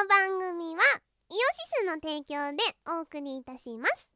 [0.00, 0.80] の番組は
[1.30, 1.40] イオシ
[1.82, 2.62] スの提供で
[2.96, 4.10] お送りいたします。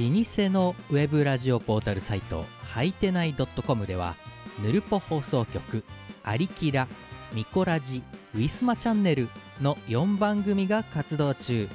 [0.00, 4.14] 老舗のウェブラジオポータルサイトはいてない .com では
[4.62, 5.82] ぬるぽ放送局
[6.22, 6.86] 「アリキラ」
[7.34, 9.28] 「ミコラジ」「ウィスマチャンネル」
[9.60, 11.68] の4番組が活動中。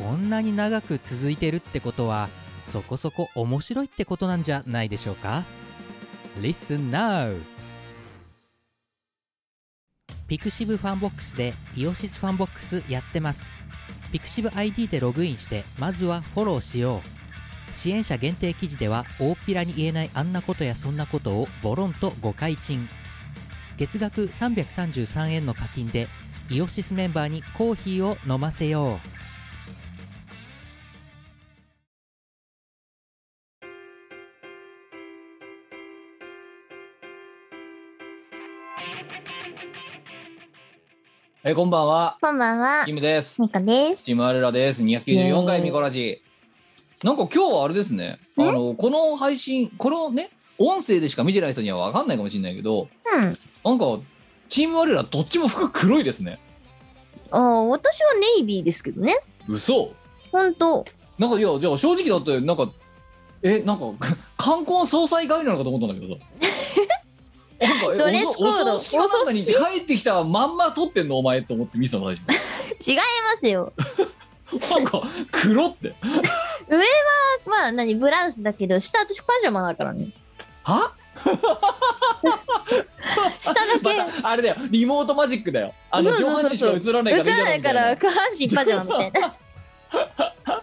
[0.00, 2.28] こんなに長く続いてるってことは
[2.64, 5.44] そこそこ面白いってことなんじゃないでしょうか
[6.40, 7.40] ？Listen now!
[10.28, 13.54] ピクシブファンボックスでイオシスファンボックスやってます。
[14.10, 17.00] ピクシブ ID でログインしてまずはフォローしよ
[17.70, 17.74] う。
[17.74, 22.88] 支援者限定記事では大っぴらに言えないあんなことやそんなことをボロンとご開陳。
[23.76, 26.08] 月額333円の課金で
[26.50, 29.15] イオシスメンバーにコーヒーを飲ませよう。
[41.48, 43.40] えーこんばんは、こんばんはキムです。
[43.40, 44.82] ミカですチームアルラです。
[44.82, 46.20] 294回ミコラジ。
[47.04, 54.00] なんか今日はあれですね、あの、この配信、このね、音声でしか見てない人には分かんないかもしれないけど、うんなんか、
[54.48, 56.40] チーム我らどっちも服黒いですね。
[57.30, 59.16] あー私はネイビーですけどね
[59.48, 59.92] 嘘
[60.32, 60.84] ほんと
[61.16, 62.72] なんか、いや、いや正直だって、なんか、
[63.44, 66.55] え、なんか、冠婚葬祭帰りなのかと思ったんだけどさ。
[67.60, 68.72] なんかえドレスコード。
[68.72, 73.02] おお葬式かなんかに帰ってきたまんま撮ってんのお前と思って見てたの最初違いま
[73.38, 73.72] すよ。
[74.70, 75.94] なんか黒って。
[77.46, 80.08] まあ何ブラウスだけど下私パジャマだからね。
[80.62, 80.92] は？
[83.40, 83.98] 下だけ。
[83.98, 85.72] またあれだよリモートマジックだよ。
[85.90, 89.34] あのそうそう上半身しか映らないから映らないから下半身パジャマみたいな。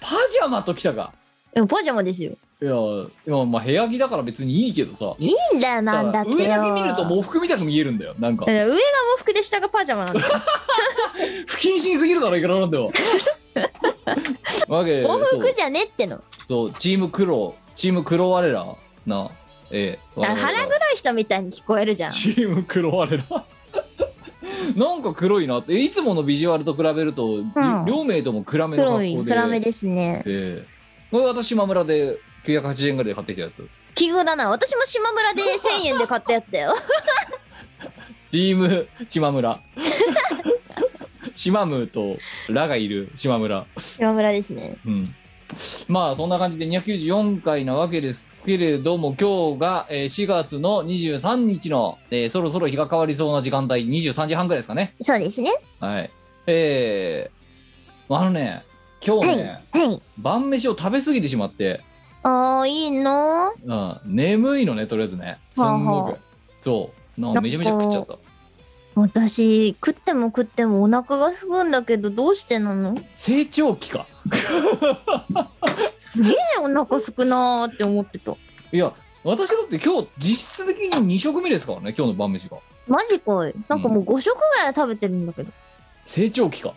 [0.00, 1.12] パジャマときたか。
[1.54, 5.14] でもパジャマですよいやいやまあ部屋着だから別にいいけどさ。
[5.18, 6.36] いいんだよなんだってよ。
[6.36, 8.46] 上だけ見ると喪服みたく見えるんだよなんか。
[8.46, 8.80] だから上が喪
[9.18, 10.26] 服で下がパジャマなんだよ。
[11.46, 12.92] 不謹慎すぎるだろいくらなんでも
[14.68, 16.22] わけで喪服じゃねっての。
[16.48, 16.72] そう。
[16.72, 18.66] チーム黒チーム黒我ら
[19.06, 19.30] な
[19.70, 22.10] ええだから腹黒い人みたいに聞こえるじゃん。
[22.10, 23.24] チーム黒我ら。
[24.76, 25.58] なんか黒いな。
[25.58, 27.40] っていつものビジュアルと比べると、
[27.86, 29.30] 両名とも暗めの格黒好で。
[29.30, 30.22] い暗めですね。
[30.26, 30.73] ええ
[31.14, 33.68] これ私島村で980円ぐらいで買ってきたやつ。
[33.94, 34.50] 奇遇だな。
[34.50, 36.74] 私も島村で1000円で買ったやつだよ。
[38.30, 39.60] チーム島村。
[41.32, 42.16] 島ムと
[42.48, 43.64] ラがいる島村。
[43.78, 44.76] 島村ですね。
[44.84, 45.14] うん。
[45.86, 54.96] まあそんな感じで294回なわけですけれども今日がえー4月の23日の、えーそろそろ日が変わりそうな時間帯23時半ぐらいですかね。
[55.00, 55.52] そうですね。
[55.78, 56.10] はい。
[56.48, 58.64] えー、あのね
[59.06, 61.80] 今日ね、はい晩飯を食べ過ぎてしまって、
[62.22, 63.52] ああいいの？
[63.64, 65.38] うん、眠いのねとりあえずね。
[65.54, 66.18] すんごく、
[66.62, 67.20] そう。
[67.20, 68.16] なんかめちゃめちゃ食っちゃった。
[68.94, 72.94] 私食っても食ってもお腹がすくんだけどどうしてなの？
[73.16, 74.06] 成長期か。
[75.98, 78.32] すげえお腹すくなーって思ってた。
[78.72, 78.92] いや
[79.22, 82.56] 私だって今日実質的に2食目ですからね今日の晩飯が。
[82.86, 83.54] マジかい。
[83.68, 85.52] なんかもう5食ぐらい食べてるんだけど。
[86.04, 86.72] 成長期か。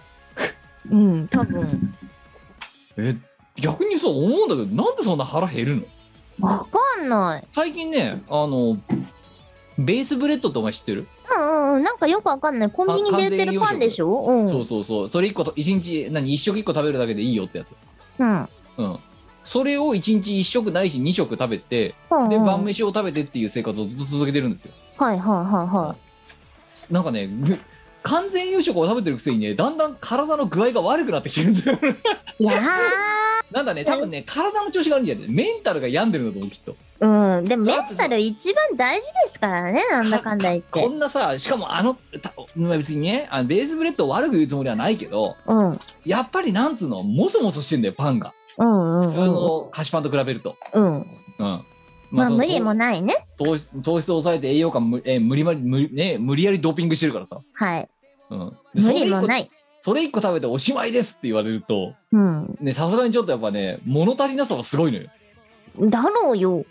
[0.90, 1.94] うん多分
[2.98, 3.16] え
[3.56, 5.88] 逆にそう思うんだけどなんでそんな腹減る
[6.40, 6.48] の？
[6.48, 7.44] わかんない。
[7.50, 8.78] 最近ねあの
[9.80, 11.84] ベースブレッドってお前知ってる、うんうんうん。
[11.84, 12.70] なんかよくわかんない。
[12.72, 14.26] コンビニで売ってるパンでしょ？
[14.26, 14.48] うん。
[14.48, 15.10] そうそうそう。
[15.10, 17.68] それ1個と1日何1食1個食べるだけでいいよってやつ。
[18.20, 18.50] うん。
[18.78, 19.00] うん。
[19.46, 22.30] それを1日1食ないし2食食べてうんうん。
[22.30, 24.74] で晩飯を食べてっていう生活をずっと続けてるんですよ。
[24.98, 25.96] はいはいはいは
[26.92, 27.58] なんかねぐ
[28.08, 31.98] 完全夕食を食べてるくせにねだんだん体の具合が悪くなってきてるんだよね。
[32.40, 32.62] いいや
[33.52, 35.28] なんだね多分ね体の調子が悪いんじゃない。
[35.30, 36.76] メンタルが病んでるんだと思うきっと。
[37.00, 40.68] ーうんでもメンタル一番大事ですからねなんだかんだ言って。
[40.82, 45.70] こんなさしかもあのたまあ別にねあのベースブレッドを悪く言うつもりはないけどうん。
[45.72, 48.34] うんやっぱりなんつうのモソモソしてんだよパンが。
[48.58, 50.56] うんうん普通の菓子パンと比べると。
[50.74, 50.96] うん。
[51.40, 51.66] うん。
[52.12, 53.16] まあその無理もないね。
[53.38, 57.90] 糖質糖質を抑えて栄養価む、えー無理まり無理、ね、無理やりドーピングしてるからさ、はい
[58.30, 59.50] うん、で無理もない。
[59.80, 62.58] それ一個食べておしまいですって言われるとうん。
[62.60, 65.10] ねさすがにちょっとやっぱね物足りなさはすごいのよ。
[65.80, 66.66] だろうよ。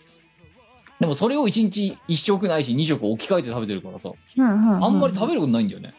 [0.98, 5.94] でもそれを1日1食ないし2食置き換えて食べてるからさうんうんあんまり食べることないんだよね。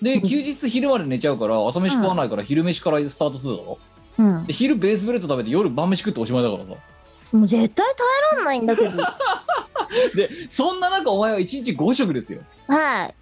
[0.00, 3.78] で休日昼まで寝ちゃうから朝飯食わないから昼飯からスタートするだろ。
[4.18, 4.46] うん。
[4.46, 6.80] で昼ベースブレッド食べて夜晩飯食っておしまいだからさ。
[7.32, 8.90] もう絶対耐えらんないんだけど。
[10.16, 12.40] でそんな中お前は1日5食ですよ。
[12.68, 13.14] はい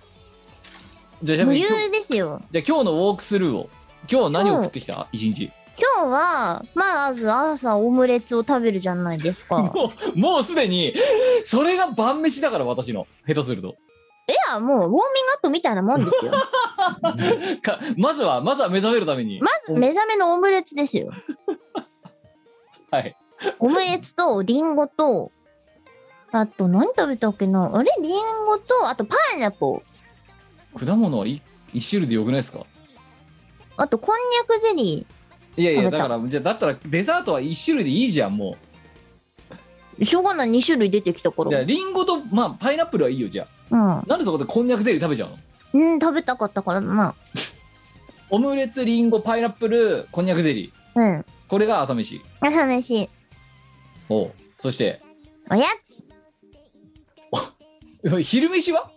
[1.22, 2.42] じゃあですよ。
[2.50, 3.69] じゃあ今日のウォークスルーを
[4.10, 5.06] 今日は何を食ってきた？
[5.12, 5.50] 一日。
[5.78, 9.58] 今日はまず朝オムレツを食べるじゃないですか。
[9.74, 10.94] もうもうすでに
[11.44, 13.06] それが晩飯だから私の。
[13.26, 13.69] 下手すると。
[14.28, 15.02] いや、もう、ウォーミング
[15.34, 16.32] アップみたいなもんですよ。
[17.60, 19.40] かまずはまずは目覚めるために。
[19.40, 21.10] まず、目覚めのオムレツですよ。
[22.90, 23.16] はい。
[23.58, 25.32] オムレツと、リンゴと、
[26.30, 27.70] あと、何食べたっけな？
[27.75, 27.90] あれ？
[28.00, 29.86] リンゴと、あと、パイナップル。
[30.78, 31.42] 果物はい
[31.72, 32.64] 一種類でよくないですか？
[33.76, 35.06] あと、こんにゃくゼリ
[35.56, 40.04] いやいやだからじゃあだったらデザートは一種類でいいじゃんもー。
[40.04, 41.64] しょうがない、2種類出てきたかういやら。
[41.64, 44.04] リンゴとまあパイナップルはいいよじゃうんあ。
[44.06, 45.38] なんでそこでこんにゃくゼリー食べちゃうの？
[45.94, 47.14] うん、食べたかったからな。
[48.30, 51.25] オムレツリンゴパイナップルこんにゃくゼリーうん。
[51.48, 53.08] これが朝飯朝飯。
[54.08, 55.02] おうそして
[55.50, 56.06] おやつ。
[58.22, 58.90] 昼飯は？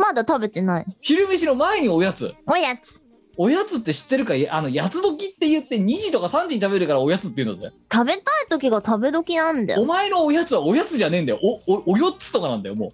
[0.00, 0.86] まだ食べてない。
[1.00, 3.06] 昼飯の前におやつおやつ。
[3.36, 4.34] おやつって知ってるか？
[4.34, 9.86] いあのやつ時って言って2時とか3時に食べるからおやつって言うんだぜ食べたい時が食べ時なんだおよ。
[9.86, 12.92] 前のおやつはおやつじゃねえんだよおおおよっつとかなんだよも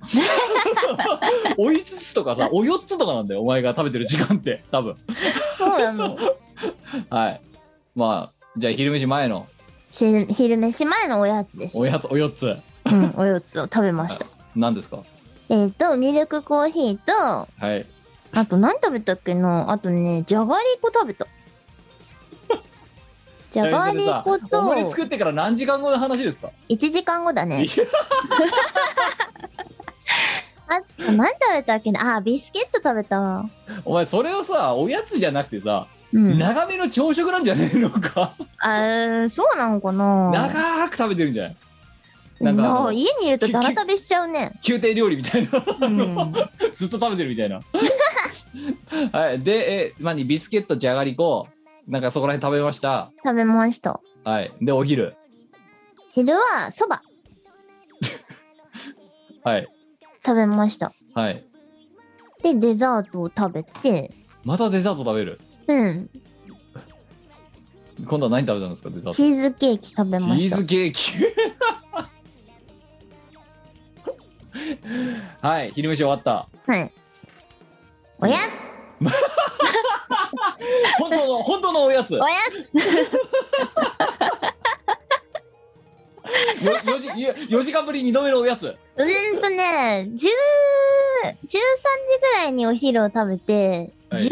[1.59, 4.97] う おいつつとかさおよっつとかなんだよお前が食べてる時間って多分
[5.57, 6.17] そうなの。
[7.11, 7.41] はい
[7.95, 9.47] まあじゃあ昼飯前の
[9.91, 11.79] し昼飯前のおやつです。
[11.79, 14.27] おやつおよっつうん、おやつを食べました。
[14.55, 15.03] 何ですか？
[15.49, 17.13] えっ、と、ミルクコーヒーと、
[17.59, 17.87] はい。
[18.33, 19.71] あと何食べたっけな？
[19.71, 21.27] あとね、じゃがりこ食べた。
[23.51, 27.65] じゃがりこオと、ムレツ作ってから何時間後の話ですか？1時間後だね。
[30.69, 32.17] あと何食べたっけな？
[32.17, 33.45] あ、ビスケット食べたわ。
[33.85, 36.39] お前それをさおやつじゃなくてさ、うん。
[36.39, 38.35] 長めの朝食なんじゃねえのか？
[38.59, 40.31] あーそうなのかな？
[40.33, 41.57] 長く食べてるんじゃない？
[42.41, 44.53] なんか家にいるとダラ食べしちゃうね。
[44.67, 45.65] 宮廷料理みたいな。
[45.87, 46.35] うん。
[46.75, 47.61] ずっと食べてるみたいな。
[49.19, 49.41] はい。
[49.41, 50.25] でえ何？
[50.25, 51.49] ビスケットじゃがりこ。
[51.89, 53.11] なんかそこら辺食べました。
[53.25, 54.01] 食べました。
[54.25, 54.53] はい。
[54.61, 55.15] でお昼。
[56.11, 57.03] 昼はそば。
[59.45, 59.69] はい。
[60.25, 60.93] 食べました。
[61.15, 61.47] はい。
[62.43, 64.13] で、デザートを食べて、
[64.45, 65.41] またデザート食べる？
[65.69, 66.11] うん。
[68.07, 68.91] 今度は何食べたんですか？
[68.91, 69.17] デザート。
[69.17, 70.57] チーズケーキ食べチました。
[70.57, 70.67] ーズ。
[70.67, 71.13] ケーキ
[75.41, 76.49] はい昼飯終わった。
[76.67, 76.93] はい。
[78.21, 78.75] おやつ。
[80.99, 82.13] 本当の本当のおやつ。
[82.15, 82.79] よおやつ。
[86.87, 88.67] 4時いや4時間ぶり2度目のおやつ。
[88.67, 90.29] うーんとね、10、13時
[91.49, 94.23] ぐらいにお昼を食べて、はい。
[94.23, 94.29] 15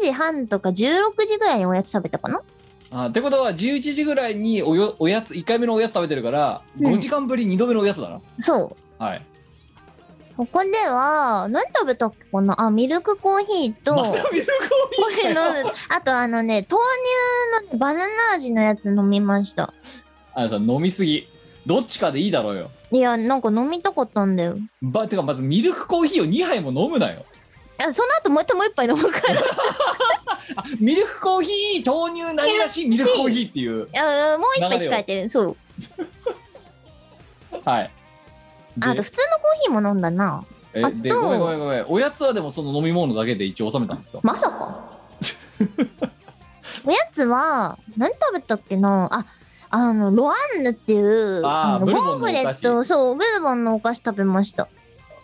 [0.00, 2.42] 時半とか16時ぐらいにおやつ食べたかな。
[2.94, 6.94] あってことは11時ぐらいにおよおやつ1回目のおやつ食べてるからうん。
[6.94, 9.02] 5時間ぶり2度目のおやつだな、そう。
[9.02, 9.22] はい
[10.36, 12.60] ここでは、何食べたっけかな？
[12.60, 14.52] あ、ミルクコーヒーと、またミルク
[14.96, 16.82] コーヒー飲んかよであとあのね、豆
[17.62, 19.72] 乳のねバナナ味のやつ飲みました。
[20.34, 21.28] あなた飲みすぎ
[21.66, 24.56] どっちかでいいだろうよいや、なんか飲みたかったんだよ。
[24.80, 27.24] ばてかまずミルクコーヒーを2杯も飲むなよ
[27.78, 29.40] あその後もう一回もう一杯飲むから。
[29.40, 29.42] い
[30.56, 35.30] あミルクコーヒー豆乳何がしミルクコーヒーっていうやもう一杯控えてる。
[35.30, 35.56] そう。
[37.64, 38.01] はいで
[38.80, 40.44] あと普通のコーヒーも飲んだな。
[40.74, 41.84] えあとでごめんごめんごめん。
[41.88, 44.20] おやつはでもその飲み物だけで一応収めたんですか？
[44.22, 44.90] まさか。
[46.86, 49.08] おやつは、何食べたっけな？
[49.12, 49.26] あ、
[49.70, 54.68] あの、ロアンヌっていう、のあーブルボンのモンフレお菓子ット、そう、ブルボンのお菓子食べました。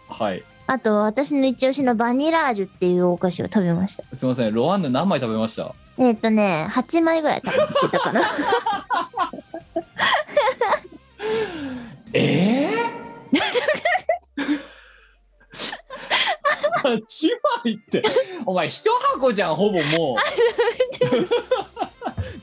[0.08, 0.42] はい。
[0.66, 4.04] あと、私の一押しのバニラージュっていうお菓子を食べました。
[4.16, 5.74] すいませんロワンヌ何枚食べました？
[5.96, 8.20] えっ、とね、8枚ぐらい食べてたかな。
[12.12, 13.07] え えー、
[16.82, 17.30] 8
[17.64, 18.02] 枚って。
[18.46, 20.18] お前一箱じゃんほぼもう。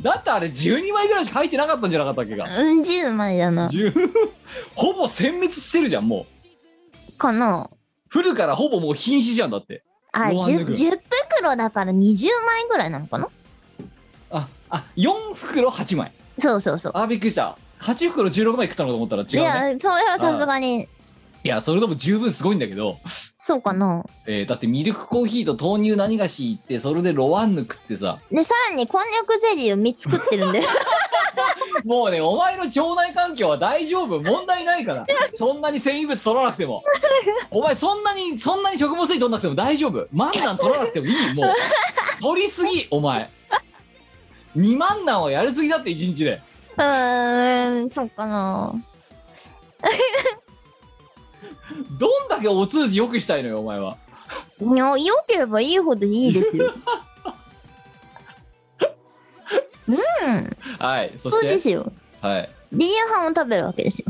[0.04, 2.44] だってあれ12枚ぐらいしか入ってなかったんじゃなかったっけか？
[2.44, 3.68] うん、10枚だな。
[3.68, 4.12] 10
[4.76, 6.28] ほぼ殲滅してるじゃんも
[7.10, 7.18] う。
[7.18, 7.70] かな。
[8.10, 9.84] フルからほぼもう瀕死じゃんだって。
[10.12, 11.00] あ、ロアンヌ 10, 群10
[11.40, 13.30] 袋だから20枚ぐらいなのかな？
[14.30, 16.12] ああ4袋8枚。
[16.38, 16.92] そうそうそう。
[16.96, 20.88] あびっくりした8袋16枚食ったのかと思ったら違ういねや、それはさすがに、
[21.44, 22.98] いやそれでも十分すごいんだけど、
[23.38, 24.04] そうかな。
[24.26, 28.18] えーだってミルクコーヒーと豆乳何がしいってそれでロワンヌ食ってさ。
[28.32, 30.64] で、さらにこんにゃくゼリーを3つ食ってるんで。
[31.86, 34.20] もうねお前の腸内環境は大丈夫。
[34.20, 35.06] 問題ないから。
[35.34, 36.84] そんなに繊維物取らなくても。
[37.52, 40.08] お前そんなにそんなに食物繊維取らなくても大丈夫。
[40.12, 41.34] 万難取らなくてもいい。
[41.36, 41.54] もう。
[42.22, 43.30] 取りすぎお前。
[44.58, 46.42] 2万難はやりすぎだって1日で
[46.78, 48.74] うーん、そうかな。
[52.00, 53.98] どんだけお通じよくしたいのよお前は
[54.62, 56.74] いや、良ければいいほどいいですよ。
[59.88, 59.98] うん、
[60.80, 61.92] はいそそうですよ。
[62.22, 64.06] はいで夕飯を食べるわけですよ。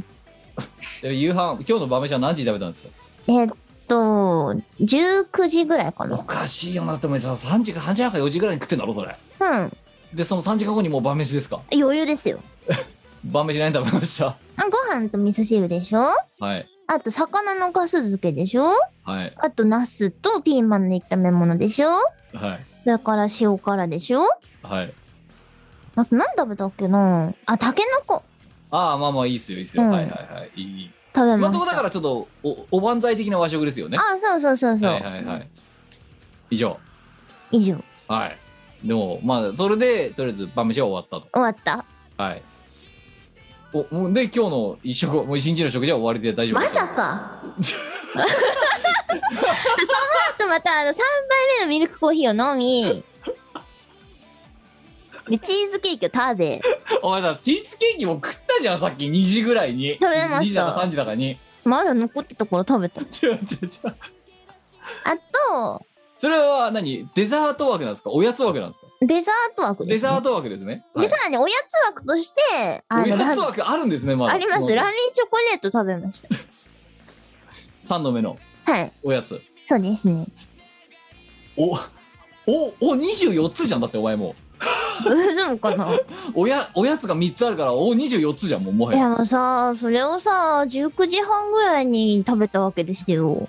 [1.02, 2.90] で夕飯今日の晩飯は何時に食べたんですか？
[3.28, 3.50] えっ
[3.88, 6.18] と、19時ぐらいかおな。
[6.24, 9.78] かしいよなって思ってさ3時か3時半か4時ぐらいに食ってんだろそれうん。
[10.14, 11.60] でその3時間後にもう晩飯ですか？
[11.74, 12.40] 余裕ですよ。
[13.26, 14.36] 晩飯何食べました？
[14.58, 16.04] ご飯と味噌汁でしょ？
[16.40, 16.68] はい。
[16.88, 18.66] あと、魚のガス漬けでしょ？
[19.04, 19.34] はい。
[19.38, 21.90] あと、ナスとピーマンの炒め物でしょ？
[21.90, 22.66] はい。
[22.84, 24.22] それから塩辛でしょ？
[24.62, 24.94] はい。
[25.96, 27.34] あと、何食べたっけな？
[27.46, 28.24] あ、タケノコ。
[28.72, 29.90] ああまあまあいいっすよいいっすよ、うん。
[29.92, 30.62] はいはいはい。
[30.62, 30.92] いい。
[31.16, 31.78] 食べ今のところだ。
[31.78, 33.98] からちょっとおおばんざい的な和食ですよね。
[33.98, 34.92] あ、そうそうそうそう。
[34.92, 35.48] はいはいはい。
[36.52, 36.78] 以上。
[37.52, 37.82] 以上。
[38.08, 38.38] はい。
[38.84, 41.86] でもまあそれでとりあえず晩飯は終わった終わった。
[42.18, 42.44] とはい
[43.76, 46.60] おもうで今日の一食もう一日の食事は終わりで大丈夫。
[46.62, 47.42] まさか。
[47.42, 47.50] そ
[48.18, 48.26] の
[50.38, 51.04] 後またあの3杯
[51.60, 53.04] 目のミルクコーヒーを飲み
[55.28, 56.62] でチーズケーキを食べ。
[57.02, 59.08] お前さチーズケーキも食ったじゃんさっき。
[59.10, 59.98] 2時ぐらいに。
[60.00, 60.38] 食べました。
[60.40, 61.38] 2時だか3時だかに。
[61.66, 63.02] まだ残ってたから食べた。
[63.02, 63.40] 違う違う違う。
[65.04, 65.86] あと
[66.26, 67.08] それは何？
[67.14, 68.10] デザート枠なんですか？
[68.10, 68.88] おやつ枠なんですか？
[69.02, 71.06] デザート枠です、ね、デザート枠ですね、はい。
[71.06, 74.34] でさらにおやつ枠としてあおのラやつ枠あるんですねまだ。
[74.34, 74.74] あります。
[74.74, 76.30] ラミーチョコレート食べました。
[77.86, 78.92] 3度目のはい。
[79.04, 79.40] おやつ。
[79.70, 80.26] そうですね。
[81.58, 81.78] お
[82.48, 83.82] おお24つじゃん。
[83.82, 84.34] だってお前も
[85.06, 85.92] 大丈夫かな？
[85.94, 93.48] う おやおやつが3つあるからお24つじゃんもうもはいややもうさそれをさ19時半ぐらいに食べたわけですよ。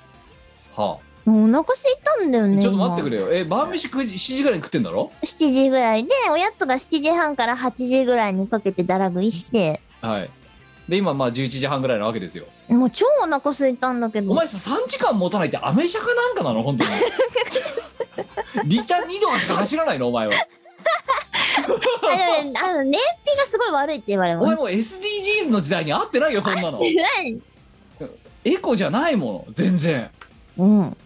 [0.77, 3.35] はもうお腹空いたんだよあ、ねちょっと待ってくれれよ。
[3.35, 9.81] え晩飯9時7時ぐらいに食ってんだろ？7時ぐらいでおやつが7時半から8時ぐらいにかけてだら食いして。
[10.01, 10.31] はい。
[10.89, 12.47] で今まあ11時半ぐらいなわけですよ。
[12.69, 14.31] もう超お腹空いたんだけど。
[14.31, 16.63] お前さ3時間持たないってアメ車かなんかなの？
[16.63, 16.91] 本当に。
[18.71, 20.07] リタ2度しか走らないの？
[20.09, 20.33] お前は。
[21.57, 24.45] あでもねあの燃費がすごい悪いって言われます。
[24.45, 26.79] お前もう SDGs の時代に合ってないよそんなの。
[26.79, 27.43] 何
[28.45, 30.09] エコじゃないもの全然。
[30.59, 30.97] うん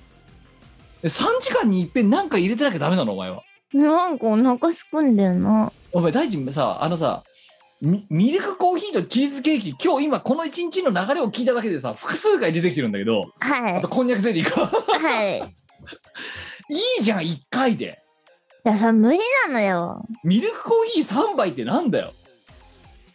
[1.02, 3.42] で3時間にいっぺんなんか入れてなきゃダメなのお前は？
[3.72, 5.72] なんかお腹すくんだよな。
[5.92, 7.22] お前大臣さあのさ
[7.80, 13.76] ミミルクコーヒーとチーズケーキ今日今この一日の流れを聞いただけでさ複数回出てきてるんだけどはい。
[13.78, 15.38] あとこんにゃくゼリーがはい。
[16.68, 18.02] いいじゃん1回で。
[18.66, 20.04] いやさ無理なのよ。
[20.22, 22.12] ミルクコーヒー3杯ってなんだよ？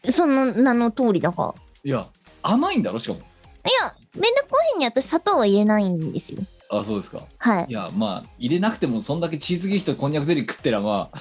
[0.09, 1.53] その名の通りだか。
[1.53, 2.07] らいや
[2.41, 3.19] 甘いんだろしかも。
[3.19, 7.21] いやミルクコーヒーに私砂糖は入れないんですよあそうですか。
[7.37, 7.65] はい。
[7.69, 11.19] いやまあ入れなくてもそんだけチーズケーキとこんにゃくゼリー食ってらまあ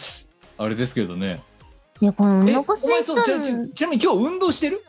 [0.63, 1.43] あれですけどね。
[2.01, 2.91] いやこのおえお腹空い。
[2.91, 4.83] 前そうちなたのちなみに今日運動してる？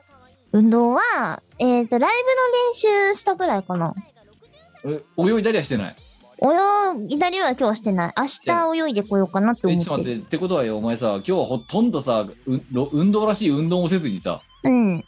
[0.51, 3.93] 運動はえっ、とライブの練習したぐらいかな。
[4.85, 5.95] え泳いだりはしてない？
[6.41, 6.47] 泳
[7.15, 8.13] いだりは今日はしてない。
[8.17, 8.23] 明
[8.77, 9.85] 日泳いでこようかなってえ思ってる。
[9.85, 10.25] ちょっと待って。
[10.25, 15.03] ってことはよお前さ今日はほとんどさうろ運動らしい運動もせずにさうん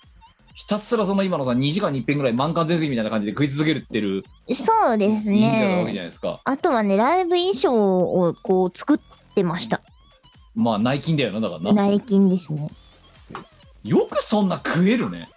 [0.57, 6.09] ひたすらその今のさ2時間に1遍ぐらい満館全席みたいな感じで食い続けるってるそうですね。
[6.45, 8.99] あとはねライブ衣装をこう作っ
[9.35, 9.81] てました。
[10.55, 11.73] まあ内勤だよなだからな。
[11.73, 12.71] 内勤ですね。
[13.83, 15.29] よくそんな食えるね。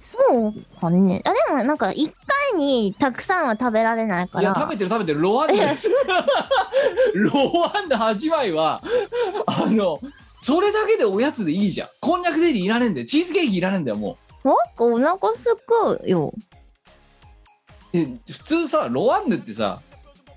[0.00, 1.22] そうかね。
[1.26, 2.10] あでもなんか一
[2.52, 5.20] 回にたくさんは食べられないかいやら食べてる食べてる。
[5.20, 5.58] ロワンで。
[7.16, 8.82] ロワンで8枚は
[9.44, 10.00] あの
[10.40, 11.88] それだけでおやつでいいじゃん。
[12.00, 13.06] こんにゃくゼリーいらねえんだよ。
[13.06, 16.32] チーズケーキいらねえんだよもなんかお腹すくよ。
[16.36, 16.40] う
[17.92, 19.80] え普通さロワンヌってさ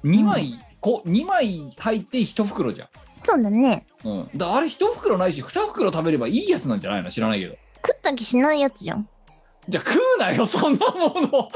[0.03, 2.88] 2枚、こ2枚入って1袋じゃん。
[3.24, 3.86] そうだね。
[4.03, 7.12] うん、だあれ一袋ないし二袋食べればいいやつなんじゃないの？
[7.12, 7.55] 知らないけど。
[7.86, 9.08] 食った気しないやつじゃん。
[9.70, 11.29] じゃあ食うなよそんなもの。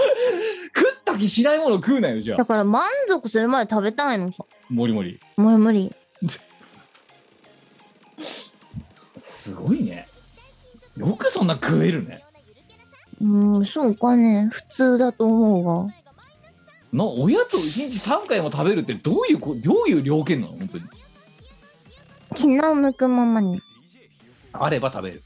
[0.76, 2.38] 食った気しないもの食うなよじゃあ。
[2.38, 4.46] だから満足するまで食べたいのさ。
[4.70, 5.20] もりもり。
[5.38, 5.96] 無理無理
[9.18, 10.08] すごいね。
[10.98, 12.24] よくそんな食えるね
[13.22, 14.50] うんそうかね。
[14.52, 15.94] 普通だと思うが
[16.92, 20.54] なおやつを1日3回も食べるってどういうこどういう条件なの？
[20.54, 20.84] 本当に。
[22.36, 23.62] 気の向くままに。
[24.54, 25.24] あれば食べる。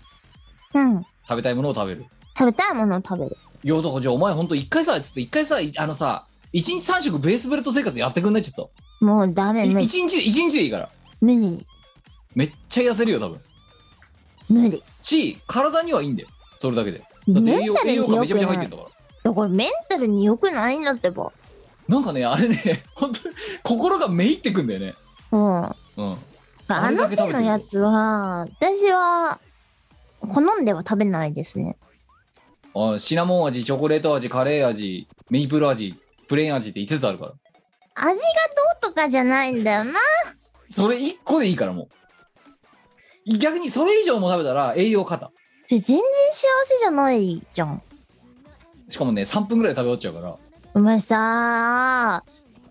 [0.74, 1.04] うん。
[1.28, 2.06] 食べたいものを食べる。
[2.38, 3.38] 食べたいものを食べる。
[3.64, 8.42] いやだからじゃあお前本当一回さちょっと一回さあのさ1日3食ベースブレッド生活やってくんない？
[8.42, 8.72] ちょっと。
[9.06, 9.86] もうダメい無理。
[9.86, 10.90] 一日で一日でいいから。
[11.22, 11.66] 無理。
[12.36, 13.40] めっちゃ痩せるよ多分。
[14.50, 14.84] 無理。
[15.02, 16.30] し体にはいいんだよ。
[16.58, 18.90] それだけでだってメ栄養栄養ンタルにがめちゃめちゃ良くない入ってんだから。
[19.24, 21.32] だからメンタルに良くないんだってば。
[21.88, 24.96] なんかねあれね 本当に心がめいってくんだよね。
[25.32, 25.42] うん。
[25.42, 25.70] うん。
[26.68, 29.40] ああの手のやつは私は
[30.22, 31.78] 好んでは食べないですね。
[32.76, 35.96] あシナモン味チョコレート味カレー味メイプル味
[36.28, 37.34] プレーン味って5つあるから。
[37.96, 38.20] 味がど
[38.88, 39.94] うとかじゃないんだよな。
[40.70, 41.90] それ1個でいいからも
[43.26, 43.38] う。
[43.38, 45.32] 逆にそれ以上も食べたら栄養過多
[45.70, 47.80] それ全然幸せじゃないじゃん。
[48.88, 50.36] しかもね3分ぐらいで食べ終わっちゃうから。
[50.74, 52.24] お前さ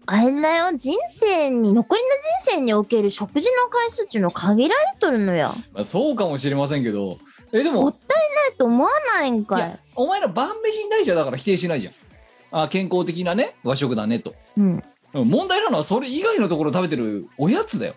[0.06, 2.08] あれだよ人生に残りの
[2.48, 5.52] 人生における食事の回数っていうの限られとるのよ。
[5.72, 7.18] まあ、そうかもしれませんけど。
[7.52, 9.60] えでももったいないと思わないんかい。
[9.60, 12.64] いやお前ら晩飯に対してはだから否定しないじゃん。
[12.64, 14.34] あ健康的なね和食だねと。
[14.56, 14.82] うん。
[15.14, 17.94] うん問題なのはそれ以外のところ食べてるおやつだよ。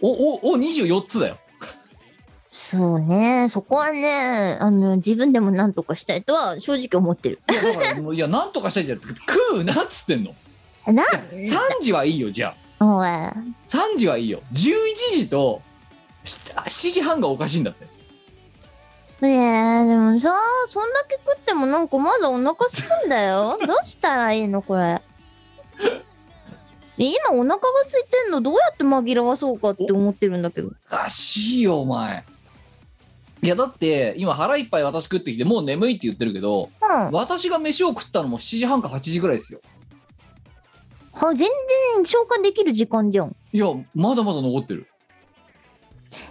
[0.00, 1.38] おおお24つだよ
[2.54, 3.48] そうね。
[3.48, 7.40] そこはねあの自分でも何とかしたいとは正直思ってる。
[7.50, 9.00] いやだからもういやなんとかしたいじゃん。
[9.00, 9.14] 食
[9.60, 10.34] うなっつってんの。
[10.86, 13.08] な3時はいいよじゃおい。
[13.08, 13.34] あ
[13.68, 14.42] 3時はいいよ。
[14.52, 14.62] 11
[15.14, 15.62] 時と
[16.26, 17.86] 7時半がおかしいんだって。
[19.22, 19.30] ね
[19.84, 20.34] えでもさ
[20.68, 23.58] そんだけ食ってもなんかまだお腹すくんだよ。
[23.66, 25.00] どうしたらいいのこれ。
[26.98, 30.68] で今お腹が空いてんのどうやって紛らわそうかって思ってるんだけど。
[30.68, 32.22] おかしいよお前
[33.44, 37.10] いやだって今腹いっぱい私食ってきてもう眠いって言ってるけどうん。
[37.12, 39.60] 私が飯を食ったのも7時半か8時ぐらいですよ。
[41.12, 41.48] は全
[41.96, 43.36] 然消化できる時間じゃん。
[43.52, 44.86] いやまだまだ残ってる。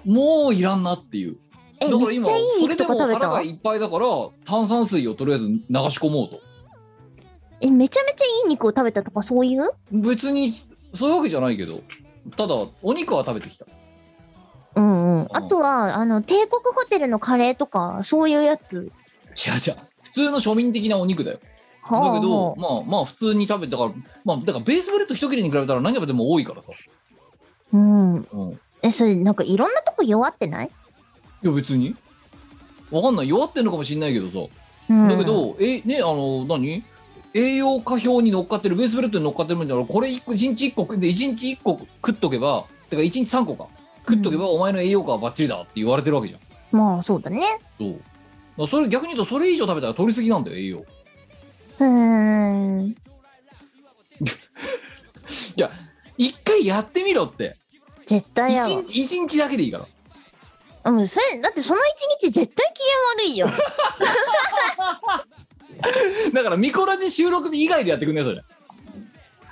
[0.05, 1.37] もういらんなっていう。
[1.79, 4.07] えだから今めっちゃいいそれでも肉とか食べた腹がいっぱいだから
[4.45, 5.59] 炭酸水をとりあえず流し
[5.99, 6.39] 込もうと。
[7.59, 9.69] えめちゃめちゃいい肉を食べたとかそういう？
[9.91, 10.55] 別に
[10.95, 11.81] そういうわけじゃないけど。
[12.37, 13.65] ただお肉は食べてきた
[14.75, 15.27] うんうん。
[15.31, 18.91] あとはあの帝国ホテルのカレーとかそういうやつ。
[19.47, 19.77] 違う違う。
[20.03, 21.39] 普通の庶民的なお肉だよ。
[21.89, 22.59] だはあけどはあ。
[22.59, 23.91] まあまあ普通に食べたから
[24.23, 26.71] まあだからベースブレッド一切れに比べたら何食べても多いからさ、
[27.73, 28.15] うん。
[28.15, 30.71] うん、いえそれなんかいろんなとこ弱ってない、
[31.41, 31.95] や別に。
[32.91, 33.29] わかんない。
[33.29, 34.53] 弱ってんのかもしんないけどさ。
[34.89, 36.83] うん、だけど、えねあの何？
[37.33, 43.67] 栄養価表に乗っかってるベースブレッドに乗っかってるもんだからこれ1個1日1個食って1日1個食っとけばてか1日3個か
[44.07, 46.39] 食っとけばお前の栄養価はバッチリだって言われてるわけじゃん。
[46.75, 47.41] まあそうだね。
[47.77, 47.95] そ
[48.63, 48.67] う。
[48.67, 50.85] それ逆に言うとそれ以上食べたら取りすぎなんだよ栄養。
[51.79, 51.87] うー。
[52.87, 52.95] ん
[55.55, 55.71] じゃあ
[56.17, 57.55] 一回やってみろって。
[58.05, 59.87] 絶対やわ一日一日だけでいいから。
[60.83, 61.79] うんそれだってその
[62.19, 62.95] 一日絶対機嫌
[63.25, 63.47] 悪いよ。
[66.33, 68.41] だからミコラジ収録日以外でやってくんねそれ。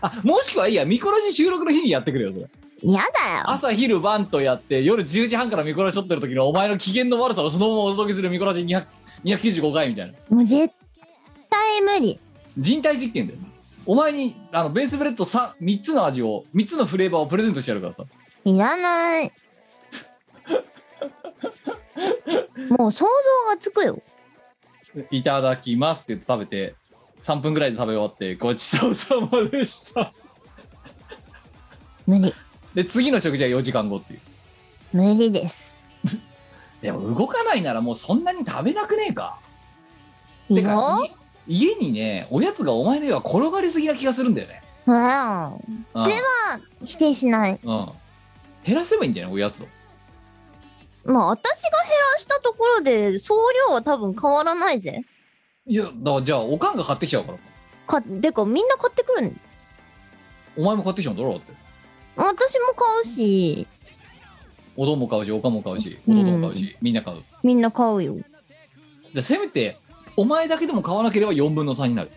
[0.01, 2.45] あもしくはいいやミコラジ収録の日にやってくれよそれ
[2.83, 3.49] やだよ。
[3.51, 8.85] 朝昼晩とやって夜10時半からミコラジ撮ってる時のお前の機嫌の悪さをそのままお届けするミコラジ200
[9.23, 10.13] 295回みたいな。
[10.35, 10.73] もう絶
[11.49, 12.19] 対無理。
[12.57, 13.39] 人体実験だよ
[13.85, 18.03] お前にあのベースブレッド 3, 3つの味を3つのフレーバーをプレゼントしてやるからさ。
[18.45, 19.31] いらない。
[22.69, 24.01] もう想像がつくよ。
[25.11, 26.75] いただきますって言って食べて
[27.23, 30.13] 3分ぐらいで食べ終わってごちそうさまでした。
[32.05, 32.33] 無理
[32.75, 34.19] で次の食事は4時間後っていう。
[34.93, 35.73] 無理です。
[36.81, 39.39] でも動かないならもうそんなに食べなくねえか。
[40.47, 40.69] ていいよ。
[40.69, 41.11] かい
[41.47, 44.61] 家にねおやつがお前の家は転がりすぎな気がするんだよね。
[44.85, 44.95] うん。
[44.95, 45.01] うん。
[45.95, 47.59] それは否定しない。
[47.63, 47.89] うん。
[48.63, 49.33] 減らせばいいんじゃない？
[49.33, 49.67] おやつを。
[51.05, 53.35] まあ私が減らしたところで総
[53.67, 55.03] 量は多分変わらないぜ。
[55.65, 57.37] いやだからじゃあおかんが買ってきちゃうから。
[57.87, 59.39] かてかみんな買ってくるん。
[60.57, 61.53] お前も買ってきちゃうんだろだって
[62.15, 63.67] 私も買うし。
[64.75, 67.21] おどんも買うしおかんも買うしうん弟も買うし、みんな買う。
[67.43, 68.15] みんな買うよ。
[68.15, 69.77] じゃあせめて
[70.15, 72.11] お前だけでも買わなければ4分の3になる。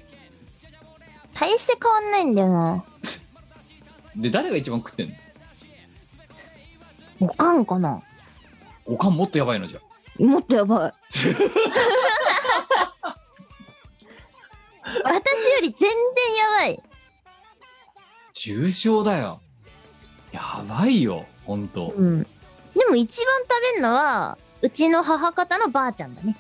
[1.35, 2.85] 大して変わんないんだよな。
[4.17, 5.15] で誰が一番食ってんの？
[7.21, 8.03] おかんかな。
[8.85, 9.81] おかんもっとやばいのじゃ。
[10.25, 10.93] もっとやばい。
[15.05, 15.91] 私より全然
[16.37, 16.83] やばい。
[18.35, 19.42] 重症だよ
[20.33, 21.93] やばいよほんと。
[21.97, 22.23] うん。
[22.23, 22.29] で
[22.89, 26.37] も一番食べるのはうちの母方のばあちゃんだね。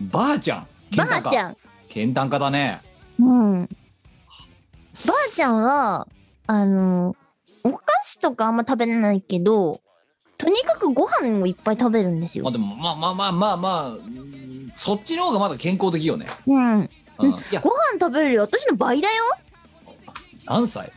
[0.00, 0.66] ばあちゃん？
[0.96, 1.56] ばあちゃん。
[1.88, 2.80] けん炭家だね。
[3.18, 3.68] うん。
[5.06, 6.08] ばあちゃんは
[6.46, 7.14] あの
[7.62, 9.80] お菓子とかあんま食べれないけど
[10.36, 12.44] とにかくご飯をいっぱい食べるんですよ。
[12.44, 16.78] まあでもまあまあまあまあまあうんそっちの方がまだ健康的よね、うん。
[16.80, 16.88] うん、い
[17.52, 17.60] や。
[17.60, 18.42] ご飯食べるよ。
[18.42, 19.14] 私の倍だよ。
[20.46, 20.92] 何歳？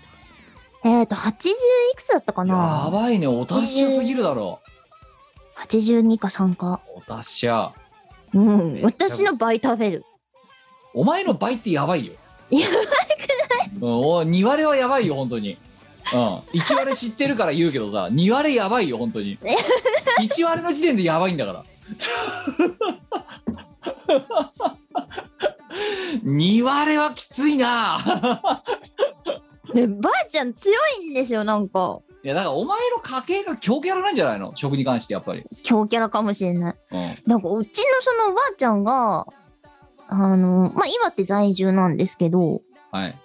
[0.83, 3.27] えっ、ー、と80いくつだったかやなばいね。
[3.27, 4.59] お達者すぎるだろ。
[5.67, 6.81] 82か3か。
[6.95, 7.73] お達者。
[8.33, 8.81] うん。
[8.81, 10.05] 私の倍食べる。
[10.93, 12.13] お前の倍ってやばいよ。
[12.49, 12.81] やばくな
[13.65, 15.57] い、うん、お2割はやばいよ本当に。
[16.13, 16.37] うん。
[16.59, 19.37] 1割知ってるから言うけどさ2割やばいよ本当に。
[20.19, 21.63] 1割の時点でやばいんだから。
[26.25, 28.63] 2割はきついな
[29.73, 31.99] でばあちゃん強いんですよなんか。
[32.23, 34.55] いやだからお前の家系が強キャラなんじゃないの？
[34.55, 36.75] 食に関してやっぱり、強キャラかもしれない。
[36.91, 39.25] うん、なんかうちのそのおばあちゃんが
[40.07, 43.17] あのまあ岩手在住なんですけどはい。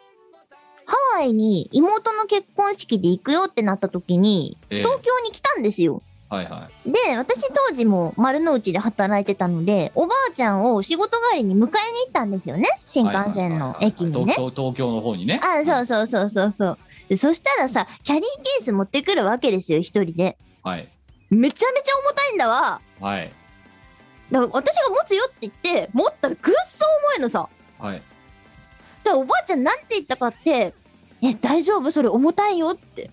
[0.87, 4.83] ハワイに妹の結婚式で行くよってなった時に、ええ。
[4.83, 6.03] 東京に来たんですよ。
[6.29, 11.71] はいはいで、私当時も丸の内で働いてたので、おばあちゃんを仕事帰りに迎えに行
[12.09, 12.67] ったんですよね。
[12.85, 14.35] 新幹線の駅にね。
[14.35, 16.79] 東京の方にねあ、そうそうそうそうそう。
[17.09, 20.37] でそしたらさ、キャリーケース持ってくるわけですよ、一人で。
[20.65, 20.89] はい
[21.31, 22.81] めちゃめちゃ重たいんだわ。
[23.01, 23.33] はい
[24.33, 26.85] だから私が持つよって言って、持ったらぐっそ
[27.15, 27.49] 重いのさ。
[27.79, 28.03] はい
[29.05, 30.75] だからおばあちゃんなんて言ったかって、
[31.23, 31.93] え、大丈夫？
[31.93, 33.11] それ重たいよって。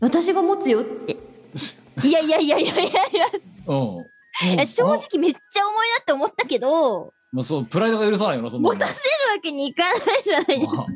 [0.00, 1.16] 私が持つよって。
[2.02, 3.26] いやいやいやいやいやいや
[3.66, 4.06] うん
[4.52, 8.98] いや、正直めっちゃ重いなって思ったけど、もうそうプライドが許さないよなそんなの持たせる
[9.34, 10.86] わけにいかないじゃないですか。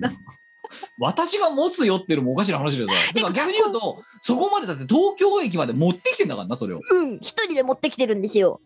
[1.01, 2.89] 私が持つよっていうのもおかしな話だよ。
[3.15, 6.81] だから逆に言うと、そこまでだって東京駅まで持ってきてんだからな、それを。
[6.91, 8.61] うん、一人で持ってきてるんですよ。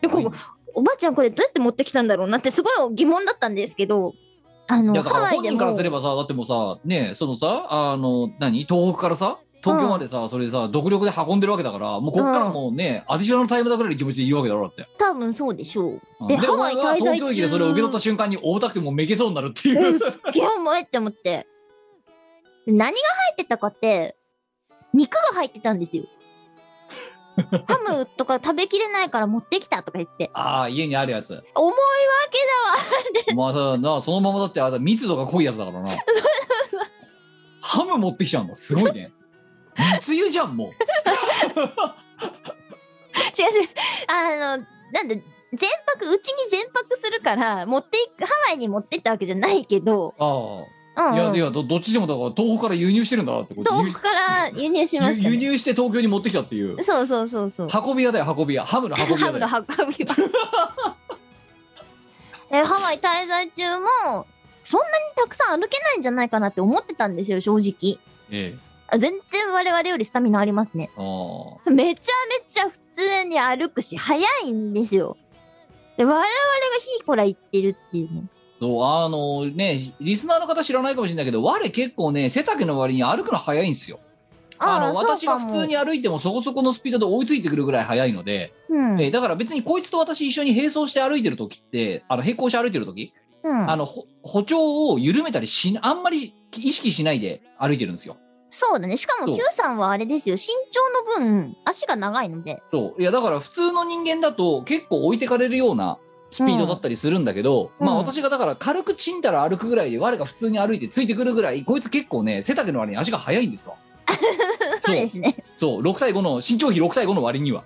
[0.00, 0.38] でここはい
[0.74, 4.14] おばあちゃんこれどうやって持ってきたんだろうなってすごい疑問だったんですけど、
[4.68, 8.64] あの、だからハワイでも本人からすればさ、だってもうさ、ねそのさ、あの、何？
[8.64, 14.88] 東北からさ、東京までさ、それさ、独力で運んでるわけだから、もうこっからもうね、アディショナルタイムだぐらいの気持ちでいるわけだろ、だって。
[14.98, 16.00] 多分そうでしょう。
[16.20, 19.92] うんで、でハワイ滞在東京駅でそれを受け取った瞬間に重たくてもうめけそうになるっていうう。
[19.94, 21.46] ん、すっげえ重いって思って。
[22.66, 22.92] で何が入
[23.32, 24.16] ってたかって、
[24.92, 26.04] 肉が入ってたんですよ。
[27.66, 30.30] ハムとか食べきれないから持ってきたとか言って。
[30.34, 31.32] ああ、家にあるやつ。
[31.54, 31.74] 重いわ
[32.30, 35.90] けまあさ、な、そのままだってあれ密度が濃いやつだからな。
[37.60, 38.54] ハム持ってきちゃうんだ。
[38.54, 39.12] すごいね。
[39.98, 40.70] 密輸じゃん、もう。
[43.38, 43.68] 違う違う。
[44.08, 45.22] あの、なんで、
[45.54, 51.10] 全泊、うちに全泊するから、持っていく、ハワイに持ってったわけじゃないけど、あうん、あ。
[51.10, 51.14] うん。
[51.14, 53.74] いや、いやど、どっちでもだから東北から輸入してるんだなってこと。
[53.74, 55.34] 東北から輸入しました、ね。
[55.34, 56.82] 輸輸入して東京に持ってきたっていう。
[56.82, 57.68] そうそうそうそう。
[57.86, 58.64] 運び屋だよ、運び屋。
[58.64, 59.46] ハムの運び ハムの。
[59.46, 60.14] 運び場
[62.54, 64.26] えハワイ滞在中も
[64.62, 67.98] そんなにたくさん歩けないんじゃないかなって思ってたんですよ正直
[68.30, 68.71] ええ。
[68.92, 72.12] あ全然我々よりスタミナありますねあめちゃ
[72.44, 75.16] めちゃ普通に歩くし速いんですよ
[75.96, 76.26] で我々が
[76.80, 78.42] ヒーコラ行ってるっていうねあ。
[78.62, 83.98] そう、あのね、リスナーの方知らないかもしれないけど、我結構ね、背丈の割に歩くの早いんですよ。
[84.58, 98.16] あの、私が普通に歩いてもそこそこのスピードで追いついてくるぐらい速いので、うん、えーだから別にこいつと私一緒に並走して歩いてる時って、あの、並行して歩いてる時、うんあの、ほ歩調を緩めたりしな、あんまり意識しないで歩いてるんですよ。
[98.54, 103.00] そうだねしかもそう Q さんはあれですよ身長の分足が長いのでそう。
[103.00, 105.96] いや、だから普通の人間だと結構置いてかれるような
[106.30, 113.76] スピードだったりするんだけど、まあうんうん私がだから軽くチンたら歩くぐらいで我が普通に歩いてついてくるぐらい、こいつ結構ね、背丈の割に足が速いんですわ。
[114.80, 117.64] そうですねそう、6対5の、身長比6対5の割には。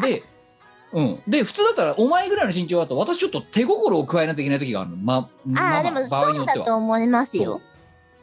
[0.00, 0.22] で、
[0.92, 1.22] うん。
[1.26, 4.96] で、普通だったら、お前ぐらいの身長だと、私ちょっと手心を加えないといけない時があるの。
[4.96, 6.56] ま、あまあでも場合にそうよっては。
[6.58, 7.60] だと思いますよ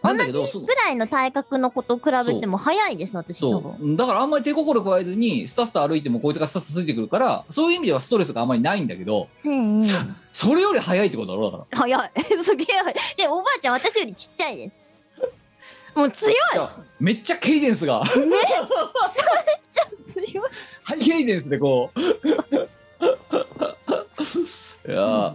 [0.01, 0.65] なんだけど、そう。
[0.65, 3.95] ぐらいの体格の子と比べても早いです私そう。
[3.95, 9.81] だからあんまり手心加えずに、スタスタ歩いてもこいつがスタスタついてくるから、そういう意味ではストレスがあんまりないんだけど、うんうん。
[9.81, 9.95] そ
[10.31, 11.77] それより速いってことだろ、だから。
[11.77, 12.11] 早い。
[12.41, 12.95] すげえ早い。
[13.17, 14.81] でおばあちゃん私よりちっちゃいです。
[15.95, 16.35] もう強い。
[16.99, 18.29] めっちゃケイデンスが、強い。
[20.83, 21.99] ハイケイデンスでこう。
[24.87, 25.33] いやー、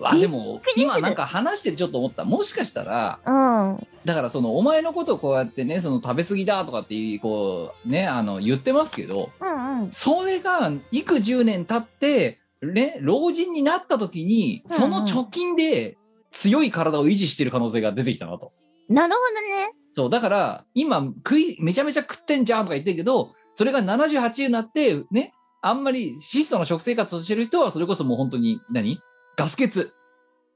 [0.00, 2.24] あでも今なんか話しててちょっと思った。
[2.24, 3.30] もしかしたらう
[3.74, 3.86] ん。
[4.04, 9.92] だからそのお前のことをこうやってねその食べ過ぎだとかっていうこうねあの言ってますけどうんうん。
[9.92, 15.96] それが幾十年経ってね老人になった時にその貯金で
[16.32, 18.52] 強い体を維持してる可能性が出てきたなと。
[18.88, 19.72] なるほどね。
[19.92, 28.98] そうだから今食いめちゃめちゃ食ってんじゃんとか言ってるけどそれが78になってねあんまり質素な食生活をしてる人はそれこそもう本当に何？
[29.36, 29.90] ガス欠起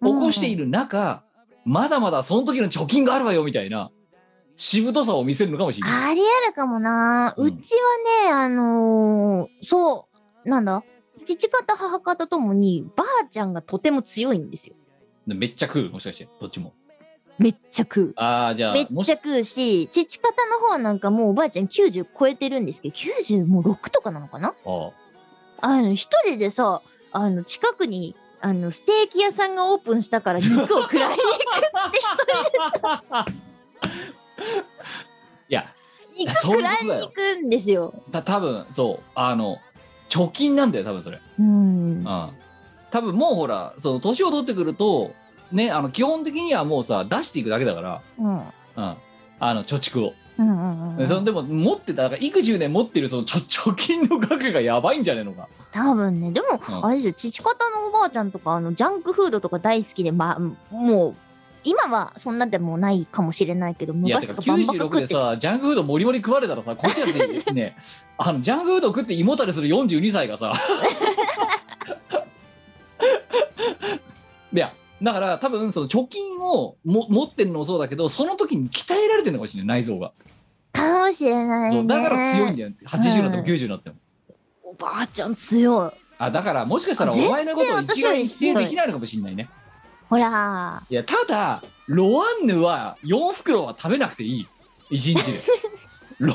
[0.01, 1.25] こしている中、
[1.65, 3.91] まだまだその時の貯金があるわよみたいな
[4.57, 6.13] しぶとさを見せるのかもしれない。
[6.13, 10.09] ありえるかもな、ううんちはねあのーそ
[10.45, 10.83] うなんだ？
[11.17, 14.77] 父方母方ともにばあちゃんがとても強いんですよ。
[15.27, 15.91] めっちゃ食う？
[15.91, 16.75] もしかしてどっちも。
[17.39, 18.13] めっちゃ食う。
[18.17, 24.55] ああじゃあめっちゃ食うし父方の方なんかもうおばあちゃん90超えてるんですけど90もう6とかなのかな？
[24.65, 24.91] あ
[25.61, 32.05] あの一人でさあの近くにあのステーキ屋さんがオープンしたから肉を食らいに行くっつって一
[33.13, 33.31] 人
[35.49, 35.75] い や
[36.17, 37.95] で肉そういう食らいに行くんですよ。
[38.11, 39.59] た多分そうあの
[40.09, 41.21] 貯金なんだよ多分それ。
[41.39, 41.99] うん。
[41.99, 42.31] うん、
[42.91, 45.15] 多分もうほらその年を取ってくると
[45.53, 48.37] ねあの基本的にはもうさ出していくだけだから、うん。
[48.37, 48.43] うん、
[48.77, 48.97] あ
[49.41, 51.09] の貯蓄を、うんうんうん。
[51.09, 55.49] そのでも持ってただから幾十年持ってるその貯貯金の額がやばいんじゃねえのか
[55.79, 56.33] 多分ね。
[56.33, 56.87] でも、うん。
[56.87, 60.39] あれですよ父方のおばあちゃんとかあのジャンクフードとか大好きでまあ
[60.75, 61.15] もう
[61.65, 67.77] 今はそんなでもないかもしれないけど昔とかバンバカ96食ってでさジャンクフードもりもり食われたらさこっちだってね
[68.17, 70.53] あのジャンクフード食って胃もたれする42歳がさ。
[74.51, 80.13] いやだから多分その貯金をも持ってるのもそうだけどその時に鍛えられてるのかもしれない内臓が、
[80.73, 81.85] かもしれないね。
[81.87, 82.71] だから強いんだよ。
[82.87, 84.08] 80になっても90になっても、お
[84.79, 85.93] ばあちゃん強い。
[86.19, 89.49] あだからもしかしたらお前のことを一概に否定できないのかもしれないね。
[90.09, 90.83] ほら。
[90.89, 94.49] いやただロワンヌは4袋は食べなくていい。
[94.91, 95.41] 1日で。
[96.19, 96.35] ロ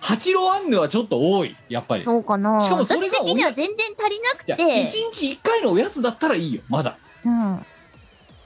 [0.00, 2.02] 8ロワンヌはちょっと多いやっぱり。
[2.02, 2.60] そうかな。
[2.60, 4.54] しかもそれが私的には全然足りなくて。
[4.54, 6.96] 1日1回のおやつだったらいいよまだ。
[7.24, 7.66] うん。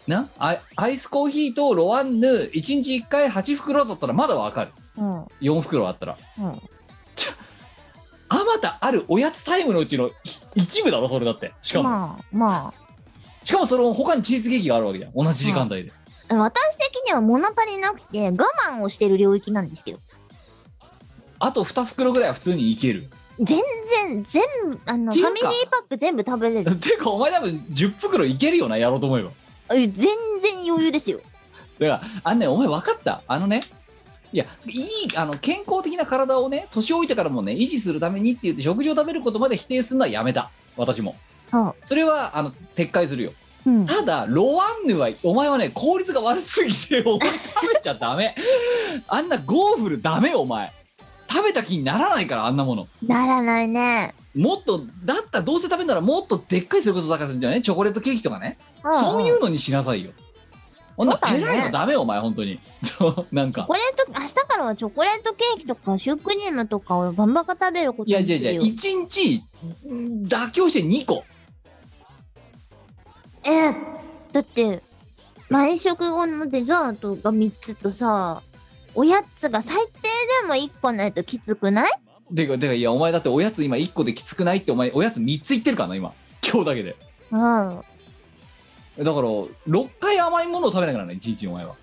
[0.09, 0.29] な？
[0.39, 4.73] アイアイスコーヒーとロワンヌ1日1回8袋だったらまだわかる。
[4.97, 5.23] うん。
[5.41, 6.17] 4袋あったら。
[6.39, 6.61] うん
[8.41, 11.53] あまたあるおやつタイムのうちのひ一部だろそれだって。
[11.61, 12.75] しかも、まあま
[13.45, 15.93] しかもその他にチーズケーキがあるわけじゃん同じ時間帯で、
[16.29, 18.37] あ私的には物足りなくて我
[18.71, 19.99] 慢をしてる領域なんですけど。
[21.39, 23.11] あと2袋ぐらいは普通にいける。
[23.41, 23.59] 全
[24.07, 26.77] 然全部あのファミリーパック全部食べれる。
[26.79, 29.31] ていうかお前多分10袋いけるよなやろうと思えば。
[29.75, 29.95] え全
[30.41, 31.19] 然余裕ですよ。
[31.81, 33.23] だからあのねお前分かった？
[33.27, 33.63] あのね
[34.33, 40.51] いやいいあの健康的な体をね年老いてからもね維持するためにって言って食事を食べることまで否定するのはやめた。
[40.77, 41.17] 私も。
[41.51, 43.33] あそれはあの撤回するよ。
[43.67, 43.87] うん。
[43.87, 48.35] ただロワンヌはお前はね効率が悪すぎてお前食べちゃダメ。
[49.07, 50.73] あんなゴーフルダメお前。
[51.31, 52.87] 食べた気にならないからあんなもの。
[53.07, 54.15] ならないね。
[54.35, 57.61] もっとだったらどうせ食べるならもっとでっかいそういうことだからするんじゃない？
[57.63, 58.57] チョコレートケーキとかね。
[58.83, 58.95] ん。
[58.95, 60.11] そういうのにしなさいよ
[60.97, 61.39] こんなそうだね。
[61.41, 62.61] ペライのダメお前本当に。
[63.33, 63.63] なんか。
[63.63, 68.43] チョコレート明日からはチョコレートケーキとかシュークリームとかをバンバカ食べることいやにするよ。
[68.43, 69.37] じゃあじゃあ1日
[69.95, 71.25] ん妥協して2個。
[73.45, 73.73] え
[74.33, 74.83] だって
[75.49, 78.43] 毎食後のデザートが3つとさ
[78.95, 79.93] おやつが最低
[80.43, 81.91] でも1個ないときつくない？
[82.35, 86.13] てかてかいやお前だっておやつ今1個できつくないってお前おやつ3ついってるからな今。
[86.47, 86.97] 今日だけで。
[87.31, 87.83] うん
[88.99, 91.75] だから6回甘いものを食べなきゃならない1日お前は、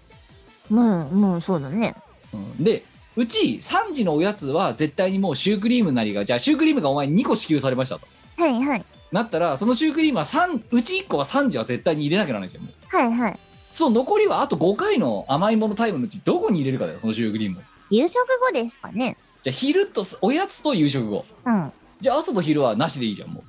[0.70, 1.96] もうもうそうだね。
[2.34, 2.64] うん。
[2.64, 2.84] で
[3.16, 8.08] うち3時のおやつは絶対にもうシュークリームなりがじゃあシュークリームがお前2個支給されましたと。
[8.38, 8.86] はいはい。
[9.12, 12.68] なったらそのシュークリームは3うち1個は3時は絶対に入れなきゃならないんですよ。
[12.68, 13.40] もうはいはい。
[13.72, 17.62] その残りはあと5回の甘いものタイムのうちどこに入れるかだよそのシュークリームを。
[17.90, 19.18] 夕食後ですかね。
[19.42, 21.26] じゃあ昼とおやつと夕食後。
[21.46, 21.54] うん。
[21.54, 23.44] なんじゃあ朝と昼はなしでいいじゃんも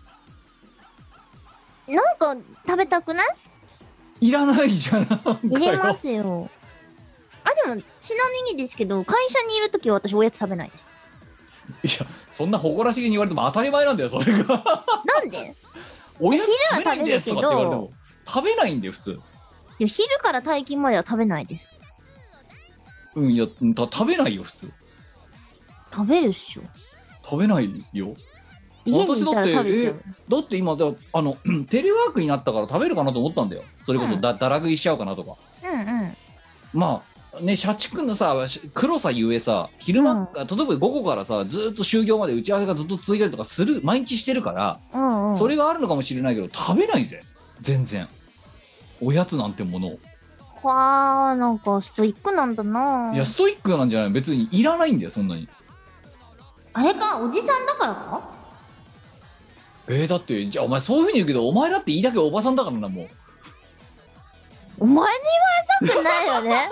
[2.18, 3.26] か食べたくない？
[3.28, 3.49] う
[4.20, 5.04] いらないじゃん
[5.44, 6.50] 入れますよ。
[7.44, 10.94] あでもちなみにですけど会社にいるときは私おやつ食べないです。
[11.82, 14.62] いやそんな誇らしげに言われても当たり前なんだよそれが。
[15.04, 15.56] なんで？
[16.20, 17.92] おやつ食べないんですとかって言われても
[18.26, 19.10] 食べないんだよ普通。
[19.78, 21.80] いや昼から退勤までは食べないです。
[23.14, 24.70] うんいやた食べないよ普通。
[25.92, 26.62] 食べるっしょ。
[27.24, 28.14] 食べないよ
[28.84, 30.02] 家にいたら食べちゃう。
[30.28, 31.36] だって今だあの
[31.68, 33.62] テレワークになったから食べるかなと思ったんだよ。
[33.86, 35.36] それこそだ,、だら食いしちゃうかなとか。
[35.64, 36.16] うんうん。
[36.72, 37.02] ま
[37.34, 40.28] あね社畜のさし黒さゆえさ昼間、うん。
[40.34, 45.38] 例えば午後からさずっと就業まで打ち合わせがずっと続いたりとかする毎日してるから、うんうん。
[45.38, 47.22] それがあるのかもしれないけど食べないぜ。
[47.60, 48.08] 全然。
[49.00, 49.88] おやつなんてもの。
[49.88, 49.98] を
[50.62, 53.12] わあなんかストイックなんだな。
[53.14, 54.10] いやストイックなんじゃない。
[54.10, 55.48] 別にいらないんだよそんなに。
[56.72, 58.39] あれかおじさんだからか？
[59.92, 63.08] えー、だってじゃあお前そういうふうに言うけどお前だっていいだけおばさんだからなもう。
[64.78, 65.18] お前に
[65.82, 66.70] 言われたくないよね。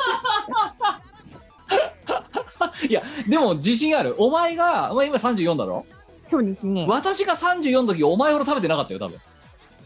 [2.89, 4.15] いやでも自信ある。
[4.19, 5.85] お前がお前今34だろ？
[6.25, 6.87] そうですね。
[6.89, 9.19] 私が34の時お前ほど食べてなかったよ多分。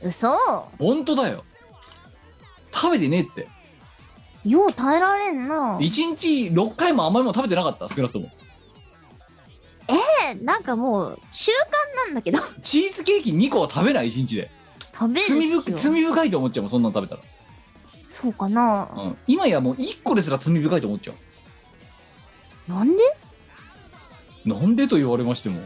[0.02, 0.28] 嘘。
[0.78, 1.44] 本当だよ。
[2.72, 3.48] 食べてねえって。
[4.44, 5.78] よう耐えられんな。
[5.78, 8.26] 1日6回も甘いもの食べてなかった少なくとも。
[8.26, 8.41] え
[10.34, 12.40] なんかもう習慣なんだけど。
[12.62, 14.50] チーズケーキ2個は食べない1日で。
[14.94, 17.22] 食べる罪っしょ深罪深いと思っちゃうもんそんなの食べたら、
[18.10, 18.90] そうかな。
[18.94, 21.14] うん、今やもう1個ですら罪深いと思っちゃ
[22.68, 23.02] なんで？
[24.46, 25.60] うなんでと言われましても。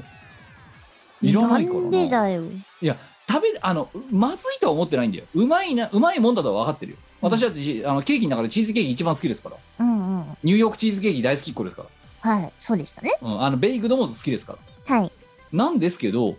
[1.23, 1.87] いらないからな。
[1.87, 2.45] んでだよ。
[2.81, 2.97] いや
[3.29, 5.25] 食べあのまずいとは思ってないんだよ。
[5.35, 6.99] うまいなうまいもんだとは分かってるよ。
[7.21, 9.57] 私だってしあのケーキの中でチーズケーキ一番好きですから。
[9.81, 10.37] うんうん。
[10.45, 11.89] ニューヨークチーズケーキ大好きっ子ですから
[12.27, 13.17] はいそうでしたね。
[13.23, 14.59] うん、あのベイクドも好きですか？
[14.89, 15.13] らはい。
[15.53, 16.35] なんですけど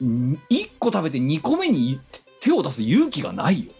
[0.00, 2.00] 1個食べて2個目に
[2.40, 3.72] 手を出す勇気がないよ。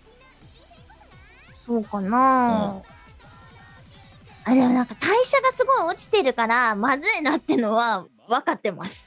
[1.64, 2.82] そうかな、
[4.44, 9.06] あでもなんか代謝がすごい落ちてるからまずいなってのは分かってます。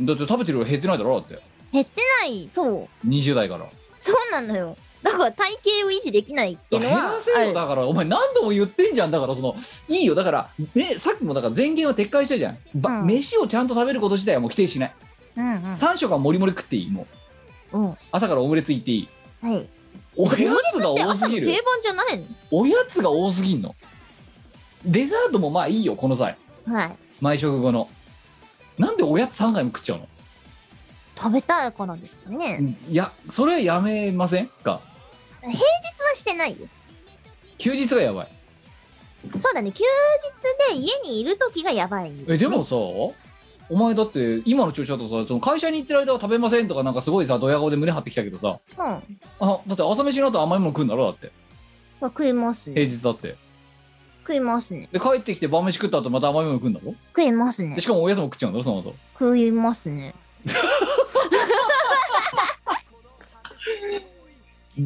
[0.00, 1.42] だって食べてる量減ってないだろだって。
[1.72, 3.06] 減ってないそう。
[3.08, 3.66] 20代から。
[3.98, 9.10] そうなのよだから体型を維持できないっていうの減はらせよだからお前何度も言ってんじゃん。
[9.10, 9.56] だからその
[9.88, 10.14] いいよ。
[10.14, 13.06] だからねさっきもだから前言は撤回したじゃん、ばうん。
[13.06, 14.94] 飯をちゃんと食べること自体はもう否定しない。
[15.36, 15.62] うんうん。
[15.74, 17.06] 3食はもりもり食っていいも
[17.72, 17.78] う。
[17.78, 17.94] うん。
[18.12, 19.08] 朝からオムレツいっていい。
[19.40, 19.66] はい。
[20.16, 20.30] おや
[20.72, 21.46] つがで多すぎる。
[21.46, 22.24] 定番じゃないの？
[22.50, 23.74] おやつが多すぎんの。
[24.84, 26.36] デザートもまあいいよこの際。
[26.66, 26.96] はい。
[27.20, 27.88] 毎食後の。
[28.76, 30.08] なんでおやつ3回も食っちゃうの？
[31.16, 32.78] 食べたいからですかね。
[32.88, 34.80] いやそれはやめませんか？
[35.40, 36.66] 平日はしてないよ。
[37.58, 38.28] 休日がやばい。
[39.38, 39.70] そうだね。
[39.72, 39.84] 休
[40.68, 43.14] 日で家にいる時がやばいんえでもさお
[43.76, 48.58] 前だって今の調子だとさその会社に行ってる間は食べませんとかなんかすごいさドヤ顔で胸張ってきたけどさ。
[48.78, 48.84] うん。
[49.40, 51.30] あだって朝飯の後甘いもの食うんだろだって。
[52.00, 53.36] まあ食います平ね日だって。
[54.22, 54.88] 食いますね。
[54.92, 56.94] で帰ってきて晩飯食った後また甘いもの食うんだろ？
[57.08, 57.74] 食いますね。
[57.74, 58.94] でしかもおやつも食っちゃうんだろその後。
[59.18, 60.14] 食いますね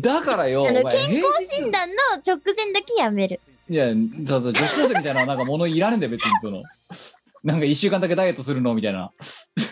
[0.01, 1.95] だからよお前健康診断の
[2.27, 3.41] 直前だけやめる。
[3.69, 3.89] いや
[4.27, 6.63] そうそう女子高生みたいななんか物いらねえんだよ別にその。
[7.45, 8.75] なんか1週間だけダイエットするの？
[8.75, 9.13] みたいな。
[9.19, 9.27] 健
[9.57, 9.71] 康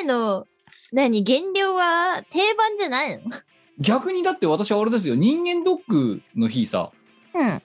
[0.00, 0.46] 診断前の
[0.92, 1.22] 何？
[1.22, 3.22] 減量は定番じゃないの？
[3.78, 6.90] 逆にだって私はあれですよ人間ドックの日さ。
[7.34, 7.48] うん。
[7.48, 7.62] あ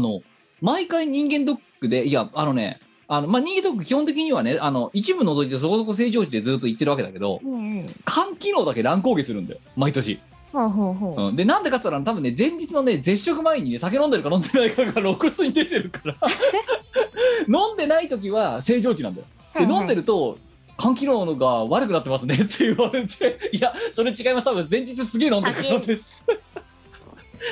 [0.00, 0.22] の
[0.60, 7.94] 毎回人間ドックでいやあのねあのまあ人間ドック基本的にはねあの一部除いてそこそこ正常値でずっと言ってるわけだけどうんうん。
[8.06, 9.60] 肝機能だけ乱高下するんだよ。
[9.76, 10.20] 毎年、
[10.52, 11.28] ほうほうほう。
[11.28, 16.16] うん、でなんでかって言ったら多分ね前日のね絶食前にね酒飲んでるか飲んでないかが露骨に出てるから。
[17.48, 19.26] 飲んでない時は正常値なんだよ。
[19.54, 20.38] で飲んでると
[20.78, 23.50] 肝機能が悪くなってますねって言われて。
[23.52, 24.44] いやそれ違います。
[24.44, 26.24] 多分前日すげえ飲んでるからです。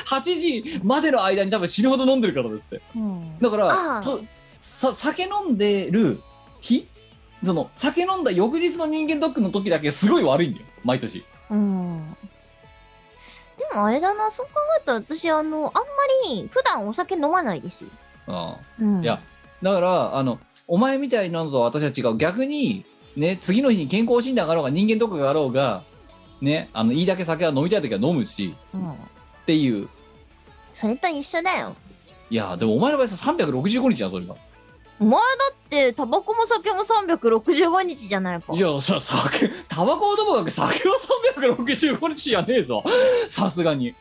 [0.07, 2.81] 8 時までの間に多分死ぬほど飲んでるからですって。
[2.97, 3.39] うん。
[3.41, 4.03] だからああ。
[4.03, 4.23] と
[4.63, 6.23] さ酒飲んでる
[6.61, 6.87] 日？
[7.45, 10.67] その酒飲んだ翌日の人間ドックの時だけすごい悪いんだよ。
[10.85, 11.25] 毎年。
[11.51, 12.17] うん。
[13.59, 15.71] でもあれだなそう考えたら私あのあんま
[16.31, 17.91] り普段お酒飲まないですよ、
[18.29, 18.65] ああ。
[18.81, 19.21] うん、いや
[19.63, 22.17] だからあのお前みたいなのとは私は違う。
[22.17, 22.85] 逆に
[23.17, 25.83] ね次の日に健康診断があろうが人間ドックがあろうが
[26.41, 28.95] ねあのいいだけ酒は飲みたい時は飲むしうん、っ
[29.45, 29.89] ていう。
[30.73, 31.75] それと一緒だよ。
[32.31, 34.37] いやでもお前の場合さ365日やんそれがお
[35.03, 35.19] 前だ
[35.53, 38.55] ってタバコも酒も365日じゃないか。
[38.55, 40.97] いやさ酒タバコはともかく酒は
[41.37, 42.83] 365日じゃねえぞ。
[43.29, 43.95] さすがに。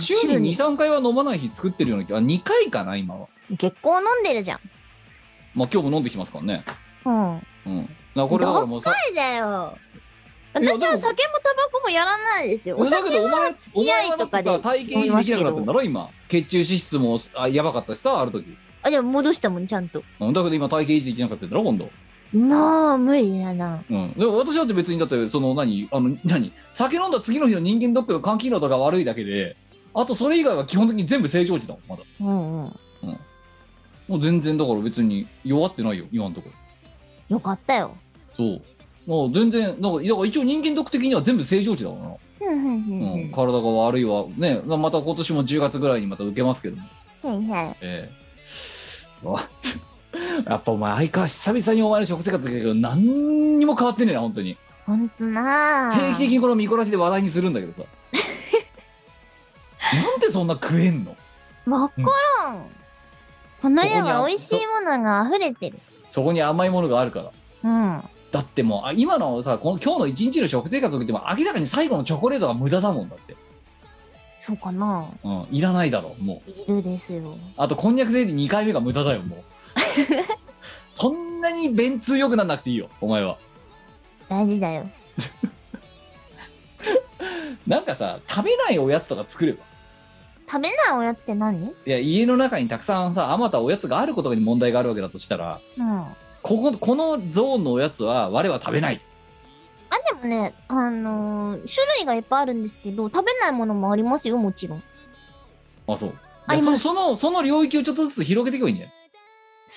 [0.00, 3.28] 週に23回は飲まない日作ってるような気あ2回かな今は。
[3.58, 4.60] 結構飲んでるじゃん。
[5.54, 6.64] まあ今日も飲んできますからね。
[7.04, 7.34] うん。
[7.34, 7.88] うん。
[8.14, 8.90] だこれだからもうさ。
[8.90, 9.76] はいだよ。
[10.54, 12.76] 私は酒もタバコもやらないですよ。
[12.78, 16.08] おだ酒けどお前付き合いとかで体型維持できなくなってんだろ今。
[16.28, 20.04] 血中脂質もあやばかったしさある時あでも戻したもんちゃんと。
[20.20, 21.90] うんだけど今体型維持できなかったんだろ今度。
[22.32, 23.82] まあ無理だな。
[23.90, 24.12] うん。
[24.16, 29.56] でも私だって別にだってその何あの何酒飲んだ次の日の人間ドックの肝機能とか悪いだけで
[29.92, 32.02] あとそれ以外は基本的に全部正常値だもんまだ。
[32.20, 32.72] うんうん。
[34.06, 37.34] もう全然だから別に弱ってないよ今のところ。
[37.36, 37.96] よかったよ。
[38.36, 38.62] そう。
[39.06, 42.16] もう全然なんかだから一応人間ドック的には全部正常値だからな、
[42.52, 43.22] うんうんうんうん。
[43.22, 43.32] うん。
[43.32, 44.26] 体が悪いわ。
[44.36, 44.60] ね。
[44.64, 46.82] また今年も10月ぐらいにまた受けますけども。
[47.22, 47.76] はいはい。
[47.80, 48.10] ええ。
[48.12, 48.25] わ
[50.46, 54.56] やっぱお前相変わらず久々にお前の食生活だけど何にも変わってねえな本当に。
[54.84, 57.82] ほんとな定期的にこの見こらしで話題にするんだけどさ。
[59.94, 61.16] なんでそんな食えんの？
[61.66, 61.94] わか
[62.46, 62.66] らん、
[63.60, 65.78] この世は美味しいものが溢れてる。
[66.08, 67.32] そこに甘いものがあるから。
[67.64, 68.02] うん。
[68.30, 73.25] だってもうあ今のさこの今日の一日の食生活を見ても明らかに最後のチョコレートが無駄だもんだって、
[74.46, 75.10] そうかな。
[75.24, 76.50] うん、いらないだろもう。
[76.50, 77.36] いるですよ。
[77.56, 79.40] あとこんにゃくゼリー2回目が無駄だよもう。
[80.88, 83.38] そんなに便通良くなんなくていいよお前は。
[84.28, 84.88] 大事だよ。
[87.66, 89.64] なんかさ食べないおやつとか作れば。
[90.48, 91.66] 食べないおやつって何？
[91.66, 95.90] いや家の中にたくさんさあまたおやつがあることに問題があるわけだとしたらうん。
[95.90, 98.98] あこここのゾーンのおやつは我は食べない。
[98.98, 99.02] で
[100.16, 104.82] もねあのー種類がいっぱいあるんですけど食べないものもありますよもちろん。
[105.86, 106.14] 好あそう。
[106.46, 106.78] あります。
[106.78, 108.90] そそのその領域をちょっとずつ広げていけばいいんだよ、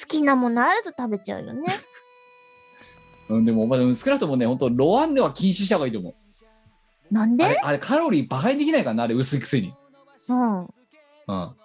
[0.08, 1.64] きなものあると食べちゃうよね。
[3.30, 6.10] うん、でもお前少なくともね本当ロアンでは禁止した方がいいと思
[7.12, 7.46] うなんで？
[7.46, 9.74] あれあれカロリーバカにできないからなあれ薄いくせに。
[10.28, 10.62] うん。
[10.62, 11.56] うん。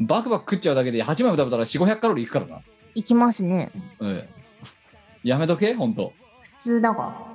[0.00, 2.60] バクバク食っちゃうだけで8枚も食べたら4500カロリーいくからな。
[2.94, 3.70] いきますね。
[3.98, 4.28] うん
[5.22, 6.12] やめとけ本当。
[6.40, 7.29] 普通だが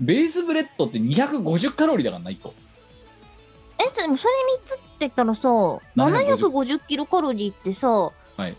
[0.00, 2.54] ベースブレッドって250カロリーだからな1個。
[3.78, 4.34] えそでもそれ
[4.64, 5.48] 3つって言ったらさ
[5.96, 8.10] 750キロカロリーってさ、は
[8.48, 8.56] い。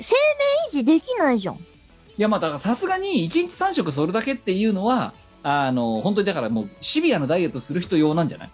[0.00, 1.56] 生命維持できないじゃん。
[1.56, 1.58] い
[2.16, 5.12] やまあだからさすがに1日3食それだけっていうのは
[5.42, 8.50] あの本当にだからもうシビアなダイエットする人用なんじゃない？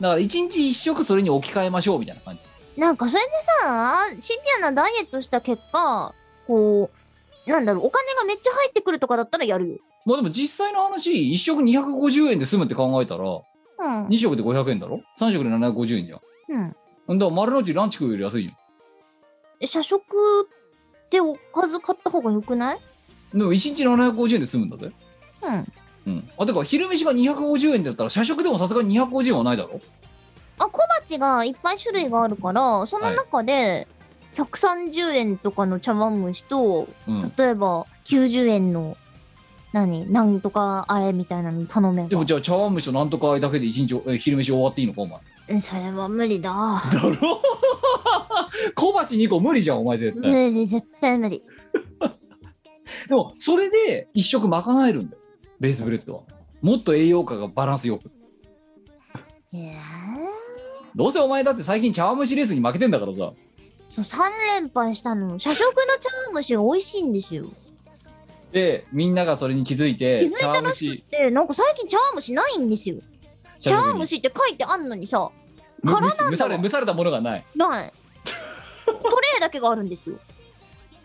[0.00, 2.42] だから1日1食それに置き換えましょうみたいな感じ。
[2.80, 3.28] なんかそれで
[3.62, 6.14] さ、シビアなダイエットした結果、
[6.46, 6.88] こ
[7.46, 9.78] う、なんだろう、お金がめっちゃ入ってくるとかだったらやるよ。
[10.10, 14.06] まあでも実際の話1食250円で済むって考えたらうん。
[14.08, 16.20] 2食で500円だろ？3食で750円じゃん。
[16.48, 17.18] うん。
[17.18, 18.50] だから丸の内ランチ食うより安いじ
[19.60, 22.78] え社食っておかず買った方がよくない？
[23.32, 24.92] ゃんでも1日750円で済むんだぜ。
[25.42, 26.12] うん。
[26.12, 26.30] うん。
[26.38, 29.80] あてか昼飯が250円だったら社食でもさすがに250円はないだろ？
[30.58, 33.88] あ、小鉢がいっぱい種類があるから、その中で、
[34.36, 37.32] 130円とかの茶碗蒸しと、うん。
[37.36, 38.96] 例えば90円の、
[39.72, 40.10] 何？
[40.12, 42.08] なんとかあれみたいなの頼めば。
[42.08, 45.20] でもじゃあ茶碗蒸しとなんとかだけで一日え昼飯終わっていいのかお前？
[45.48, 46.50] えそれは無理だ。
[46.92, 47.40] だろ？
[48.74, 51.42] 小鉢2個無理じゃんお前絶無対理、絶対無理。
[53.08, 55.22] でもそれで一食賄えるんだよ
[55.60, 56.22] ベースブレッドは
[56.60, 58.10] もっと栄養価がバランスよく
[59.52, 59.72] いや
[60.94, 63.32] どうせお前だって最近茶碗蒸しレースに負けてんだからさー
[63.88, 64.18] そう、3
[64.60, 65.36] 連敗したの。
[65.38, 65.66] 社食の
[65.98, 67.46] 茶碗蒸し美味しいんですよ。
[68.52, 72.96] でみんながそれに気づいて気づいたらしくて、なんか最近茶碗蒸しないんですよ。
[73.58, 75.30] 茶碗蒸しって書いてあんのにさ、
[75.82, 76.30] む空なんだわ。
[76.30, 77.44] 蒸され蒸されたものがない。
[77.54, 77.92] ない。
[78.86, 80.16] トレーだけがあるんですよ。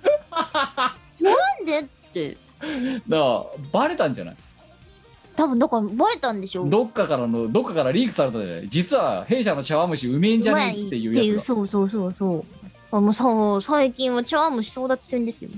[0.31, 0.93] な
[1.61, 1.83] んでっ
[2.13, 2.37] て。
[3.07, 4.35] だからバレたんじゃない？
[5.35, 6.65] 多分だからバレたんでしょ。
[6.65, 8.69] どっかからのどっかからリークされたんじゃない？
[8.69, 12.45] 実は弊社の茶碗蒸しうめえんじゃねえっていうっていうやつそうそうそうそう。
[12.91, 13.25] あもうさ
[13.61, 15.51] 最近は茶碗蒸し争奪戦ですよ。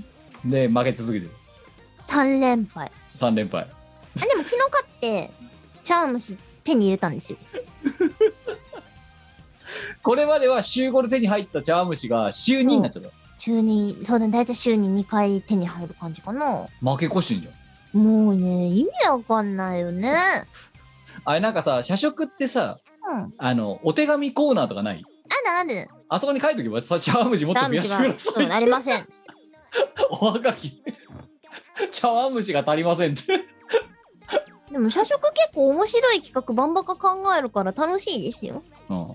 [0.44, 1.30] がで負け続けてる
[2.02, 2.90] 3連敗。
[3.16, 3.62] 3連敗。
[3.62, 3.66] あ
[4.20, 5.30] でも昨日勝って
[5.84, 7.38] 茶碗蒸し手に入れたんですよ。
[10.02, 13.10] これまでは週5で手に入ってた茶碗蒸しが週2になっちゃった。
[13.38, 16.66] 週にそうだね大体週に2回手に入る感じかな。
[16.80, 18.02] 負け越してんじゃん。
[18.02, 20.14] もうね意味わかんないよね。
[21.24, 22.78] あれなんかさ社食ってさ
[23.08, 23.34] うん。
[23.38, 25.04] あのお手紙コーナーとかない？
[25.60, 29.08] あるあそこに書いとけばさ茶碗蒸しもっと増やしてくださいそうありません。
[30.10, 30.80] おはがき
[31.90, 33.44] 茶碗蒸しが足りませんって。
[34.70, 38.62] でも社食結構面白い企画バンバカ考えるから楽しいですよ。
[38.90, 39.14] うん。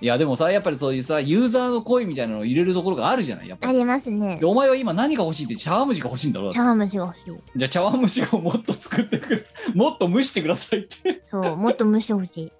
[0.00, 3.48] いやでもさやっぱりそういうさユーザーの声みたいなのを入れるところがあるじゃない？
[3.48, 3.70] やっぱり。
[3.76, 4.36] ありますね。
[4.38, 6.52] でお前は今何が欲しいって茶碗蒸しが欲しいんだろう。
[6.52, 7.34] 茶碗蒸しが欲しい。
[7.56, 11.22] じゃあ茶碗蒸しをもっと作ってくる もっと蒸してくださいって。
[11.24, 12.52] そうもっと蒸してほしい。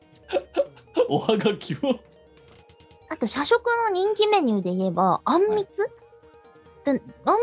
[1.09, 2.01] おはがきを。
[3.11, 5.91] あと社食の人気メニューで言えばあんみつ、で
[6.91, 6.97] あん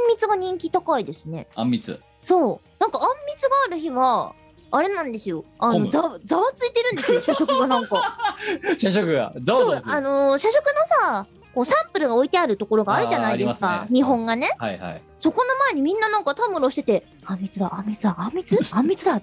[0.08, 1.48] みつが人気高いですね。
[1.56, 2.00] あんみつ。
[2.24, 2.80] そう。
[2.80, 4.34] なんかあんみつがある日は
[4.72, 5.46] あれなんですよ。
[5.58, 8.38] あのざわざわついてるんですよ 社食がなんか。
[8.78, 9.34] 社食が。
[9.42, 9.94] ざわざそうわする。
[9.94, 10.72] あのー社食の
[11.12, 13.80] さこうサンプルが置いてあるところがあるじゃないですか。
[13.80, 13.88] すね。
[13.90, 14.50] 見本がね。
[14.58, 15.02] はいはい。
[15.18, 19.22] そこの前にみんななんかたむろしててあんみつだあんみつだあんみつあんみつだ。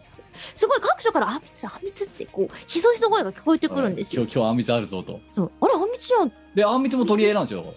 [0.55, 5.21] すごい各所からあんみつあんみつってこうひそひそ声が聞こえてくるんですよ、今日今日あんみつあるぞと。
[5.35, 5.53] そう。
[5.61, 6.21] あれあんみつじゃん。
[6.23, 7.75] あんみであんみつも取り合いなんですよだか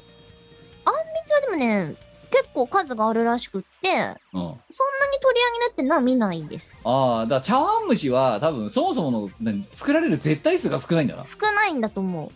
[1.29, 1.95] つはでもね
[2.31, 4.17] 結構数があるらしくってらうん。
[4.31, 4.57] そんなに
[5.21, 6.79] 取り合いになってるのは見ないです。
[6.83, 11.23] ああだから茶碗蒸しは多分そもそもの何作られる絶対数が少ないんだな。
[11.23, 12.31] 少ないんだと思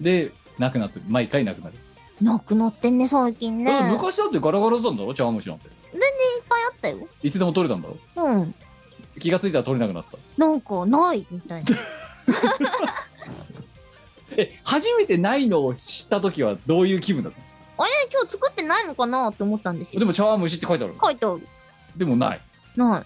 [0.00, 1.04] でなくなってる。
[1.08, 1.74] 毎回なくなる、
[2.20, 3.88] うなくなってんね最近ね。
[3.90, 5.14] 昔だってガラガラだったんだろ？
[5.14, 5.68] 茶碗蒸しなんて。
[6.48, 6.98] ぱいあったよ。
[7.22, 8.24] いつでも取れたんだろ？
[8.24, 8.54] うん。
[9.20, 10.18] 気がついたら取れなくなった。
[10.36, 11.70] なんかないみたいな。
[14.36, 17.38] え初めてないのを知った時はどういう気分だった
[17.76, 20.00] あれ今日作ってないのかなって思ったんですよ。
[20.00, 20.94] のでも茶碗蒸しって書いてある。
[21.00, 21.46] 書いてある。
[21.96, 22.40] でもない。
[22.76, 23.04] な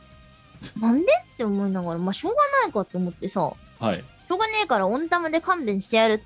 [0.77, 0.81] い。
[0.81, 3.53] なんでって思いながらまあしょうがないかって思ってさ。
[3.79, 3.99] はい。
[3.99, 6.15] しょうがねえから温玉で勘弁してやる。
[6.15, 6.25] っ て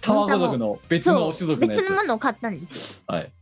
[0.00, 3.14] 卵族の別の種族の別のものを買ったんですよ。
[3.14, 3.32] はい。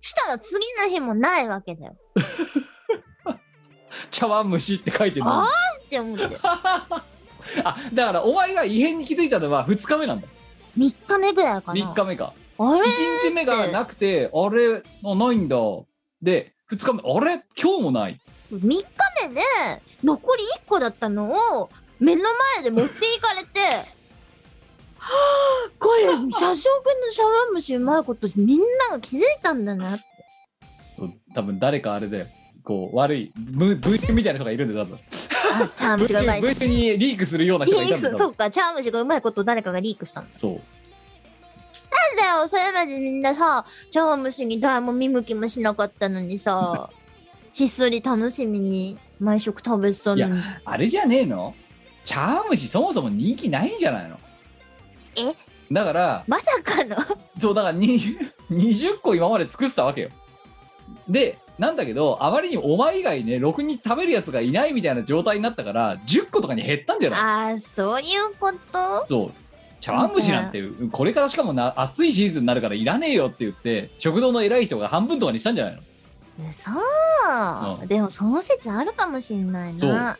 [0.00, 1.96] したら次の日もないわけだよ。
[4.10, 5.50] 茶碗蒸しって書いてるのにあ
[5.84, 6.38] って思って。
[7.64, 10.28] あだからお前が異変に気づいたのは2日目なんだ
[10.76, 11.80] 3日目ぐらいかな。
[11.80, 12.32] 3日目か。
[12.58, 15.56] あれ1日目がなくてあれあないんだ。
[16.22, 17.44] で2日目あれ？
[17.60, 18.20] 今日もない。
[18.52, 18.84] 3日
[19.28, 19.40] 目で
[20.04, 22.22] 残り1個だったのを目の
[22.54, 23.60] 前で持っていかれて。
[24.98, 25.12] は
[25.66, 28.60] あこれ社食の茶碗蒸しうまいことみん
[28.90, 30.04] なが気づいたんだなって。
[31.34, 32.26] 多分誰かあれで
[32.64, 34.98] こう悪いブブーみたいな人がいるんで多分
[35.64, 36.38] あ茶碗ブ蒸しがうまい。
[36.40, 40.60] ーブーにリークするような人がいたんだそうか茶碗蒸しがうまいこと誰かがリークしたんそうなん
[42.36, 46.90] だよそれまでみんなさ茶碗蒸しに誰も見向きもしなかったのにさ
[47.52, 50.42] ひっそり楽しみに毎食食べてたのに。
[50.64, 51.54] あれじゃねえの？
[52.04, 54.18] 茶碗蒸しそもそも人気ないんじゃないの？
[55.16, 55.34] え？
[55.72, 56.96] だからまさかの？
[57.38, 57.98] そうだからに
[58.52, 60.10] 20個今まで尽くしたわけよ。
[61.08, 67.20] でなんだけどあまりにお前以外ねろくに食べるやつがいないみたいな状態になったから10個とかに減ったんじゃない？
[67.20, 69.06] ああそういうこと？
[69.06, 69.32] そう。
[69.80, 76.52] 茶碗蒸しなんてこれからしかもな暑いシーズンになるからいらねえよって言って食堂の偉い人が半分とかにしたんじゃないの？
[76.52, 77.86] そう、うん。
[77.86, 80.18] でもその説あるかもしんないな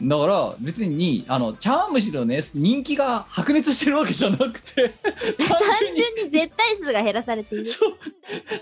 [0.00, 5.14] だから別にあの茶碗蒸しのね人気が白熱してるわけじゃなくて単
[5.48, 7.66] 単純に絶対数が減らされている。
[7.66, 7.94] そう。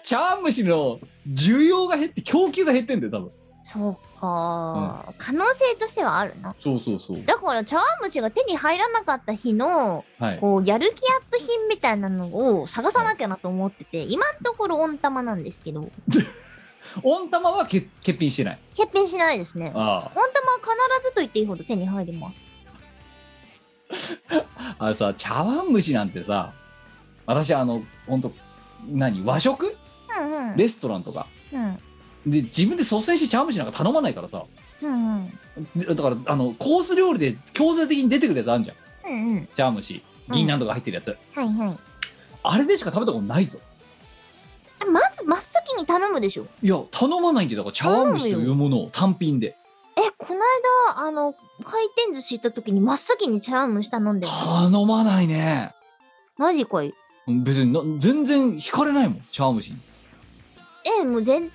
[0.03, 0.99] 茶碗蒸しの
[1.31, 3.31] 需要が減って供給が減ってんだよ多分。
[3.65, 6.55] そうか、可能性としてはあるな。
[6.63, 7.25] そうそうそう。
[7.25, 10.39] だから茶碗蒸しが手に入らなかった日のはい。
[10.39, 15.91] こうやる気アップ品みたいなのを探さなきゃなと思ってて今のところ温玉なんですけど
[17.03, 19.73] 温玉は欠欠品してない欠品しないですね。
[19.75, 20.11] 温あ。
[20.11, 22.47] 玉は必ずと言っていいほど手に入ります。
[24.29, 24.45] あ
[24.79, 26.53] あのさ茶碗蒸しなんてさ
[27.27, 28.33] 私あの本当
[28.89, 29.77] 何和食？
[30.19, 30.57] うんうん。
[30.57, 31.27] レストランとか。
[31.53, 31.77] うん。
[32.27, 34.45] で自分で率先して茶碗蒸しなんか頼まないからさ。
[34.83, 35.31] うんうん。
[35.77, 39.13] でだからあのコース料理で強制的に出てくるやつあるじゃん。
[39.13, 39.49] うんうん。
[39.57, 40.03] 茶碗蒸し。
[40.29, 41.79] 銀杏とか入ってるやつ、はいはい。
[42.43, 43.61] あれでしか食べたことないぞ
[44.91, 46.47] まず真っ先に頼むでしょ。
[46.63, 49.57] いや頼まないんでだから茶碗蒸しというものを単品で。
[49.97, 50.41] えこの
[50.97, 51.35] 間あの
[51.65, 54.27] 回転寿司行った時に真っ先に茶碗蒸し頼んで。
[54.27, 55.73] る頼まないね。
[56.37, 56.93] マジかい。
[57.27, 59.79] 別にな全然惹かれないもん茶碗蒸しに。
[61.01, 61.49] えもう絶対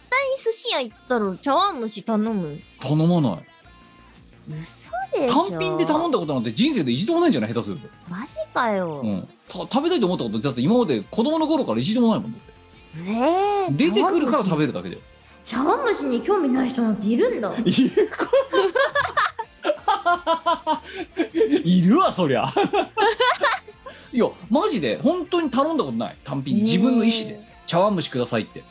[0.44, 2.60] 寿司屋行ったら茶碗蒸し頼む。
[2.82, 3.46] 頼まない。
[4.60, 5.50] 嘘でしょ。
[5.52, 7.54] 単品で頼んだことなんて人生で一度もないんじゃない？
[7.54, 12.51] 下手すると、マジかよ、うん、た食べたいと思ったことだって今まで子供の頃から一度もないもんだって
[12.98, 14.98] えー、出てくるから食べるるだけで
[15.44, 17.38] 茶碗蒸しに興味ない人なんている。
[17.38, 17.54] ん だ
[21.64, 22.46] いるわそりゃ。
[24.14, 26.18] いやマジで本当に頼んだことない。
[26.24, 27.42] 単品自分の意思で。
[27.66, 28.64] 茶碗蒸しくださいって。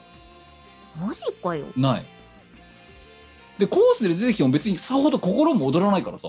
[1.01, 1.67] マジかよ。
[1.77, 2.05] ない。
[3.59, 6.29] でコースで出てきても別にさほど心も躍らないからさ。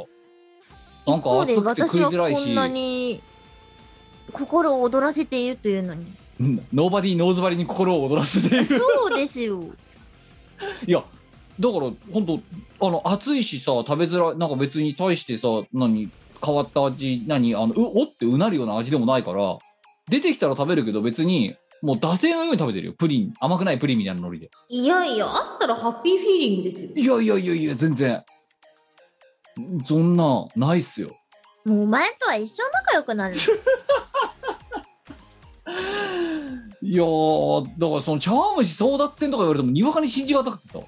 [1.05, 2.51] なんか熱くて食いづらいし。
[2.51, 3.21] んなに
[4.33, 6.05] 心を躍らせているというのに。
[6.05, 6.20] うん
[6.73, 8.65] ノーバディーノーズバリに心を躍らせている。
[8.65, 8.77] そ
[9.13, 9.63] うですよ。
[10.87, 11.03] いや
[11.59, 12.41] だから本
[12.79, 16.09] 当あの暑いしさ食べづらいなんか別に対してさ何
[16.43, 19.59] 変わった味何あのうおってうなるような味でもないから
[20.09, 24.49] 出てきたら食べるけど別にもう惰性のように食べてるよプリン甘くないプリンみたいなノリで。
[24.69, 26.89] いやいやあったらハッピーフィーリングですよ。
[26.95, 28.23] いやいやいやいや全然。
[29.85, 31.11] そんなないっすよ。
[31.65, 33.35] もうお前とは一生仲良くなる
[36.83, 40.79] いやーだからその茶碗蒸し争奪戦とか言われてもにわかに信じがたくてさ。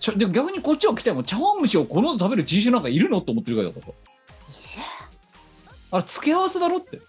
[0.00, 3.92] ちょでも逆にこっちは来ても茶碗蒸しを好んで食べる人種なんかいるのって思ってるからだから
[5.90, 7.00] あれ付け合わせだろって。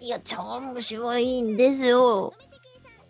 [0.00, 2.32] いや茶碗蒸しはいいんですよ。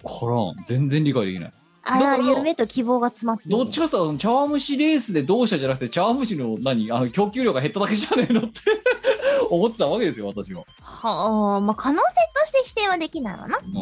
[0.03, 0.65] からん。
[0.67, 1.53] 全然理解できない
[1.89, 8.61] あら夢と希望が詰まってどっちかさ茶碗蒸しレースでどうしたじゃなくて茶碗蒸しの何あの供給量が減っただけじゃねえのって
[9.51, 13.59] 思ってたわけですよ私は、はあまあ可能性として否定はできないわな。
[13.59, 13.75] うん、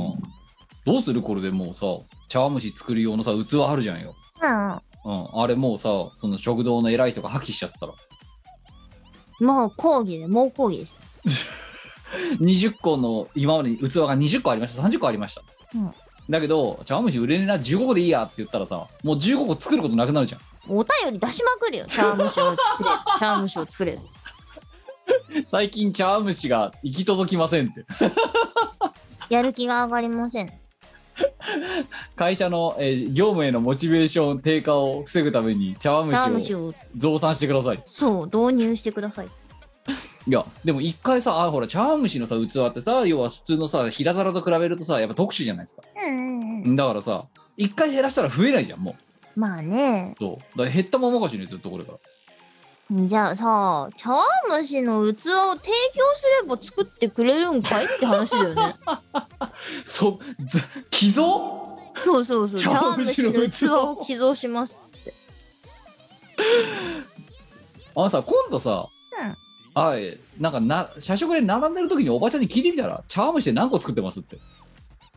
[0.85, 1.87] どうするこれでもうさ
[2.29, 4.15] 茶碗蒸し作る用のさ器あるじゃんよ。
[4.43, 4.73] うん。
[5.07, 5.89] うん、あれもうさ
[6.19, 7.93] その食堂の偉い人が破棄しちゃってたら。
[9.41, 10.97] もう講義でもう講義です
[12.41, 15.43] 20 個の今までに器が20個ありました30個ありました、
[15.75, 15.95] うん
[16.31, 21.87] だけど茶碗蒸し売れねえな15個でいいやって言ったらさもう15個作ることなくなるじゃお便り出しまくるよ。
[21.87, 22.91] 茶碗蒸しを作れ。
[23.19, 23.93] 茶碗蒸しを作れ。
[23.93, 24.01] ん
[25.45, 27.85] 最近茶碗蒸しが行き届きませんって。
[29.29, 30.53] やる気が上がりません。
[32.17, 36.75] 会社の、えー業務へのモチベーション低下を防ぐために茶碗蒸しを。
[36.97, 37.83] 増産してください。
[37.87, 39.29] そう導入してください
[40.27, 45.83] いやでも一回さあほら茶碗蒸しのさ器ってさ要は普通のさ平皿と比べるとさやっぱ特殊じゃないですか。
[45.97, 46.77] うんうんうん。
[46.77, 47.25] だからさ
[47.57, 48.97] 一回減らしたら増えないじゃんも
[49.37, 49.41] う。
[49.41, 50.15] まあね。
[50.19, 50.59] そう。
[50.59, 51.99] だから減ったままかしねずっとこれから。
[52.91, 54.25] じゃあさ茶碗
[54.63, 55.69] 蒸しの器を提供
[56.15, 58.77] すれば作ってくれるんかいって話だよね。
[59.85, 60.61] そず
[60.91, 61.79] 寄贈？
[61.97, 62.59] そうそうそう。
[62.59, 65.15] 茶茶碗碗蒸しの器を寄贈しますっつって
[67.97, 68.87] あのさ今度さ、
[69.75, 74.39] あいなんかな社食で並んでる時におばちゃんに聞いてみたら茶碗蒸しで何個作ってますって。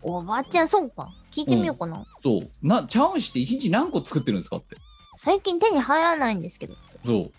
[0.01, 1.13] おばちゃんそうか。
[1.31, 2.49] 聞いてみようかな、そう。
[2.67, 4.75] な茶碗蒸しって一日何個作ってるんですかって。
[5.17, 6.75] 最近手に入らないんですけど。
[7.03, 7.31] そう。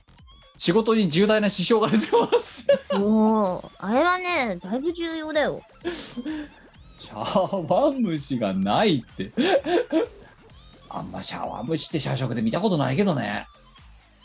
[0.57, 3.71] 仕事に重大な支障が出てますそう。
[3.79, 5.62] あれはねだいぶ重要だよ。
[6.99, 9.33] 茶碗蒸しがないって。
[10.89, 13.47] あんま茶碗蒸しって社食で見たことないけどね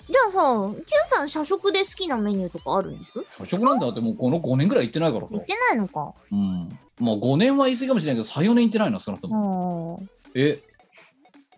[0.09, 3.13] じゃあさ Q さん社食で好きなメニューとかあるんです？
[3.39, 5.33] 社食なんだってもうこの5年ぐらい行ってないからさ。
[5.33, 6.13] 言ってないのか。
[6.31, 6.79] うん。
[6.99, 10.03] まあ5年は言い過ぎかもしれないけど34年行ってないな少なくとも。
[10.35, 10.61] え？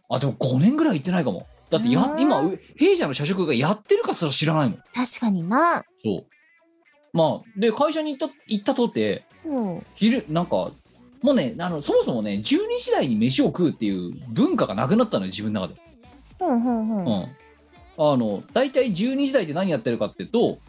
[0.10, 1.48] あでも5年ぐらい行ってないかも。
[1.72, 4.84] だってやうん今う弊社の社食がやってるかすら知らないもん。
[4.94, 5.84] 確かにな。
[6.04, 6.26] そう。
[7.12, 9.86] まあで会社に行った行ったとてうん。
[9.96, 10.72] 昼なんか
[11.22, 12.44] もうねあのそもそもね12
[12.78, 15.82] 時台に飯を食うっていう文化がなくなったのよ自分の中で。
[16.38, 17.06] ほんほんほん。
[17.08, 17.28] うん
[17.98, 20.60] あの大体12時台で何やってるかっていうと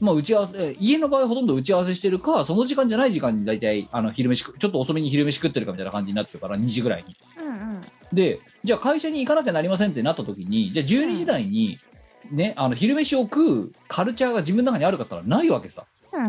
[0.00, 7.16] まあ打ち合わせえ家の場合はほとんど打ち合わせしてるかその時間じゃない時間に大体あの昼飯食ちょっと遅めに昼飯食ってるかみたいな感じになってるから2時ぐらいに。
[7.42, 7.80] うんうん。
[8.12, 11.78] でじゃあ会社に行かなきゃなりませんってなった時にじゃあ12時台に、
[12.30, 16.26] ねあの昼飯を食うカルチャーが自分の中にあるかったらないわけさ、うん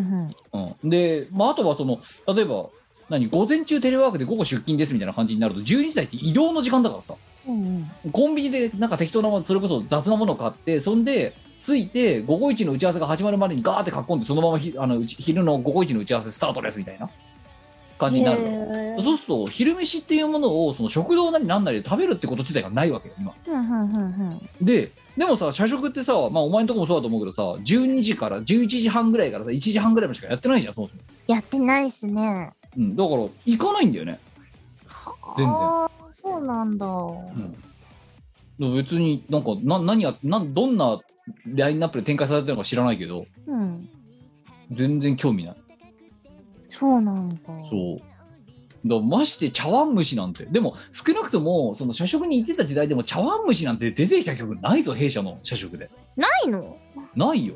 [0.54, 0.76] うん。
[0.84, 2.00] うん、で、まあ、あとはその
[2.34, 2.70] 例えば
[3.10, 7.16] 何午前中テレワークで午後出勤ですみたいな感じになると12時台って移動の時間だからさ
[7.48, 8.12] うんうん。
[8.12, 17.10] コンビニでなんか適当なものそれこそ雑なものを買ってそんで着いて午後一の打ち合わせが始まるまでにガーって書き込んでそのままひあの昼の午後一の打ち合わせスタートですみたいな
[17.98, 18.42] 感じになる。
[18.98, 23.34] のそうすると昼飯っていうものをその食堂なりなんなりで食べるってこと自体がないわけよ今。
[23.48, 24.08] うんうんうんう
[24.62, 24.66] ん。
[24.66, 32.52] ででもさ社食ってさまあお前のとこもそうだと思うけどさ12時から11時半ぐらいからさ1時半ぐらいまでしかやってないじゃんそもそも、やってないっすね。
[32.78, 34.20] うん、だから行かないんだよね。
[35.38, 36.88] 全然そうなんだ。
[36.88, 41.00] うん、別になんかな何やなんどんな
[41.46, 43.88] ラインナップで展開されてるのか知らないけどうん。
[44.76, 45.56] 全然興味ない。
[46.70, 47.38] そうなんだ。
[47.70, 48.88] そう。
[48.88, 50.46] だまして茶碗蒸しなんて。
[50.46, 55.92] でも少なくともその社食に行ってた時代でも茶碗蒸しなんて出てきた曲ないぞ弊社の社食で。
[56.18, 56.78] ないの？
[57.16, 57.56] ないよ。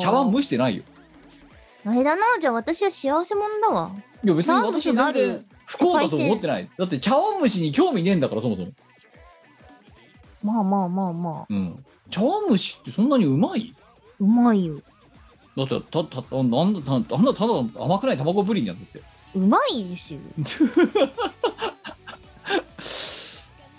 [0.00, 0.82] 茶碗蒸してないよ。
[1.84, 3.92] あれだな、じゃあ私は幸せ者だわ。
[4.24, 6.68] いや別に私は全然不幸だと思ってない？
[6.78, 8.72] だって茶碗蒸しに興味ねえんだからそもそも。
[10.42, 11.84] まあまあまあまあ、うん。
[12.10, 13.74] 茶碗蒸しってそんなにうまい？
[14.20, 14.80] うまいよ。
[15.56, 16.64] だってたたたなんだあ
[16.98, 19.02] んなただ甘くない卵プリンやんだって。
[19.34, 20.20] うまいですよ。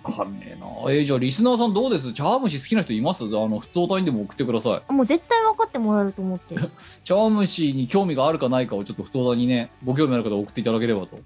[0.08, 0.68] わかんねえな。
[0.92, 2.14] えーじゃあリスナーさんどうです？
[2.14, 3.24] 茶碗蒸し好きな人います？
[3.26, 4.94] あの普通お単位でも送ってください。
[4.94, 6.70] もう絶対分かってもらえると思ってる。
[7.04, 11.18] 茶碗蒸しに興味があるかないかをちょっと普通にねご興味ある方送っていただければと。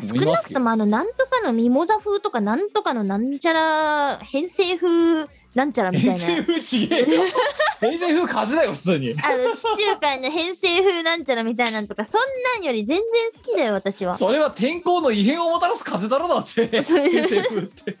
[0.00, 6.44] 少なくともあの、なんとかのミモザ風とか、なんとかのなんちゃら、偏西風なんちゃらみた偏西いな。
[6.44, 7.22] 風ちげえよ。
[7.80, 9.12] 偏西風風だよ普通に。
[9.12, 12.20] あの、地中海の偏西風なんちゃらみたいなんとか、そん
[12.56, 13.06] なんより全然
[13.40, 14.16] 好きだよ、私は。
[14.16, 16.66] それは天候の異変をもたらす風だろだって。
[16.82, 17.00] 偏西
[17.44, 17.92] 風って。
[17.92, 17.98] だ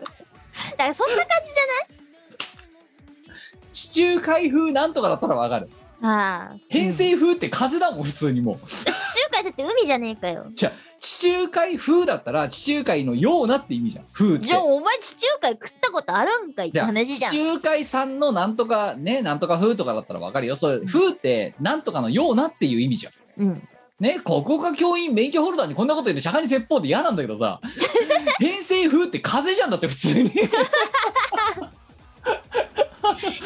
[0.76, 1.58] からそんな感じじ
[3.74, 6.56] 地中海風なんとかだったらわかるゃないああ。
[6.68, 8.92] 偏うん西風って風だもん普通にもう地中
[9.32, 10.46] 海だって海じゃねえかよ。
[10.54, 17.32] じゃあ地中海風だったら地中海のようなって意味じゃん風ってじゃあお前地中海食ったことあるんかいって話じゃん。
[17.32, 23.68] 地中海産のなんとかねなんとか風とかだったらわかるよそれ風ってなんとかのようなっていう意味じゃんうん。
[24.00, 27.60] ね国家教員免許ホルダーにこんなこと言って釈迦に説法って嫌なんだけどさ
[28.40, 30.30] 偏西風って風じゃんだって普通に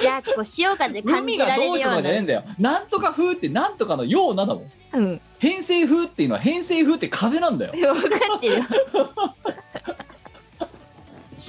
[0.00, 2.02] いや、こう潮風感海じらがどうしたとれるような。
[2.02, 5.20] かじゃねえんだよなんとか風ってなんとかのようなだもんうん。
[5.38, 8.64] 偏西風っていうのは偏西風って風なんだよ 分かってるよ。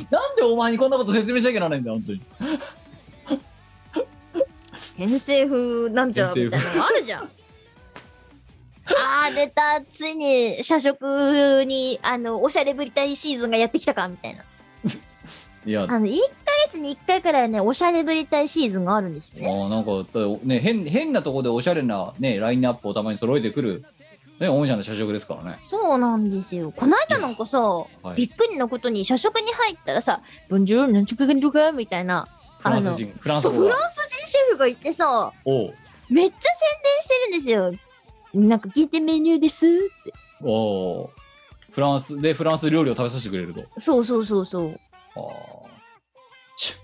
[0.09, 2.21] なんでお前にこんなこと説明しなきゃならないんだよ本当に
[4.97, 7.29] 偏西風なんちゃらみたいなのあるじゃん。
[8.97, 9.81] あー出た。
[9.87, 14.43] ついに社食にあのおしゃれぶりたいシーズンがやってきたかみたいな。
[15.65, 15.83] いや。
[15.83, 19.47] あの1ヶ月に1回くらいねおしゃれぶりたいシーズンがあるんですよね。
[19.47, 19.85] あーなん
[20.39, 23.85] かね変変なとこでおしゃれなねラインナップをたまに揃えてくる
[24.39, 25.59] ね御社の社食ですからね。
[25.63, 26.71] そうなんですよ。
[26.71, 28.15] この間なんかさ、はい。
[28.15, 32.27] びっくりなことに社食に入ったらさ「ボンジュールなんちゃかんとか」みたいな
[32.59, 35.73] フランス人フランスそうフランス人シェフがいてさおう
[36.09, 36.39] めっちゃ宣
[36.83, 37.88] 伝してるんですよ
[38.33, 39.67] なんか聞いてメニューです。
[39.67, 39.69] っ
[40.03, 41.09] ておう
[41.71, 43.63] フランスでフランス料理を食べさせてくれると。
[43.79, 44.79] そうそうそうそう。
[45.15, 45.69] あー。
[46.57, 46.75] ちゅ。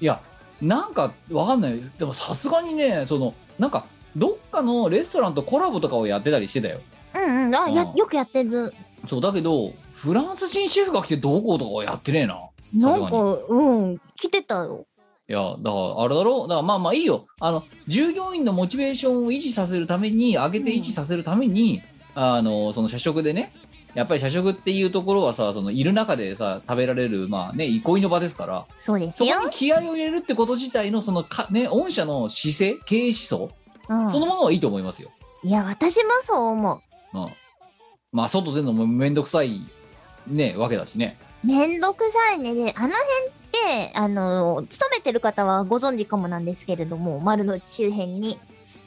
[0.00, 0.22] いや
[0.60, 1.80] なんかわかんない。
[1.98, 3.86] でもさすがにねそのなんか
[4.16, 6.80] どっかのレストランとコラボとかをやってたりしてたよ。
[7.14, 7.54] うんうん。
[7.54, 7.96] あやうん。
[7.96, 8.72] よくやってる。
[9.08, 12.40] そうだけどフランス人シェフが来てどうこうとかはやってねえな。
[12.72, 13.16] なんか
[13.48, 14.00] うん。
[14.16, 14.86] 来てたよ
[15.30, 16.46] いやだからあれだろ？
[16.46, 17.28] うだからまあまあいいよ。
[17.38, 21.82] あの従業員のモチベーションを維持させるために上げて維持させるために、
[22.16, 23.52] あのその社食でね
[23.94, 29.34] やっぱり社食っていうところはさそのいる中でさ食べられるまあね憩いの場ですからそうですよ。
[29.34, 33.52] そこに気合を入れるってこと自体のそのかね御社の姿勢経営思想、
[33.88, 34.10] うん。
[34.10, 35.10] そのものはいいと思いますよ、
[35.44, 36.82] いや私もそう思
[37.14, 37.18] う。
[37.18, 37.28] うん、
[38.10, 39.60] まあ外でのもめんどくさい
[40.26, 41.16] ねわけだしね。
[41.44, 42.52] めんどくさいね。
[42.52, 48.38] であの辺ってあの勤めてる方はご存知かもなんですけれども丸の内周辺に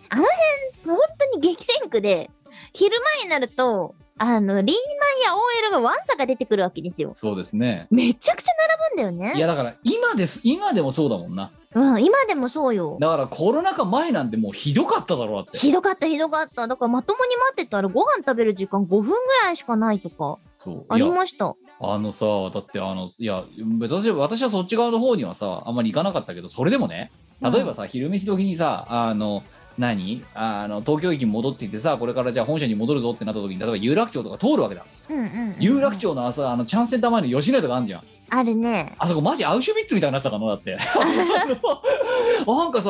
[0.09, 0.97] あの辺本
[1.32, 2.30] 当に激戦区で
[2.74, 5.36] 昼間になるとあの、リーマンや
[5.66, 7.14] OL がワンサが出てくるわけですよ。
[7.16, 8.51] そうですねめちゃくちゃ
[8.95, 9.38] 並ぶんだよね。
[9.38, 12.97] いやだから今です今でもそうだもんなうん、今でもそうよ。
[12.99, 16.68] だからコロナ禍前なんてもうひどかっただろうだってひどかった、ひどかった。
[16.68, 21.55] だからまともに待ってたらご飯食べる時間5分ぐらいしかないとか、そうありました。
[21.84, 23.44] あのさだってあのいや
[23.80, 27.12] 私は私はそっち側の方にはさあんまり行かなかったけどそれでもね
[27.42, 29.44] 例えばさ、昼飯時にさあの
[29.78, 30.24] 何？
[30.34, 35.56] あの東京駅に戻ってきてさこれからじゃあ本社に戻るぞってなった時に例えば有楽町とか通るわけだ、うんうんうんうん。
[35.60, 38.04] 有楽町の朝あのチャンセンター前の吉野家とかあんじゃん
[38.36, 38.96] あるね。
[38.98, 40.76] あそこマジアウシュビッツみたいになってたかなだって
[42.48, 42.90] なんかさ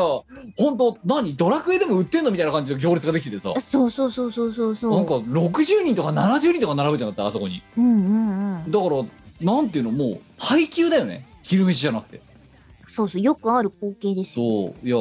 [0.58, 4.92] 本当何ドラクエでも売ってんのみたいな感じの行列ができててさそうそうそうそうそうそう。
[4.96, 8.72] なんか60人とか70人とか並ぶじゃんだってあそこにうんうんうん。
[8.72, 9.04] だから
[9.42, 12.22] なんていうのもう配給だよね昼飯じゃなくて
[12.88, 14.46] そうそう、よくある光景ですよ。
[14.74, 14.98] そういや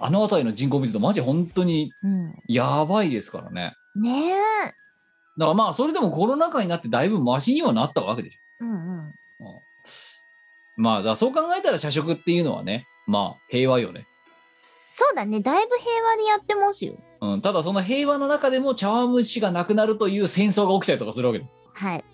[0.00, 2.34] あの辺りの人口密度マジ本当にうん。
[2.48, 4.32] やばいですからねねえ。
[5.36, 8.76] だからまあそれでもコロナ禍になってだいぶマシにはなったわけでしうんうん。
[8.76, 9.14] ょ、うん
[10.78, 14.06] まあだそう考えたら社食っていうのはねまあ平和よね、
[14.90, 15.40] そうだね。
[15.40, 16.94] だいぶ平和にやってますよ。
[17.20, 22.04] うん、ただその平和の中でも茶碗蒸しがなくなるという戦争が起きたりとかするわけではい。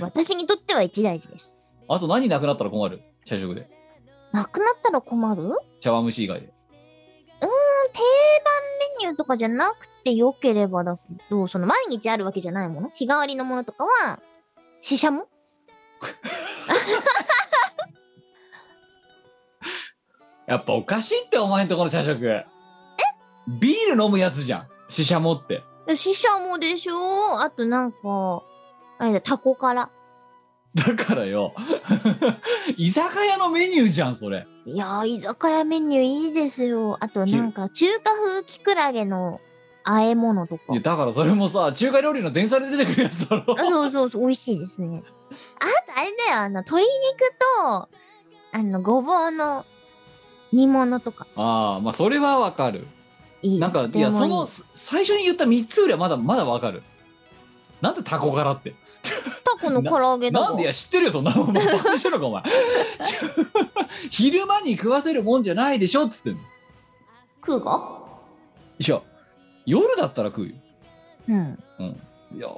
[0.00, 1.60] 私にとっては一大事です。
[1.88, 3.02] あと何なくなったら困る？
[3.24, 3.68] 社食で。
[4.32, 5.42] なくなったら困る？
[5.42, 6.46] うん、定茶碗蒸し以外で。
[7.40, 7.50] 番
[9.00, 12.90] メニューとかじゃなくてよければだけど、その毎日あるわけじゃないもの？
[12.94, 14.20] 日替わりのものとかは、
[14.80, 15.26] 死者も
[20.52, 22.44] やっぱおかしいってお前んとこの社食え
[23.48, 25.62] ビール飲むやつじゃんシシャモって
[25.94, 27.40] 死者もでしょ？
[27.40, 28.42] あとなんか、
[28.98, 29.90] あれだ、タコから。
[30.74, 31.52] だからよ
[32.78, 36.96] 居酒屋のメニューじゃんそれいやー、居酒屋メニューいいですよ。
[37.00, 39.40] あとなんか、中華風キクラゲの
[39.84, 40.80] 和え物とかいや。
[40.82, 45.02] だからそれもさ中華料理の電車で出てくるやつだろあそうそうそう、美味しいですね。
[45.58, 46.90] あとあれだよ、あの、鶏肉
[47.58, 47.88] と、
[48.52, 49.64] あの、ごぼうの
[50.52, 51.26] 煮物とか。
[51.36, 52.86] ああまあそれはわかる。
[53.42, 53.58] いい。
[53.58, 56.82] なんかいやそのす最初に言った3つよりはまだまだわかる。
[57.80, 58.74] なんでタコ柄って。
[59.44, 62.42] タコの唐揚げだなんでいや知ってるよそんなのバカにしてるのかお前。
[64.10, 66.40] 昼間に食わせるもんじゃないでしょっつってんの。
[67.44, 67.98] 食うが
[68.78, 69.00] いや
[69.66, 70.54] 夜だったら食うよ。
[71.28, 71.58] うん。
[72.34, 72.48] いや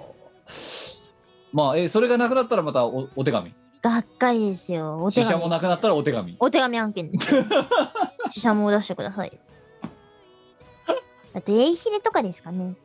[1.52, 3.54] まあえそれがなくなったらまたおお手紙
[3.84, 5.02] がっかりですよ。
[5.02, 7.44] お手死者紙もなくなったらお手紙お手紙案件ですよ。
[8.30, 9.40] 死者も出してください。
[11.34, 12.76] あと、エイヒレとかですかね。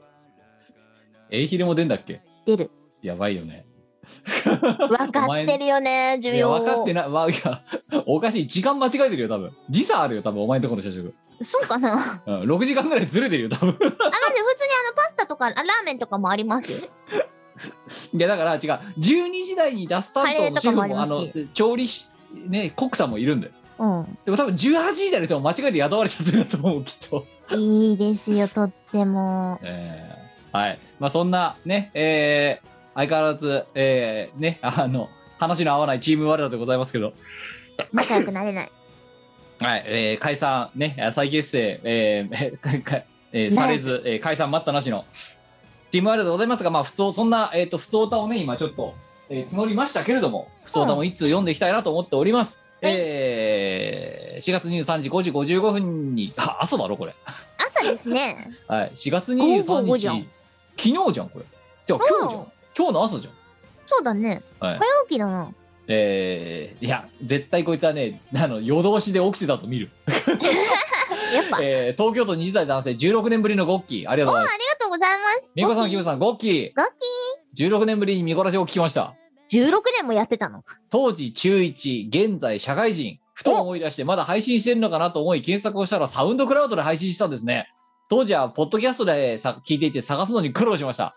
[1.29, 2.21] エイヒレも出んだっけ？
[2.45, 2.71] 出る。
[3.01, 3.65] やばいよね
[4.43, 6.49] 分かってるよね、需いや要。
[6.51, 7.61] 分かってない、まあ、いや
[8.05, 12.21] おかしい時間間違えてるよ多分時差あるよ多分お前のところの社食、そうかな。
[12.25, 16.71] あ、うん、6時間ぐらいずれてるよ多分まず普通にあの、パスタとか、あラーメンとかもあります？
[16.73, 16.79] よ。
[18.13, 18.59] いやだから違う。
[18.97, 21.45] 12時台に出す担カレーとかもあり当のシェフもあますし。
[21.47, 22.05] の調理師
[22.47, 23.53] ねコックさんもいるんだよ。
[23.79, 24.17] うん。
[24.25, 27.25] でも多分18時台の人も間違えて雇われちゃってるんだと思うきっと。
[27.55, 29.59] いいですよ、とっても。
[29.63, 30.79] えーはい。
[30.99, 37.13] まあそんなねえー相変わらずえーねあの話の合わないチーム我らでございますけど。
[37.93, 38.71] 仲良くなれない。
[39.61, 42.57] はい、えー解散ね再結成えー
[43.31, 45.05] え ーされず、えー解散待ったなしの
[45.91, 48.93] チームワールドでございますがまあ普通そんなえっ、と普通歌をね今ちょっと、
[49.29, 52.93] えー募りましたけれども普通歌も一通読んでいきたいなと思っております、はい。
[53.05, 57.13] えー4月23時5時55分にあ朝だろこれ。
[57.57, 58.47] 朝ですね。
[58.67, 58.91] はい。
[58.93, 60.27] 4月23 5日
[60.77, 61.45] 昨日じゃんこれ。
[61.85, 62.51] じゃあ今日じゃん。
[62.77, 63.33] 今日の朝じゃん。
[63.85, 64.41] そうだね。
[64.59, 64.77] はい。
[64.77, 64.79] 早
[65.09, 65.51] 起きだな。
[65.89, 69.89] えーいや絶対こいつはねあの夜通しで起きてたと見る
[71.33, 71.59] やっぱ。
[71.61, 75.53] えー東京都20代男性16年ぶりのゴッキーありがとうございますありがとうございます。
[75.55, 76.71] みこさん、ゴッキーキムさん、ゴッキー。
[76.75, 79.15] ゴッ16年ぶりにミコラジを聞きました。
[79.51, 80.63] 16年もやってたの？
[80.89, 83.19] 当時中1、現在社会人。
[83.33, 87.67] ふと思い出して、まだ配信してるのかなと思い検索をしたらサウンドクラウドで配信したんですね。
[88.09, 91.15] 当時はポッドキャストでさ聞いていて探すのに苦労しました。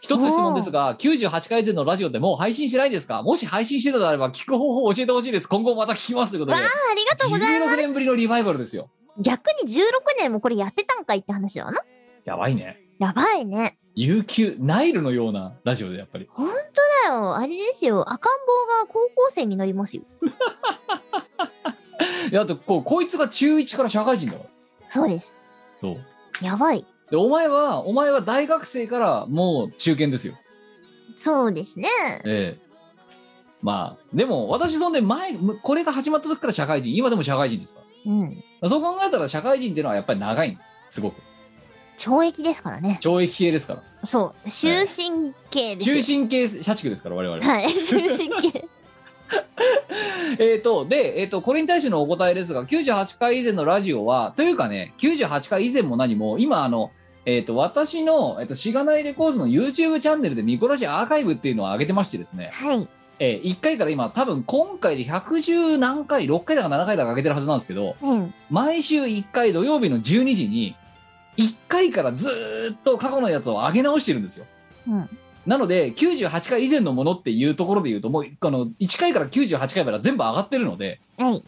[0.00, 3.24] 一つ質問ですが、98回でのラジオでもう配信してないですか？
[3.24, 5.48] もし配信してたのであれば聞く方法を教えてほしいです。
[5.48, 6.70] 今後また聞きますということでわあ、。
[6.92, 7.72] ありがとうございます。
[7.74, 8.88] 16年ぶりのリバイバルですよ。
[9.20, 9.80] 逆に16
[10.18, 11.80] 年もこれやってたんかいって話だな。
[12.24, 12.80] やばいね。
[12.98, 13.78] やばいね。
[13.94, 16.26] 悠久、ナイルのようなラジオでやっぱり。
[16.30, 16.54] ほんと
[17.08, 17.36] だよ。
[17.36, 18.08] あれですよ。
[18.10, 20.04] 赤ん坊が高校生になりますよ。
[22.30, 24.50] いや、だってこう、こいつが中1から社会人だから。
[24.88, 25.34] そうです。
[25.80, 26.44] そう。
[26.44, 26.86] やばい。
[27.10, 30.34] で、お前は、お前は大学生からもう中堅ですよ。
[31.16, 31.88] そうですね。
[32.24, 32.68] ええ。
[33.62, 38.44] まあ、でも私そんで前、むこれが始まった時から社会人、今でも社会人ですかうん。
[38.60, 38.68] ら。
[38.68, 41.20] そう考えたら社会人っていうのはやっぱり長いんすごく。
[41.98, 42.98] 懲役ですからね。
[43.02, 44.50] 懲役系ですからそう。
[44.50, 46.02] 終身刑ですよ。
[46.02, 47.74] 終身刑社畜ですから我々はい。
[47.74, 48.64] 終身刑。
[50.38, 56.92] えっとで、えっとこれに対してのお答えですが98回以前のラジオはというかね98回以前も何も今あの
[57.26, 62.88] えっと私の、えっとしがないレコードの YouTube チャンネルでミコラジアーカイブっていうのを上げてましてですね、はい。
[63.20, 68.34] えー、1回から今多分今回で110何回6回だか7回だか上げてるはずなんですけどうん。
[68.50, 70.76] 毎週1回土曜日の12時に
[71.36, 74.46] 1回からずーっと過去のやつを上げ直してるんですよ
[74.86, 75.08] うん。
[75.46, 81.42] なので98回以前のものっていうところで言うともうあの1回から98回までは全部上がってるのではい。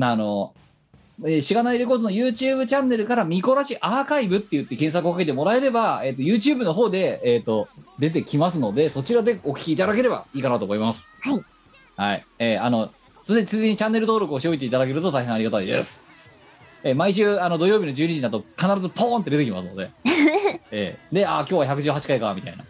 [0.00, 0.52] あの、
[1.24, 7.68] えーしがないレコードの YouTube チャンネルからミコラジアーカイブって言って検索をかけてもらえれば、えー、と YouTube の方で、えー、と
[7.98, 11.44] 出てきますのでそちらでお聞きいただければいいかなと思いますはい。
[11.96, 12.26] はい。
[12.38, 12.90] えーあの、
[13.24, 16.06] すでについでにチャンネル登録をしておいていただけると大変ありがたいです。
[16.82, 19.90] えー毎週、あの、土曜日の12時だと必ずポーンって出てきますので。
[20.70, 22.64] えーで、あー今日は118回か、みたいな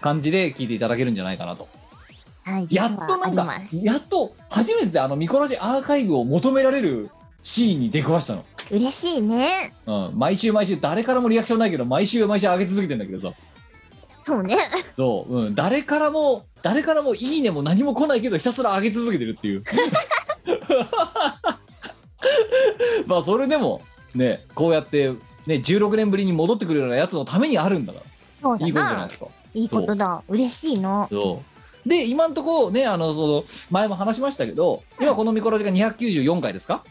[0.00, 1.68] 感じで聞いていただけるんじゃないかなと。
[2.42, 2.66] はい。
[2.70, 7.10] やっとなんかやっと初めてであの、ミコラジアーカイブを求められる
[7.42, 8.44] シーンに出くわしたの。
[8.70, 9.46] 嬉しいね。
[9.86, 10.12] うん。
[10.14, 13.36] 毎週毎週、誰からもリアクションないけど、毎週毎週上げ続けてんだけどさ。
[14.20, 14.56] そうね。
[14.96, 15.54] そう、うん。
[15.54, 19.64] 誰からも、誰からもいいねも何も来ないけど、ひたすら上げ続けてるっていう。
[23.06, 23.80] まあ、それでも、
[24.14, 25.08] ね、こうやって、
[25.46, 28.00] ね、16年ぶりに戻ってくるようなやつのためにあるんだか
[28.40, 29.12] そうだら、いいことじゃないなで。
[29.14, 29.26] すか。
[29.54, 30.22] いいことだ。
[30.28, 31.08] 嬉しいの。
[31.10, 31.49] そう。
[31.90, 36.84] で、今んとこね、あの、その、前も話しましたけど、今このミコラジが294回ですか、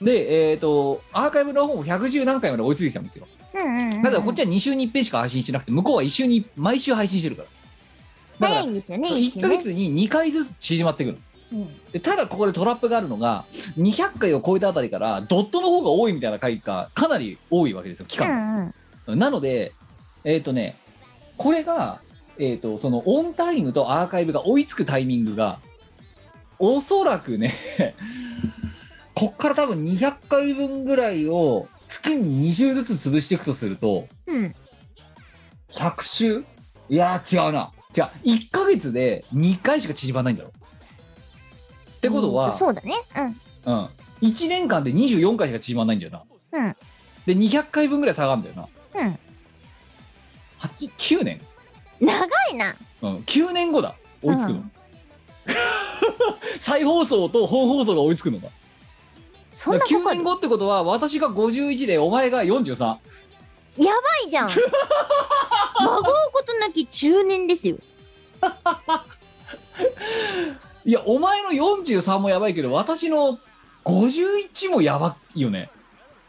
[0.00, 3.26] で、えっ、と、アーカイブの方も110何回まで追いついてきたんですよ。
[3.54, 4.02] うんうんうん。
[4.02, 7.48] だからこっちは2週に1遍しか配信してなくて、向こうは1週に、毎週配信してるから。
[7.48, 9.42] だから早いんですよね、1一ね。
[9.42, 11.18] ヶ月に2回ずつ縮まってくる。
[11.52, 13.44] うんでただここでトラップがあるのが
[13.78, 18.74] 200回を超えたあたりからドットの方が多いみたいな回がかなり多いわけですよ期う間、ん
[19.06, 19.18] うん。
[19.18, 19.72] なので
[20.24, 20.76] えっ、とね
[21.36, 22.00] これが、
[22.38, 25.58] えー、とそのオンタイムとアーカイブが追いつくタイミングが
[26.58, 27.54] おそらくね
[29.14, 34.54] こっから多分200回分ぐらいを月に2週ずつ潰していくとするとうん。
[35.70, 36.44] 100週
[36.88, 40.52] いやー違うな違う1ヶ月で2回しか縮まらないんだろ
[41.96, 42.92] ってことは、えーそうだね。
[43.66, 43.88] うん、
[44.20, 46.22] 1年間で24回しか縮まんないんだよな
[46.52, 46.66] うん。
[46.66, 46.76] うん。
[47.26, 49.18] で200回分ぐらい下がるんだよなうん。
[50.60, 51.40] 8 9年、
[52.00, 52.76] 長いな。
[53.02, 54.72] うん、9年後だ追いつくの、うん
[56.58, 58.48] 再放送と本放送が追いつくのが
[59.54, 62.84] そんなか9かる年後ってことは私が51でお前が43
[63.78, 64.48] やばいじゃん。
[65.80, 67.76] 孫うことなき中年ですよ。
[70.84, 73.38] いやお前の43もやばいけど私の
[73.84, 75.68] 51もやばいよね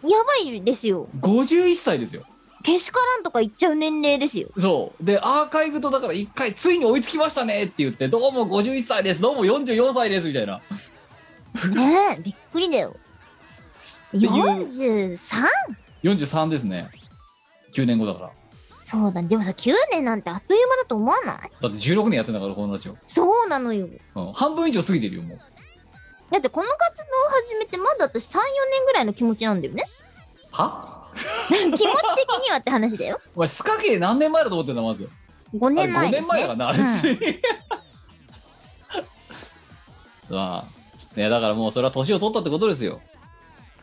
[0.04, 1.08] やばいですよ。
[1.22, 2.24] 51歳ですよ
[2.68, 4.50] けしからんとか言っちゃう年齢ですよ。
[4.60, 5.04] そう。
[5.04, 9.22] でアーカイブとだから1回ついに追いつきましたねって言ってどうも51歳です。
[9.22, 10.62] どうも44歳ですみたいな。
[11.74, 12.96] ねえ、びっくりだよ。
[14.12, 14.32] ていう。
[14.32, 15.48] 43?
[16.04, 16.90] 43ですね。
[17.74, 18.32] 9年後だから。
[18.84, 21.52] そうだ、でもさ、9年なんてあっという間だと思わない？
[21.62, 23.88] だって16年やってんだからこのラジオ、そうなのよ。
[24.16, 25.38] うん、半分以上過ぎてるよもう。
[26.32, 27.08] だってこの活動を
[27.46, 29.84] 始めてまだ私3、4年ぐらいの気持ちなんだよね。
[30.52, 31.07] は？
[31.50, 33.20] 気持ち的にはって話だよ。
[33.36, 35.10] お前スカ系何年前だと思ってんだまず
[35.56, 36.28] 5年前5ですね。
[36.28, 36.80] 年前だからなあれ
[40.30, 40.66] うん あ
[41.16, 43.00] ねだからもうそれは年を取ったってことですよ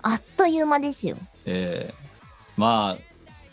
[0.03, 1.17] あっという間ですよ。
[1.47, 2.05] えー
[2.57, 3.03] まあ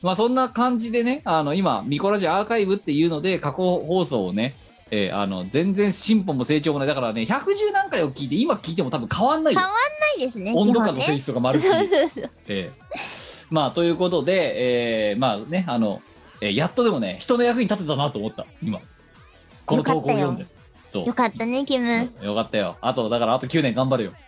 [0.03, 4.55] まあそんな感じでねあの今ミコラジアーカイブっていうので過去放送をね
[4.91, 9.75] えーあの全然進歩も成長もないだからね110何回を聞いて今聞いても多分変わんないよ変わん
[10.19, 10.53] ないですね。
[10.55, 12.29] 温度感の性質とかもあるし、 そうそうそう。
[12.47, 12.91] ええ
[13.51, 16.01] まあということで、えーまあねあの、
[16.39, 18.79] えーやっとでもね人の役に立てたなと思った今。
[19.65, 20.47] この投稿を読んで。
[20.87, 21.05] そう。
[21.05, 22.11] よかったね、キム。
[22.21, 22.77] よかったよ。
[22.81, 24.13] あとだからあと9年頑張るよ。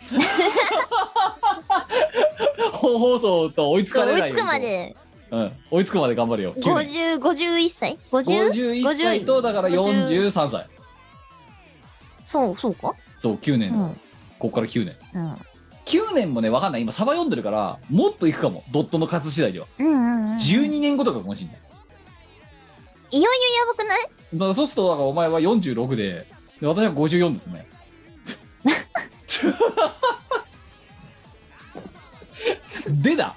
[2.72, 4.96] 本放送と追いつかれないように追いつくまで。
[5.30, 6.54] うん、追いつくまで頑張るよ。
[6.54, 7.18] 9年。
[7.18, 8.82] 50、51歳 ?50?
[8.82, 10.66] 51歳とだから43歳。
[12.24, 12.94] そう、そうか？
[13.18, 13.94] そう9年、うん。
[14.38, 14.94] ここから9年。
[15.14, 15.36] うん。
[15.86, 16.82] 9年もね分かんない。
[16.82, 18.64] 今サバ読んでるからもっといくかも。
[18.72, 19.66] ドットの数次第では。
[19.78, 20.36] うんうんうん。
[20.36, 21.58] 12年後とかかもしれない。
[23.10, 23.28] いよいよ
[23.60, 23.98] やばくない？
[24.34, 26.26] だからそうするとだからお前は46で
[26.60, 27.66] で私は54ですね。
[32.88, 33.36] でだ。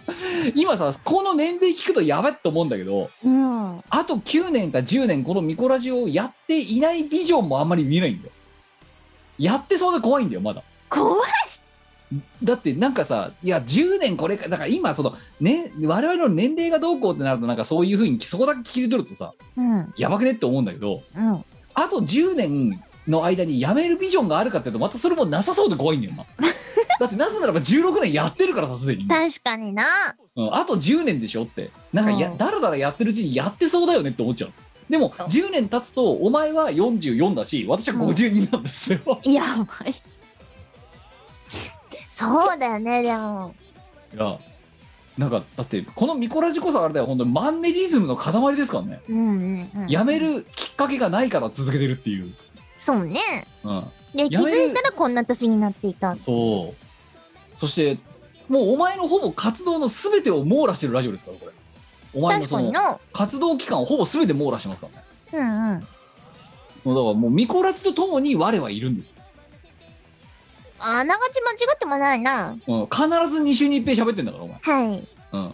[0.56, 3.80] 今さこの年齢聞くとやばいと思うんだけどうん。
[3.90, 8.34] あと9年か10年このミコラジをやっていないビジョンもあんまり見えないんだよ。
[9.38, 10.64] やってそうで怖いんだよまだ。
[10.90, 11.32] 怖い。
[12.44, 19.94] だってなんかさいや10年これかだから今そのね我々の年齢がどうこうってなるとなんかそういうふうにそこだけ切り取るとさうん。
[19.98, 21.46] やばくねって思うんだけどうん。
[21.74, 26.26] あと10年の間に辞めるビジョンがあるかっていうとまたそれもなさそうで怖いんだよな。
[27.00, 29.84] だってなぜならば16年やってるからさすでに、確かにな。
[30.36, 31.70] うん、あと10年でしょって。
[31.94, 32.38] なんかや、うん。
[32.38, 34.52] だらだらやってるうちにやってそうだよねって思っちゃう。
[34.90, 35.26] でもうん。
[35.26, 39.94] 10年経つとお前は44だし私は52なんですよ、やばい
[42.10, 43.54] そうだよねでも。
[44.14, 44.40] いや
[45.18, 49.88] なんかだってこのミコラジこそあれだよ本当にマンネリズムの塊ですからね、うんうんうん。
[49.90, 52.34] やめるきっかけがないから続けてるっていう、
[52.78, 53.20] そうね。
[53.64, 53.84] うん、
[54.16, 56.16] で気づいたらこんな年になっていた。
[56.18, 57.60] そう。
[57.60, 58.00] そして
[58.48, 61.52] もうお前のほぼ活動の全てを網羅してるラジオですからこれ。
[62.14, 62.72] お前のその
[63.12, 64.88] 活動期間をほぼ全て網羅してますか
[65.34, 65.44] らね。
[65.44, 65.88] うんうん。
[66.84, 69.16] もうだからもうミコラジとともに我はいるんですよ、
[70.80, 72.50] あながち間違ってもないな。
[72.52, 73.02] うん、必
[73.32, 74.58] ず2週に一遍喋ってんだからお前。
[74.62, 75.08] はい。
[75.34, 75.54] うん。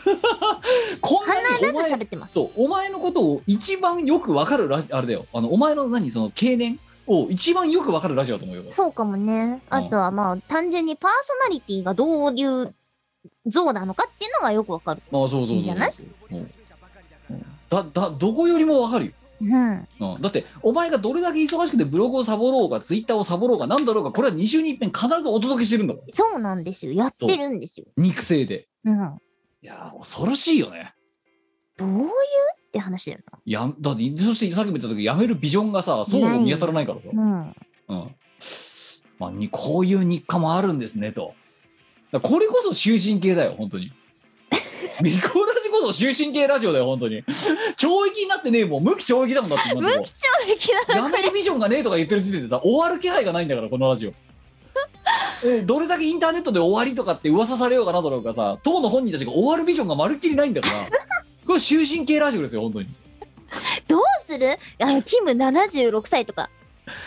[1.00, 2.34] こんなに必ずお前喋ってます。
[2.34, 5.26] そうお前のことを一番よく分かるラジあれだよ。
[5.32, 9.60] あのお前の何その経年を一番よく分かるラジオだと思うよそうかもね。
[9.70, 12.74] あとはまあ単純にパーソナリティがどういう
[13.46, 15.02] 像なのかっていうのがよくわかる。
[15.08, 15.94] あそうそうそうそういいんじゃない？
[16.30, 16.36] うん。
[16.38, 16.50] うん
[17.68, 19.88] だだどこよりも分かるよ、うん。
[20.00, 26.92] うん、だってお前がどれだけ忙しくてブログをサボろうがツイッターをサボろうがなんだろうがこれは2週に一遍必ずお届けしてるんだからそうなんですよ。
[26.92, 27.86] やってるんですよ。
[27.96, 28.68] 肉声で。
[28.84, 29.18] うん。
[29.62, 30.94] いやー恐ろしいよね。
[31.76, 37.22] どういうって話だよやだってそしてさっきも言った時やめるビジョンがさそうも見当たらないからさ、な
[37.88, 37.98] うん。
[37.98, 38.16] うん。
[39.18, 41.34] まあ、にこういう日課もあるんですねと。
[42.22, 43.92] これこそ終身系だよ本当に。
[45.02, 47.22] ミコラジこそ終身系ラジオだよ本当に。
[47.24, 54.12] 懲役になってねえもん無期懲役だもんだって無期懲役なやめるビジョンがねえとか言ってる時点でさ終わる気配がないんだからこのラジオ。
[55.44, 60.74] えどれだけインターネットで終わりとかって噂されようかなだろうかさ当の本人たちが終わるビジョンがまるっきりないんだから。
[61.46, 62.88] これ終身系ラジオですよ本当に。
[63.88, 64.58] どうする？
[64.80, 66.50] あのキム76歳とか。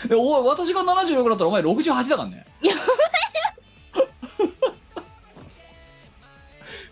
[0.08, 2.46] でおい私が76だったらお前68だからね。
[2.62, 2.74] や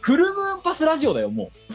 [0.01, 1.73] フルムーンパスラジオだよもう。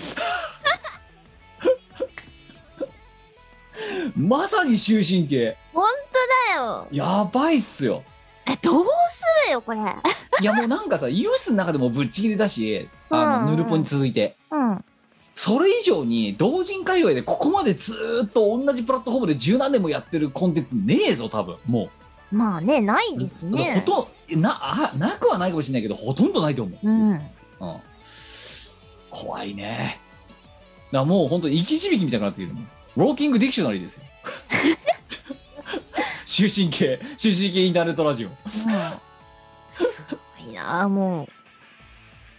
[4.21, 5.95] まさに終身系ほんと
[6.55, 6.89] だよ。
[6.91, 8.03] やばいっすよ。
[8.47, 9.81] えどうするよこれ。
[10.41, 14.37] いやもうなんかさ医療室の中でもぶっちぎりだしあうんうヌルポに続いて。
[14.51, 14.85] うん。
[15.37, 21.91] それ以上に同人界隈でここまでずーっと同じプラットフォームで十何年もやってるコンテンツねえぞ多分も
[22.33, 23.83] まあねないですう、ね。
[23.87, 27.11] ほとんなあなくはないかもしれないけどほとんどないと思う、うん。
[27.11, 27.21] うん、
[29.17, 29.99] 怖いね。
[30.93, 32.69] だからもう本当に生き字引みたいになってるもん。
[32.97, 34.05] ウォーキングディクショナリーですよ。
[36.27, 38.29] 終身系終身系インターネットラジオ。
[38.29, 38.35] うん。
[39.69, 41.29] すごいなも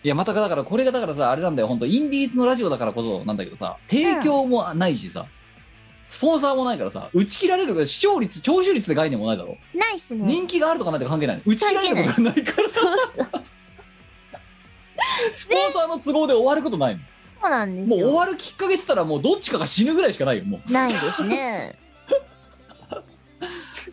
[0.04, 1.68] いやまただからこれがだからさあれなんだよ。
[1.68, 5.26] 本当インディーズのラジオだからこそなんだけどさ提供もないしさ、
[6.08, 10.26] スポンサーもないからさ打ち切られる視聴率聴取率って概念もないだろ、うないっすね。
[10.26, 11.42] 人気があるとかなんて関係ない。
[11.46, 12.80] 打ち切られることがないからさ。
[12.80, 13.37] そうそう
[15.38, 17.02] スポンサーの都合で終わることないの。
[17.42, 21.76] そうなんですもう終よわるきっかけっつったらもうどっちかが死ぬぐらいしかないよもうないですね。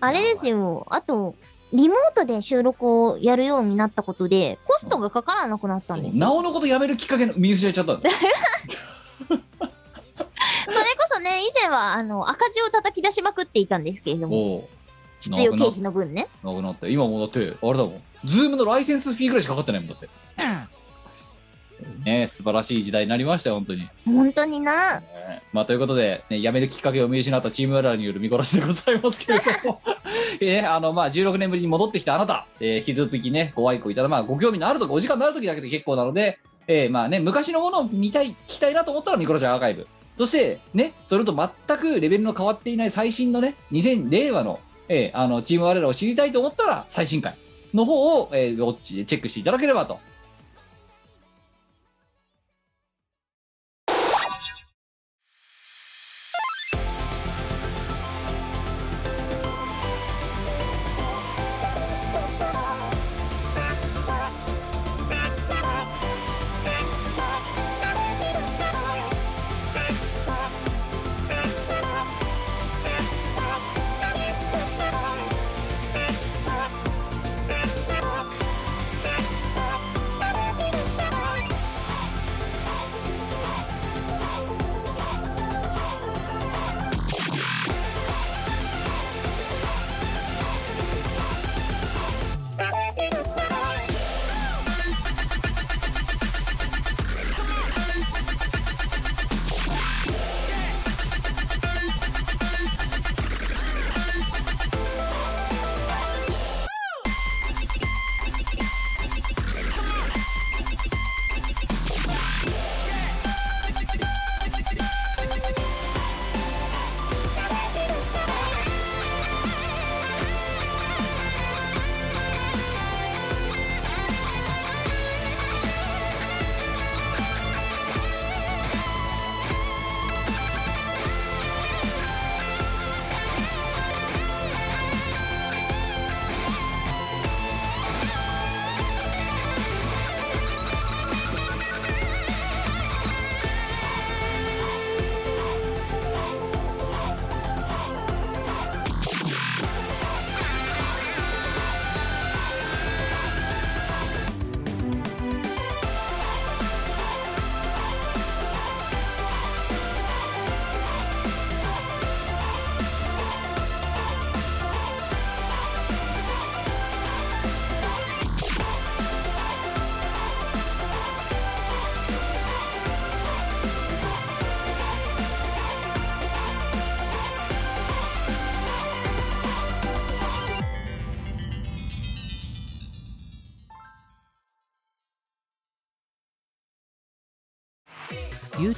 [0.01, 0.86] あれですよ。
[0.90, 1.34] あと
[1.74, 6.20] リモートで収録をやるようになったことでコストがかからなくなったんですよ。
[6.24, 8.16] なおのことやめるきっかけの見失いちゃったんだよ
[9.28, 9.47] それこ
[11.11, 14.66] そね以前はあの赤字を叩き出しまくっていたんですけれども。
[15.20, 16.28] 必要経費の分ね。
[16.42, 18.03] なくなって今もうだってあれだもん。
[18.26, 20.09] ズームのライセンスフィーぐらいしかかかってないもんだって
[22.05, 23.89] ね素晴らしい時代になりましたよ本当に。
[24.07, 25.01] うん本当にな。
[25.01, 25.43] ね。
[25.53, 29.80] まあ、ということで、ね、辞めるきっかけを見失ったチームララによる見殺しでございますけれども、
[30.41, 39.87] えーあのまあ、16年ぶりに戻ってきたあなた、えー引き続きね、ご愛顧いただまあ、ご興味のあるとか、お時間のある時だけで結構なので、えーまあね、昔のものを見たい、聞きたいなと思ったら、ミコラジアーカイブ。
[40.16, 47.37] そして、ね、それと全くレベルの変わっていない最新のね、2000令和の,、えーあのチーム我らを知りたいと思ったら、最新回
[47.72, 49.99] の方を、えーウォッチでチェックしていただければと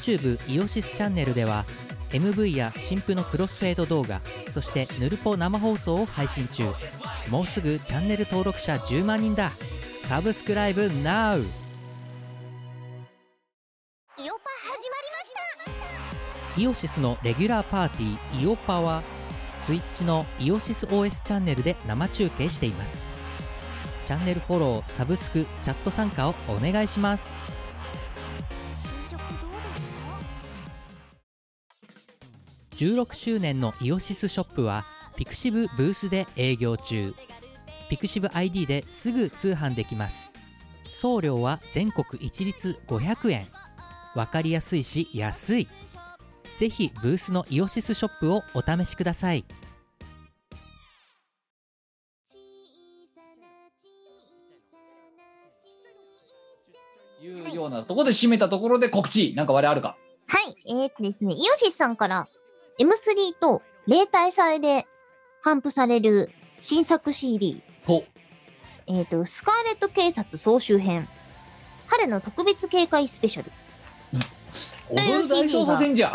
[0.06, 1.64] YouTube イオシスチャンネルでは
[2.10, 4.20] MV や新婦のクロスフェード動画
[4.52, 6.64] そしてヌルポ生放送を配信中。
[7.28, 9.50] もうすぐチャンネル登録者10万人だ。
[10.02, 11.40] サブスクライブ NOW!
[11.40, 11.50] イ
[14.30, 16.60] オパ始まりました。
[16.60, 19.02] イオシスのレギュラーパーティーイオパは
[19.64, 23.04] スイッチのイオシス OS チャンネルで生中継しています。
[24.06, 27.45] チャンネルフォローサブスクチャット参加をお願いします。
[32.76, 34.84] 16周年のイオシスショップは
[35.16, 37.14] ピクシブブースで営業中。
[37.88, 40.34] ピクシブ ID ですぐ通販できます。
[40.84, 43.46] 送料は全国一律500円
[44.14, 45.68] わかりやすいし安い。
[46.58, 49.46] ぜひブースのイオシスショップをお試しください。
[57.22, 59.34] いうようなところで締めたところで告知。
[59.34, 59.96] なんか我々あるか？
[60.26, 60.54] はい。
[60.68, 62.28] えー、っとですね、イオシスさんから
[62.78, 64.86] M3 と例大祭で
[65.44, 68.04] 頒布される新作 CD、ほ。
[68.86, 71.08] えー、っと、スカーレット警察総集編、
[71.86, 73.50] 春の特別警戒スペシャル。
[74.90, 76.14] 踊る大捜査線じゃん。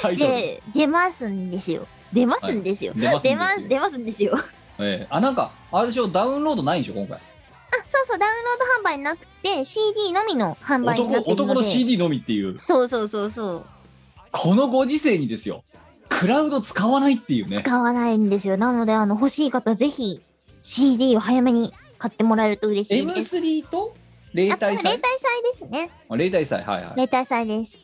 [0.00, 0.30] タイトル。
[0.32, 1.86] で、出ますんですよ。
[2.12, 2.92] 出ますんですよ。
[2.94, 3.36] 出ますんですよ。
[3.36, 4.34] 出ます、出ますんですよ。
[4.36, 4.44] あ、
[4.84, 6.08] ええあなんかあれでしょ？
[6.08, 6.94] ダウンロードないんでしょ？
[6.94, 7.20] 今回
[7.86, 11.18] そうそう、ダウンロード販売なくて、CD のみの販売になってるので。
[11.20, 13.64] 男男の CD のみっていうそうそうそうそう。
[14.32, 15.64] このご時世にですよ
[16.08, 18.56] クラウド使わないっていうね使わないんですよ。
[18.56, 20.20] なので、あの、欲しい方、ぜひ
[20.62, 23.36] CD を早めに買ってもらえると嬉しいです。
[23.36, 23.94] M3 と
[24.32, 24.76] 例あ祭？
[24.76, 24.98] 例大祭で
[25.54, 25.90] すね。
[26.08, 27.78] あ例大祭はいはい例大祭です。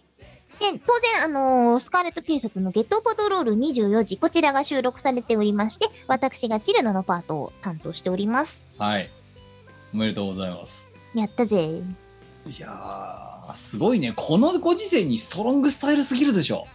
[0.59, 8.67] で、当然、あのースカーレット警察のゲットパトロール24時、こちらが収録されておりまして、私がチルノのパートを担当しております。
[8.79, 9.11] はい
[9.97, 10.91] おめでとうございます。
[11.15, 11.57] やったぜ。
[11.57, 11.81] い
[12.61, 14.13] やーすごいね。
[14.15, 16.67] このご時世にストロングスタイルすぎるでしょ。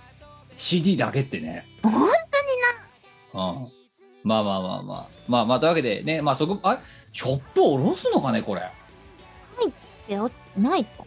[0.58, 1.68] CD だけってね。
[1.84, 3.68] 本うん。
[4.24, 5.08] まあまあまあまあ。
[5.28, 6.80] まあまあというわけでねまあそこあれ？
[7.14, 8.62] ショップ下ろすのかねこれ？
[8.62, 8.72] わ
[10.10, 11.06] 当になないか。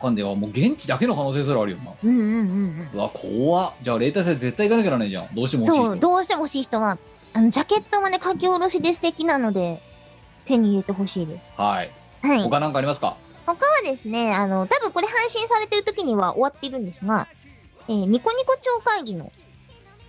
[0.00, 0.34] かんねえわ。
[0.34, 3.74] もう現地だけの可能性すらあるよなうんうんうんうわ怖っ。
[3.82, 5.34] じゃあ例大祭絶対行かなきゃならないじゃん。
[5.34, 5.66] どうしてうん。
[5.66, 6.08] そう、も欲しい人。
[6.08, 6.96] どうしても欲しい人は、
[7.34, 9.82] あの、ジャケットもね、書き下ろしで素敵なので、
[10.44, 11.54] 手に入れてほしいです。
[11.56, 11.90] はい
[12.22, 12.42] はい。
[12.42, 13.16] 他なんかありますか？
[13.46, 17.28] 他はですね、あの、多分これ配信されてる時には終わっているんですが、
[17.88, 19.30] えーニコニコ超会議の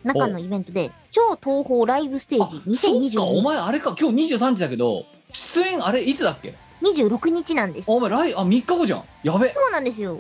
[0.04, 7.92] 中のイベントで、超東宝ライブステージそっかお2022、前あれか今日23日だけど出演あれいつだっけ？26日なんです。
[7.92, 10.20] お前来あ3日後じゃんやべそうなんですよ。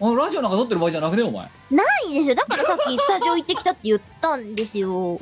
[0.00, 2.34] お前ラジオなんか撮ってる場合じゃなくねお前ないんですよ。
[2.34, 5.20] だからさっきスタジオ行ってきたって言ったんですよ。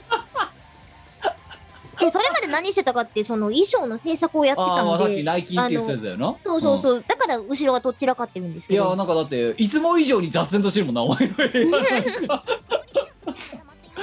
[2.01, 6.37] で、それまで何してたかって、その衣装の制作をやってたああまあさっきので、内勤って言ってたよな。
[6.45, 11.29] そうそうそう、だから後ろがとっちらかってるんですいやけど、なんかだっていつも以上に雑然としてるもんなお前。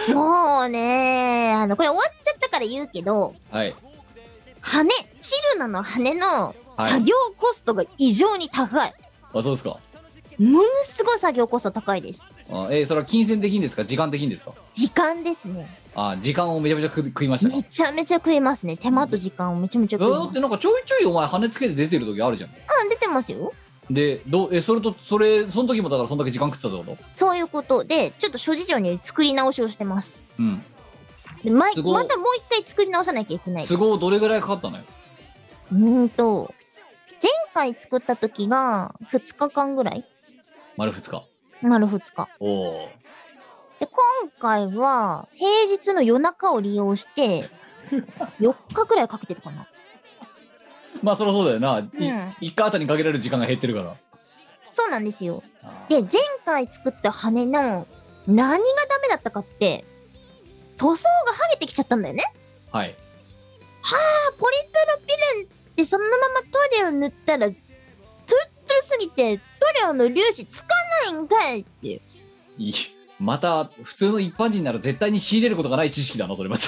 [0.09, 3.75] のもうね、あの、これ終わっちゃったから言うけど、はい。
[4.61, 4.89] 羽、
[5.19, 8.93] チルノの羽のはい作業コストが異常に高い。
[9.33, 9.77] あそうですか。
[10.37, 12.25] ものすごい作業コスト高いです。
[12.49, 13.85] あえーそれは金銭的にですか？
[13.85, 14.51] 時間的にですか？
[14.71, 15.67] 時間ですね。
[15.95, 17.55] あ時間をめちゃめちゃ食食いましたか？
[17.55, 18.77] めちゃめちゃ食えますね。
[18.77, 20.23] 手間と時間をめちゃめちゃ食えます。
[20.25, 22.53] だってなんかちょいちょいお前羽つけて出てる時あるじゃんあ、
[22.89, 23.53] 出てますよ。
[23.89, 26.97] でどうえそれとそれその時もだからそんだけ時間食ってたってこと？
[27.13, 30.25] そういうことで、ちょっと諸事情により作り直しをしてます。
[30.39, 30.61] うん
[31.43, 33.73] でま都合またもう一回作り直さなきゃいけないです。
[33.77, 34.83] 都合どれぐらいかかったのよ？
[35.71, 36.53] うーんと、
[37.21, 40.03] 前回作った時が2日間ぐらい？
[40.77, 41.23] 丸2日
[41.65, 42.29] 丸2日。
[42.39, 42.89] おお
[43.79, 47.49] で、今回は平日の夜中を利用して、
[48.39, 49.67] 4日くらいかけてるかな。
[51.01, 53.95] まあそりゃそうだよな、いん一回あたりにかけられる時間が減ってるから
[54.71, 55.43] そうなんですよ。
[55.63, 56.09] あで、前
[56.45, 57.87] 回作った羽の
[58.27, 58.55] 何が
[58.89, 59.85] ダメだったかって、
[60.77, 62.23] 塗装が剥げてきちゃったんだよね。
[62.71, 62.95] はい
[63.87, 67.49] あポリプロピレンってそのまま塗料塗ったら、
[68.67, 69.41] トゥルすぎて塗
[69.87, 70.67] 料の粒子つか
[71.11, 72.01] ないんかいって。
[72.57, 72.73] いい
[73.19, 76.63] また普通の一般人なら絶対に仕入れることがない知識だなそれまた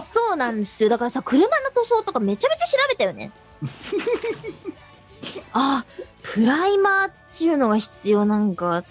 [0.00, 0.88] そうなんですよ。
[0.88, 3.30] だからさ、車の塗装とかめちゃめちゃ調べたよね。
[5.52, 5.84] あ、
[6.22, 8.82] プライマーっていうのが必要なんか。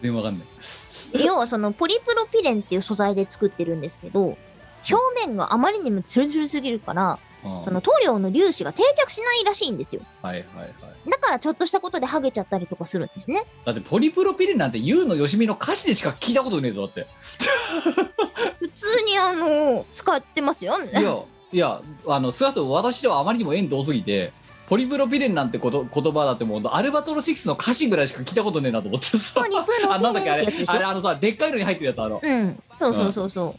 [0.00, 4.36] 全然わかんない要はそのポリプロピレンっていう素材で作ってるんですけど、
[4.88, 10.02] 表面があまりにもツルツルすぎるから、うんその塗料の粒子が定着しないらしいんですよ。
[10.22, 10.70] はいはいはい。
[11.10, 13.44] だからちょっとしたことで剥げちゃったりとかするんですね。
[13.64, 17.06] だってポリプロピレンなんてユウのよしみの歌詞でしか聞いたことねえぞだって。
[18.58, 20.74] 普通にあの、使ってますよ。
[20.84, 24.32] いやいやあのそれだと私ではあまりにも縁遠すぎて
[24.66, 29.40] ポリプロピレンなんてこと言葉だってもうアルバトロ6の歌詞ぐらいしか聞いたことねえなと思ってさ。
[29.88, 32.20] あなんだっけあれあれあのさでっかいのに入ってるやつあの。
[32.22, 32.62] うん。
[32.76, 33.54] そうそうそうそ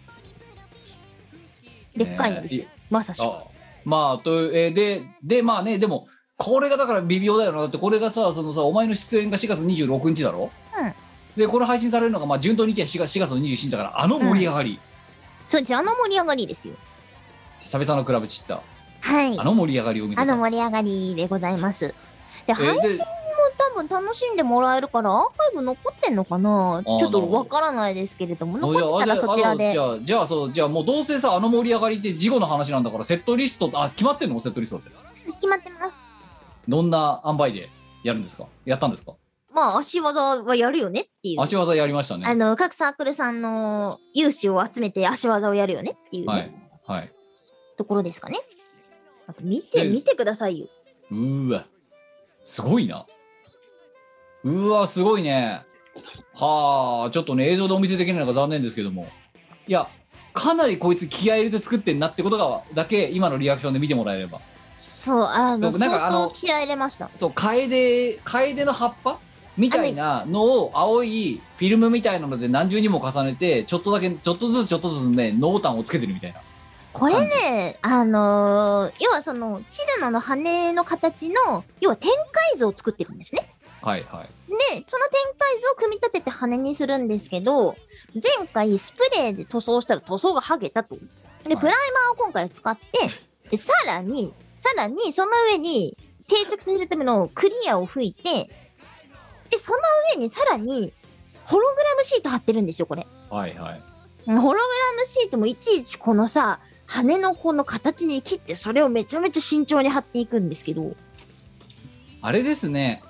[1.96, 2.00] う。
[2.00, 2.66] でっかいんですよ。
[2.90, 3.24] まさしく。
[3.24, 3.44] あ
[3.86, 6.08] まあというえーででまあねでも
[6.38, 7.60] これがだから微妙だよな。
[7.60, 10.52] だってこれがさそのさお前の出演が4月26日だろ？
[10.78, 10.94] うん。
[11.38, 14.80] でこれ配信されるのがまあ順当にいけば4月 ,4 月の27日だからあの盛り上がり、
[15.48, 15.78] そうですよ。
[15.80, 16.74] あの盛り上がりですよ。
[17.62, 18.62] 久々のクラブチッタ
[19.02, 19.40] はい。
[19.40, 21.94] あの盛り上がりを見てあたの盛り上がりでございます。
[22.48, 23.06] で、配信も
[23.58, 26.84] 多分楽しんでもらえるから、アーカイブ残ってんのかな？
[26.86, 29.70] ちょっとわからないですけれども、あ残ってたらじゃあそちらで。
[29.70, 29.80] あじ。
[29.80, 34.40] ゃあじゃあそうじゃあもうどうせさあの盛り上がりって事後の話なんだからセットリストあ決まってんの？
[34.42, 34.90] セットリストって。
[35.34, 36.06] 決まってます。
[36.68, 37.70] どんな塩梅で
[38.04, 38.46] やるんですか？
[38.66, 39.14] やったんですか？
[39.54, 41.42] まあ、足技はやるよねっていう。
[41.42, 42.26] 足技やりましたね。
[42.28, 46.28] あの、各サークルさんの有志を集めて足技をやるよねっていう。
[46.28, 46.52] ね、はい
[46.86, 47.12] はい。
[47.78, 48.38] ところですかね。
[49.28, 50.68] あと見て、で見てくださいよ。
[51.10, 51.66] うーわ。
[52.44, 53.06] すごいな
[54.46, 55.64] うーわすごいね。
[56.36, 59.08] はあちょっとね映像でお見せできないのが残念ですけども。
[59.68, 59.90] いや
[60.34, 64.40] かなりこいつ気合い入れて作ってんなってことがだけ今のリアクションで見てもらえれば。
[64.76, 67.10] そう、あの、なんかあの気合い入れました。
[67.16, 69.18] そう楓楓の葉っぱ？
[69.58, 76.42] みたいなのを青いフィルムみたいなので何重にも重ねてちょっとだけちょっとずつちょっとずつね濃淡をつけてるみたいな。
[76.94, 83.50] これね、あのー要はその、チルノの羽の形の、要は展開図を作ってるんですね。
[83.86, 84.28] はいはい。
[84.50, 87.76] で、その展開図を組み立てて羽にするんですけど、
[88.16, 90.96] 前回スプレーで塗装したら塗装が剥げたと。
[90.96, 91.58] で、はい。
[91.58, 91.76] プライ
[92.08, 92.86] マーを今回使って、
[93.52, 95.96] で、さらに、さらにその上に
[96.28, 98.50] 定着させるためのクリアを吹いて、
[99.52, 99.78] で、その
[100.16, 100.92] 上にさらに、
[101.46, 103.06] ホログラムシート貼ってるんですよ、これ。
[103.30, 103.82] はいはい。
[104.26, 104.54] ホログラ
[104.98, 110.96] ムシートもいちいちこのさ、羽のこの形に切って、それをめちゃめちゃ慎重に貼っていくんですけど、
[112.24, 113.04] あれですね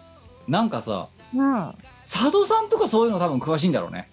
[0.47, 1.41] なんかさうん。
[1.41, 4.09] ああ、佐渡さんとかそういうの多分詳しいんだろうね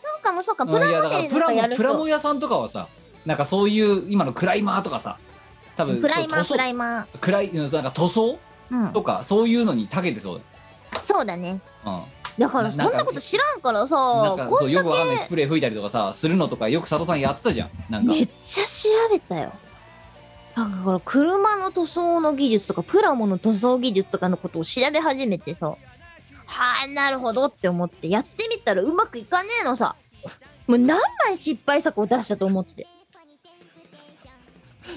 [0.00, 1.76] そうかもそうか、プラモデルとかやると。
[1.76, 2.88] プラモ屋さんとかはさ
[3.26, 5.18] なんかそういう今のクライマーとかさ
[5.76, 8.38] 多分プライマー、そう塗装プライマクライうんなんか塗装ー。
[8.70, 8.92] うん。
[8.92, 10.40] とかそういうのに長けてそう
[11.02, 11.60] そうだね。
[11.84, 12.06] だよ、
[12.38, 19.52] だからそんなこと知らんからうん、さかこそうんよくわかんないスプレー吹いたりとかさするのとかよく佐渡さんやってたじゃんなんかめっちゃ調べたよ。
[20.56, 25.68] だから車の塗装の技術とかプラモの塗装技術とかのことを調べ始めてさ。
[25.68, 25.76] は
[26.84, 29.96] あなるほどって思ってやってみたらうまくいかねえのさ。
[30.66, 32.86] もう何枚失敗作を出したと思って。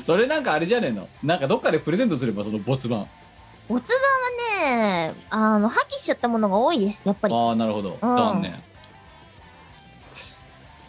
[0.04, 1.08] それなんかあれじゃねえの？
[1.22, 3.08] なんかどっかでプレゼントすればその没版
[3.70, 3.96] おつば
[4.66, 7.34] はねあの破棄しちゃったものが多いですやっぱり。
[7.34, 7.98] ああなるほど。
[8.02, 8.56] 残念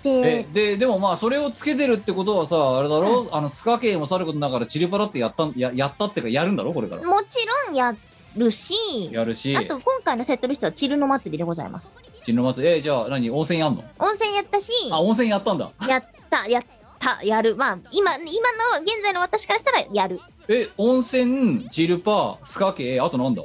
[0.04, 6.72] えでででもまあそれをつけてるってことはさあれだろ、あのスカ系もさることながらチリパラってやったんややったってかやるんだろ？
[6.72, 7.02] これから。
[7.02, 7.94] もちろんや
[8.36, 8.74] るし
[9.12, 9.56] やるし。
[9.56, 11.98] あと今回のセットリストはチルノ祭りでございます。
[12.24, 12.74] チンの祭り？
[12.78, 13.30] えじゃあ何？
[13.30, 13.84] 温泉やんの？
[13.98, 15.70] 温泉やったしあ温泉やったんだ。
[15.86, 16.62] やった、やっ
[16.98, 17.54] た、やる。
[17.54, 18.28] まあ、今、今の、
[18.82, 20.20] 現在の私からしたらやる。
[20.48, 23.42] え温泉チルパスカ系あとなんだ？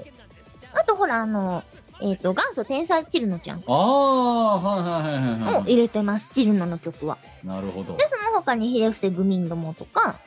[0.73, 1.64] あと、ほら、あの、
[2.01, 3.63] えっ、と、元祖天才チルノちゃん。
[3.67, 7.17] ああはいはいはいはいはも入れてます、チルノの曲は。
[7.43, 7.97] いなるほど。
[7.97, 10.19] で、その他にヒレフセグミンドモとか、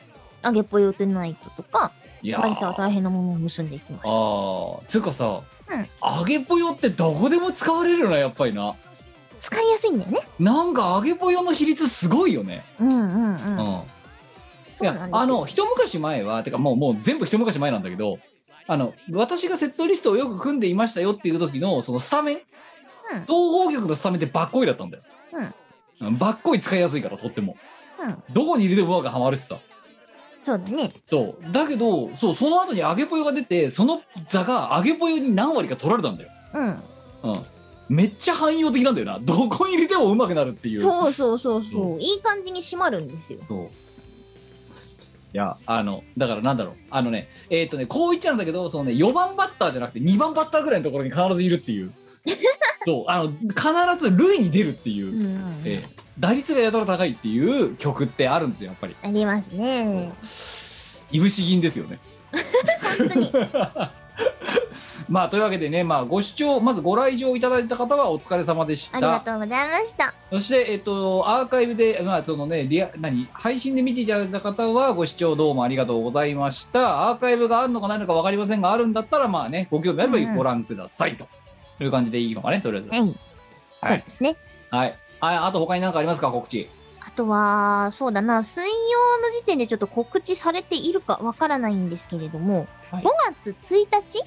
[0.43, 1.91] アゲポヨテナイトとか、
[2.39, 4.09] バリサはー大変なものを結んでいきました。
[4.09, 4.85] あー。
[4.85, 6.17] つうかさ、うん。
[6.17, 8.75] 揚げぽよってどこでも使われるなやっぱりな。
[9.39, 10.19] 使いやすいんだよね。
[10.39, 12.63] なんか揚げぽよの比率すごいよね。
[12.79, 13.57] うんうんうん。
[13.57, 13.81] うん、
[14.73, 18.19] そうなんですあの一昔前はてかもうもう全部一昔前なんだけど
[18.67, 22.41] あの私がセットリストをよく組んでいましたよっていう時のそのスタメン、うん
[23.13, 25.03] 東方局のスタメンってバッコイだったんだよ、
[25.99, 27.57] うん、バッコイ使いやすいからとっても
[27.99, 28.23] うん。
[28.33, 29.57] どこに入れてもうまくはまるしさ
[30.39, 30.91] そうだね。
[31.05, 37.33] そうだけどそうその後に揚げぽよが出てその座が揚げぽよに何割か取られたんだよ、うん。
[37.33, 37.45] うん、
[37.89, 42.01] めっちゃ汎用的なんだよなどこに入れてもうまくなるっていうそうそうそうそそう。
[42.01, 43.39] いい感じに締まるんですよ。
[43.47, 43.69] そう。
[45.33, 46.75] いや、あの、だからなんだろう。
[46.91, 51.91] あのね、えーっ、とね、こう言っちゃうんだけど、そのね、4番バッターじゃなくて2番バッターぐらいのところに必ずいるっていう。
[52.85, 55.61] そう、あの、必ず塁に出るっていうう、んうん。
[55.65, 58.95] えー打率がやたら高いっていう曲ってあるんですよ、やっぱり。
[59.01, 60.11] ありますね。
[61.11, 61.99] いぶし銀ですよね。
[62.99, 63.31] 本当に。
[65.09, 68.97] まあ、というわけでね、まあ、ご視聴、まずご来場いただいた方はお疲れ様でした。
[68.97, 70.13] ありがとうございました。
[70.31, 77.09] そして、えっと、アーカイブで、まあ、そのね、リア、何、配信で見ていただいた方は、ご視聴どうもありがとうございました。
[77.09, 81.27] アーカイブがあるのかないのか分かりませんが、あるんだったら、まあね、ご興味あればご覧くださいと。
[81.79, 82.89] いう感じでいいのかね、とりあえず。
[82.89, 82.99] はい。
[83.01, 83.97] はい。
[83.97, 84.35] そうですね。
[84.69, 84.97] はい。
[85.19, 86.69] ああと他に何かありますか、告知？
[87.05, 88.69] あとは、そうだな、水曜
[89.21, 93.09] の時点でちょっと告知されているかわからないんですけれども、はい5
[93.43, 94.23] 月1日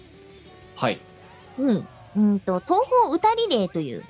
[0.76, 1.00] はい。
[1.58, 1.84] に、
[2.16, 4.04] うんと、東宝歌リレーという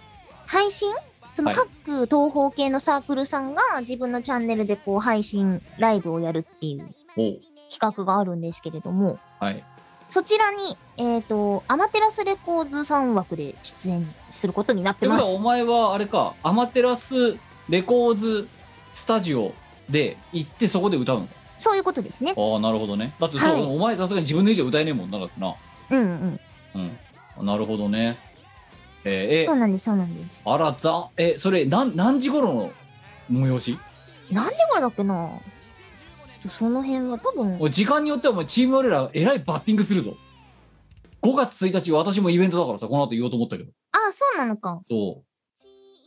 [0.47, 0.95] 配信？
[1.35, 1.57] そのはい。
[1.57, 6.87] 各東宝系のサークルさんが自分のチャンネルでこう配信ライブをやるっていう
[7.17, 7.39] 企
[7.81, 9.65] 画があるんですけれども、はい。
[10.09, 15.25] そちらに、えっ、と、アマテラスレコーズさん枠で出演することになっってます。
[15.35, 17.37] お前はあれかアマテラス
[17.69, 18.49] レコーズ
[18.93, 19.53] スタジオ
[19.91, 21.29] で行ってそこで歌うの
[21.59, 22.35] そういうことですね。
[22.37, 23.15] ああなるほどね。
[23.21, 23.63] だってそう、はい。
[23.67, 25.55] お前さすがに自分の以上歌えねえもんなだってな。
[25.91, 26.41] うんうん。
[27.39, 27.47] うん。
[27.47, 28.19] なるほどね。
[29.05, 30.43] えーえそうなんです、そうなんです。
[30.45, 32.73] あらざえそれ何何時頃の
[33.31, 33.79] 催し？
[34.31, 35.31] 何時頃だっけな？
[36.59, 40.17] その辺は多分、時間によってはお前チーム我らえらいバッティングするぞ。
[41.23, 43.71] 5月1日私もイベントだからさこの後言おうと思ったけど。
[43.93, 44.81] あ、そうなのか。
[44.89, 45.63] そう。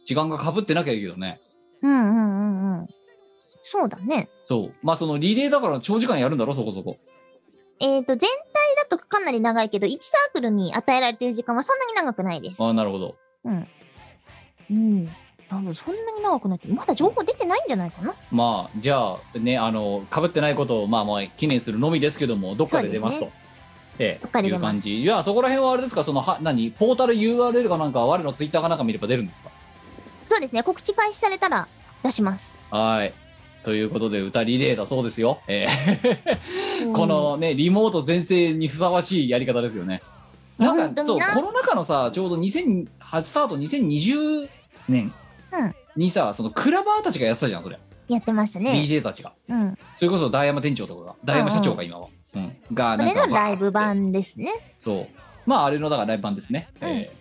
[0.06, 1.42] 時間がかぶってなきゃいいけどね。
[1.82, 2.88] うんうんうんうん。
[3.64, 4.30] そうだね。
[4.46, 4.74] そう。
[4.82, 6.98] まあそのリレーだから長時間やるんだろそこそこ
[7.82, 8.30] えっ、と、全体
[8.78, 12.62] だとかなり長いけど、1サークルに与えられてる時間はそんなに長くないです。
[12.64, 13.16] ああなるほど
[13.46, 13.52] う
[14.74, 15.10] ん。
[15.50, 18.14] 多分そんなに長くないまだ情報出てないんじゃないかな？
[18.32, 23.34] まあじゃあねあのかぶってないことをまあまあ記念するのみですけどもどっかで出ますとそう
[23.98, 26.04] ええどっかで出ますいう感じいやそこら辺はあれですか？
[26.04, 26.70] そのは何？
[26.70, 29.50] ポータル URL かなんか我のツイッターかなんか見れば出るんですか？
[30.28, 30.62] そうですね。
[30.62, 31.68] 告知開始されたら
[32.04, 32.54] 出します。
[32.70, 33.14] はい
[33.64, 35.68] ということで歌リレーだそうですよ、え
[36.80, 36.94] えうん。
[36.94, 40.02] このねリモート全盛にふさわしいやり方ですよね。
[40.58, 40.74] な。
[40.74, 42.88] んかそうコロナ禍のさちょうど2000
[43.24, 44.50] スタート2020
[44.88, 45.14] 年
[45.52, 48.72] うんにさそのクラバーたちがやってたじゃんそれ、やってましたね。
[48.72, 49.34] DJ たちが。
[49.50, 49.78] うん。
[49.96, 52.56] それこそ大山店長とかが大山社長が今は、うん。
[52.74, 54.76] がそれなんかのライブ版ですね。
[54.78, 55.08] そう。
[55.46, 56.90] まああれのだからライブ版ですね、うん。
[56.90, 57.20] えー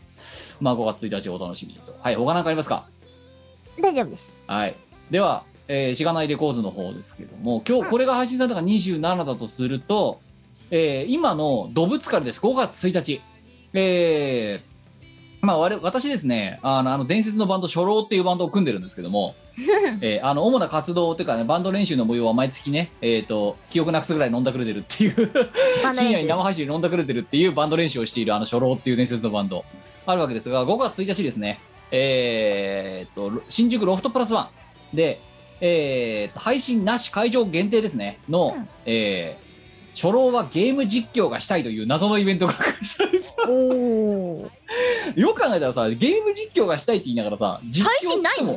[0.61, 1.97] まあ5月1日お楽しみにと。
[2.01, 2.85] はい他何かありますか？
[3.81, 4.43] 大丈夫です。
[4.47, 4.75] はい。
[5.11, 10.21] では、えーしがないレコードの方ですけども今日これが配信されたのが27だとすると、
[10.71, 13.21] えー今のドブツカルです5月1日
[13.75, 14.69] えー
[15.41, 19.37] まあ、我々私ですねあのあの伝説のバンド初老っていうバンドを組んでるんですけども、
[20.01, 25.31] えーあの主な活動というか、ね、バンド練習の模様は毎月ね、えー、と記憶なくすぐらい飲んだくれてるっていう
[25.95, 26.27] 深夜に。
[26.27, 29.65] 生配信で飲んだくれてるっていうバンド練習をしているあの初老っていう伝説のバンド
[30.07, 31.61] あるわけですが5月1日ですね
[31.93, 34.51] えーっと新宿ロフトプラスワ
[34.93, 35.21] ンで、
[35.61, 38.19] えー配信なし会場限定ですね。
[38.29, 38.69] の、うん。
[38.87, 39.49] えー
[40.01, 43.35] 初老はゲーム実況がしたいという謎のイベントが開催さ。
[43.49, 43.53] れ
[45.21, 48.53] よく考えたらさゲーム実況がしたいって言いながらさ実況配信ないの？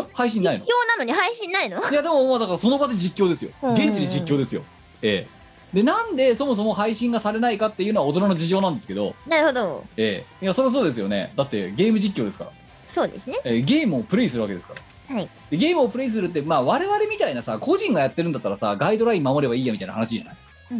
[0.00, 0.06] ん？
[0.12, 0.64] 配信ないの？
[0.64, 1.78] 今日なのに配信ないの？
[1.88, 3.52] いやでもまあだからその場で実況ですよ。
[3.62, 3.72] うん。
[3.74, 4.62] 現地で実況ですよ。
[5.02, 5.28] え
[5.72, 5.76] え。
[5.76, 9.14] でなんでそもそも配信がされないかっていうのは大人の事情なんですけど。
[9.28, 9.84] なるほど。
[9.96, 10.44] ええ。
[10.44, 11.32] いやそりゃそうですよね。
[11.36, 12.50] だってゲーム実況ですから、
[12.88, 13.36] そうですね。
[13.44, 14.80] ええゲームをプレイするわけですから
[15.10, 15.28] はい。
[15.50, 20.36] でゲームをプレイするってまあ我々みたいなさ個人がやってるんだったらさガイドライン守ればいいやみたいな話じゃない？
[20.72, 20.78] うん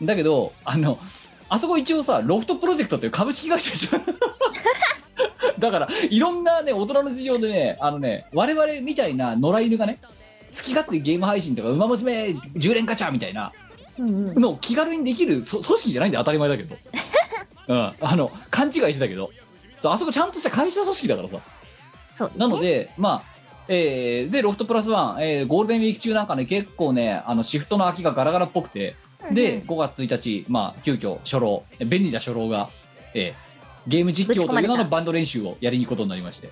[0.00, 0.06] うん。
[0.06, 0.98] だけどあの
[1.48, 4.04] あそこ一応さロフトプロジェクトっていう株式会社じゃん
[5.58, 10.08] だからいろんなね大人の事情でねあのね我々みたいな野良犬がね好
[10.62, 13.52] き勝手ゲーム配信とか「ウマ娘10連ガチャ」みたいな
[13.98, 14.40] うんうん。
[14.40, 16.76] のを気軽にできるそ組織じゃないんだよ当たり前だけど、
[17.68, 19.30] うん、あの勘違いしてたけど
[19.80, 21.38] そうあそこちゃんとした会社組織だからさ
[22.14, 22.40] そうですね。
[22.40, 23.22] なので、まあ、
[23.68, 28.96] えーで、ロフトプラスワン、えーゴールデンウィーク中なんかね、結構ね、あのシフトの空きがガラガラっぽくて、
[29.32, 32.68] で、うんうん5月1日、まあ、急遽初老、え便利な初老が、
[33.14, 33.52] えー
[33.88, 36.50] ゲーム実況という名のバンド練習をやりに行くことになりまして、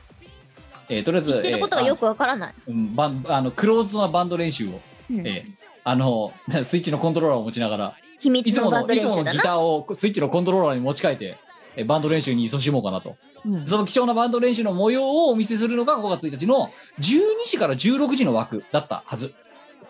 [0.89, 2.55] えーとりあえず、言ってることがよくわからない。
[2.67, 4.81] えーあうんバンあのクローズドなバンド練習を、
[5.11, 6.33] うんえーあの、
[6.65, 9.49] スイッチのコントローラーを持ちながら、秘いつもの密のバンドいつものギタ。
[9.57, 11.50] ーをスイッチのコントローラーに持ち替えて、えー
[11.87, 13.17] バンド練習に勤しもうかなと。
[13.47, 19.33] うんその貴重なバンド練習の模様をお見せするのが5月1日の12時から16時の枠だったはず。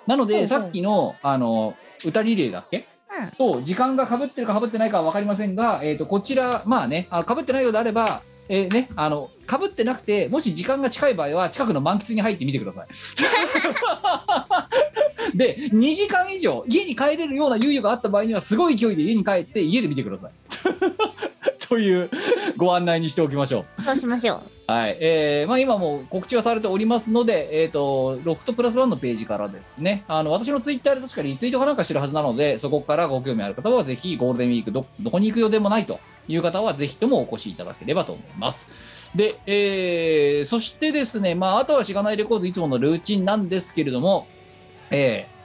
[0.07, 1.75] なので、さっきの、あの、
[2.05, 2.87] 歌リレーだっけ？
[3.11, 12.89] うんと、時間が被ってるか被ってないかは分かりませんが、えっ、と、こちら、まあね、あの被ってないようであれば、えーね、あの、被ってなくて、もし時間が近い場合は、近くの満喫に入ってみてください。
[15.37, 20.33] で、2時間以上、家に帰れるような猶予があった場合には、すごい勢いで家に帰って、家で見てください。
[21.71, 22.11] という
[22.57, 23.83] ご案内にしておきましょう。
[23.85, 24.41] そうしましょう。
[24.67, 39.11] はい、えーまあ、今もう告知はされておりますので、えー、とロフトプラスワンのページからですね、あの私のツイッターで確かリツイートかなんかしてるはずなので、そこからご興味ある方は、ぜひゴールデンウィークど、どこに行くようでもないという方は、ぜひともお越しいただければと思います。
[39.15, 44.27] で、えーそしてですね、まあ、あとはしがないレコード、いつものルーチンなんですけれども、
[44.91, 45.40] えー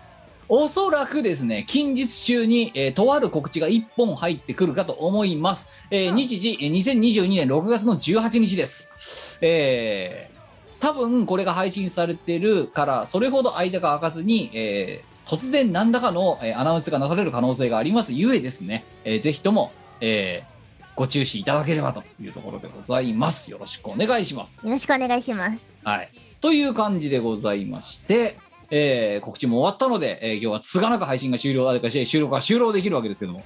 [0.48, 5.70] おそらくですね、近日中に、えーとある告知が1本入ってくるかと思います。
[5.90, 9.40] えーうん日時、えー2022年6月の18日です。
[9.42, 10.36] えー
[10.82, 20.56] 多分これが配信されてるからそれほど間が空かずに、えー突然何らかの、えーアナウンスがなされる可能性がありますゆえですね、えーぜひとも、えー
[20.96, 25.74] ご注視いただければというところでございますよろしくお願いしますよろしくお願いします。
[25.84, 26.10] はい。
[26.40, 28.38] という感じでございまして、
[28.72, 33.44] えー告知も終わったので、えー今日はつがなく配信が終了あれかし収録が終了できるわけですけども、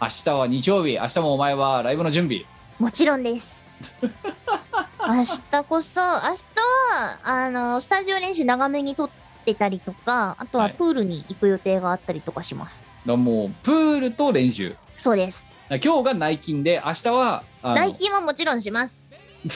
[0.00, 2.44] 明日は日曜日、明日もお前はライブの準備。
[2.78, 3.64] もちろんです。
[5.08, 6.10] 明日こそ、明日
[6.92, 9.10] は、あの、スタジオ練習長めに撮っ
[9.44, 12.88] てたりとか、あとははいプールに行く予定があったりとかします。
[12.88, 14.76] だからもう、プールと練習。
[14.96, 15.54] そうです。
[15.82, 19.04] 今日が内勤で、明日は、あの代金はもちろんします。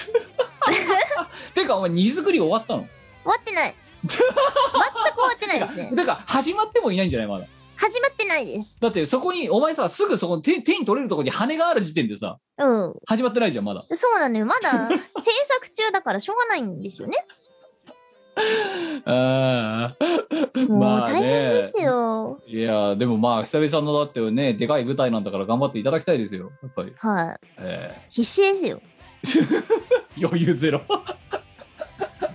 [1.54, 2.82] てか、お前、荷造り終わったの？
[2.82, 2.88] 終
[3.30, 3.74] わってない。
[4.04, 5.92] 全く終わってないですね。
[5.96, 7.46] てか、始まってもいないんじゃないまだ。
[7.76, 8.80] 始まってないです。
[8.80, 12.94] だって、そこに、お前さ、すぐそこに手手に取れるところに羽がある時点でさ、うん。
[13.06, 13.84] 始まってないじゃん、まだ。
[13.92, 14.46] そうなのよ。
[14.46, 14.96] まだ 制
[15.44, 17.16] 作中だからしょうがないんですよね。
[19.04, 22.40] あーもうまあね大変ですよ。
[22.46, 27.46] いやでもまあ久々のだってねでかい舞台なんだから頑張っていただきたいですよやっぱり、はい。
[27.58, 28.80] え必死ですよ。
[29.24, 29.74] ー
[30.26, 30.80] 余裕ゼロ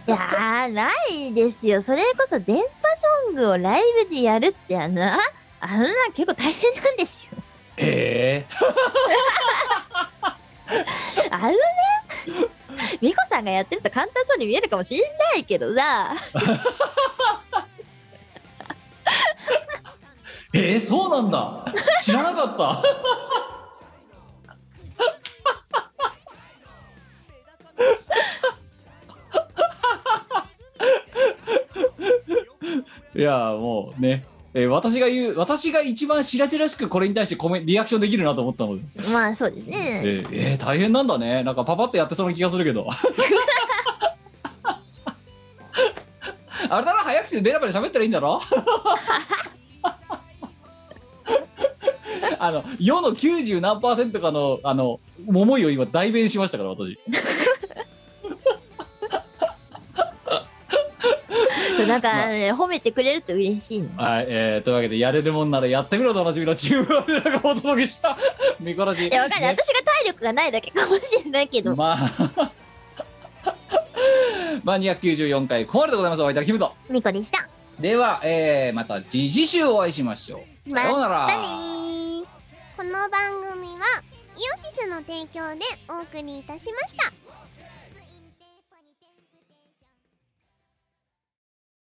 [0.08, 1.82] いやー、ないですよ。
[1.82, 2.64] それこそ電波
[3.28, 5.20] ソングをライブでやるってあのな、
[5.60, 7.32] あのな、結構大変なんですよ。
[7.78, 8.46] え
[11.30, 11.58] あのね、
[13.02, 15.04] ミコさんがやってると簡単そうに見えるかもしれ
[15.34, 21.66] ないけどさ、ー、 えー、そうなんだ。
[22.02, 22.82] 知らなかった
[33.18, 34.24] いやもうね、
[34.54, 38.82] えー私が言う私が一番白々しくこれに対してコメリアクションできるなと思ったので。
[39.12, 40.02] まあそうですね。
[40.04, 41.44] えーえー大変なんだね。
[41.44, 42.88] なんかパパってやってそうな気がするけど。
[46.70, 48.42] あれだろ早口でベラベラ喋ったらいいんだろ？
[52.40, 56.98] あの世の90何パーセントかのあの思いを今代弁しましたから私
[61.86, 63.90] なんか、ね、褒めてくれると嬉しいの。
[63.98, 68.18] はい、えー、というわけでやれるもんならやってみろとおなじみのチームワークがお届けした
[68.60, 69.56] 見こらしいや、わかんない。
[69.56, 71.76] ね私が体力がないだけかもしれないけど。
[71.76, 71.98] まあ
[74.64, 77.48] まあ294回ここまででございますお会いいたいキムとミコでした。
[77.80, 80.56] では、えー、また次次週お会いしましょう。
[80.56, 81.28] さようなら。
[81.28, 81.88] ま。
[82.78, 84.04] この番組は
[84.36, 87.27] イオシスの提供でお送りいたしました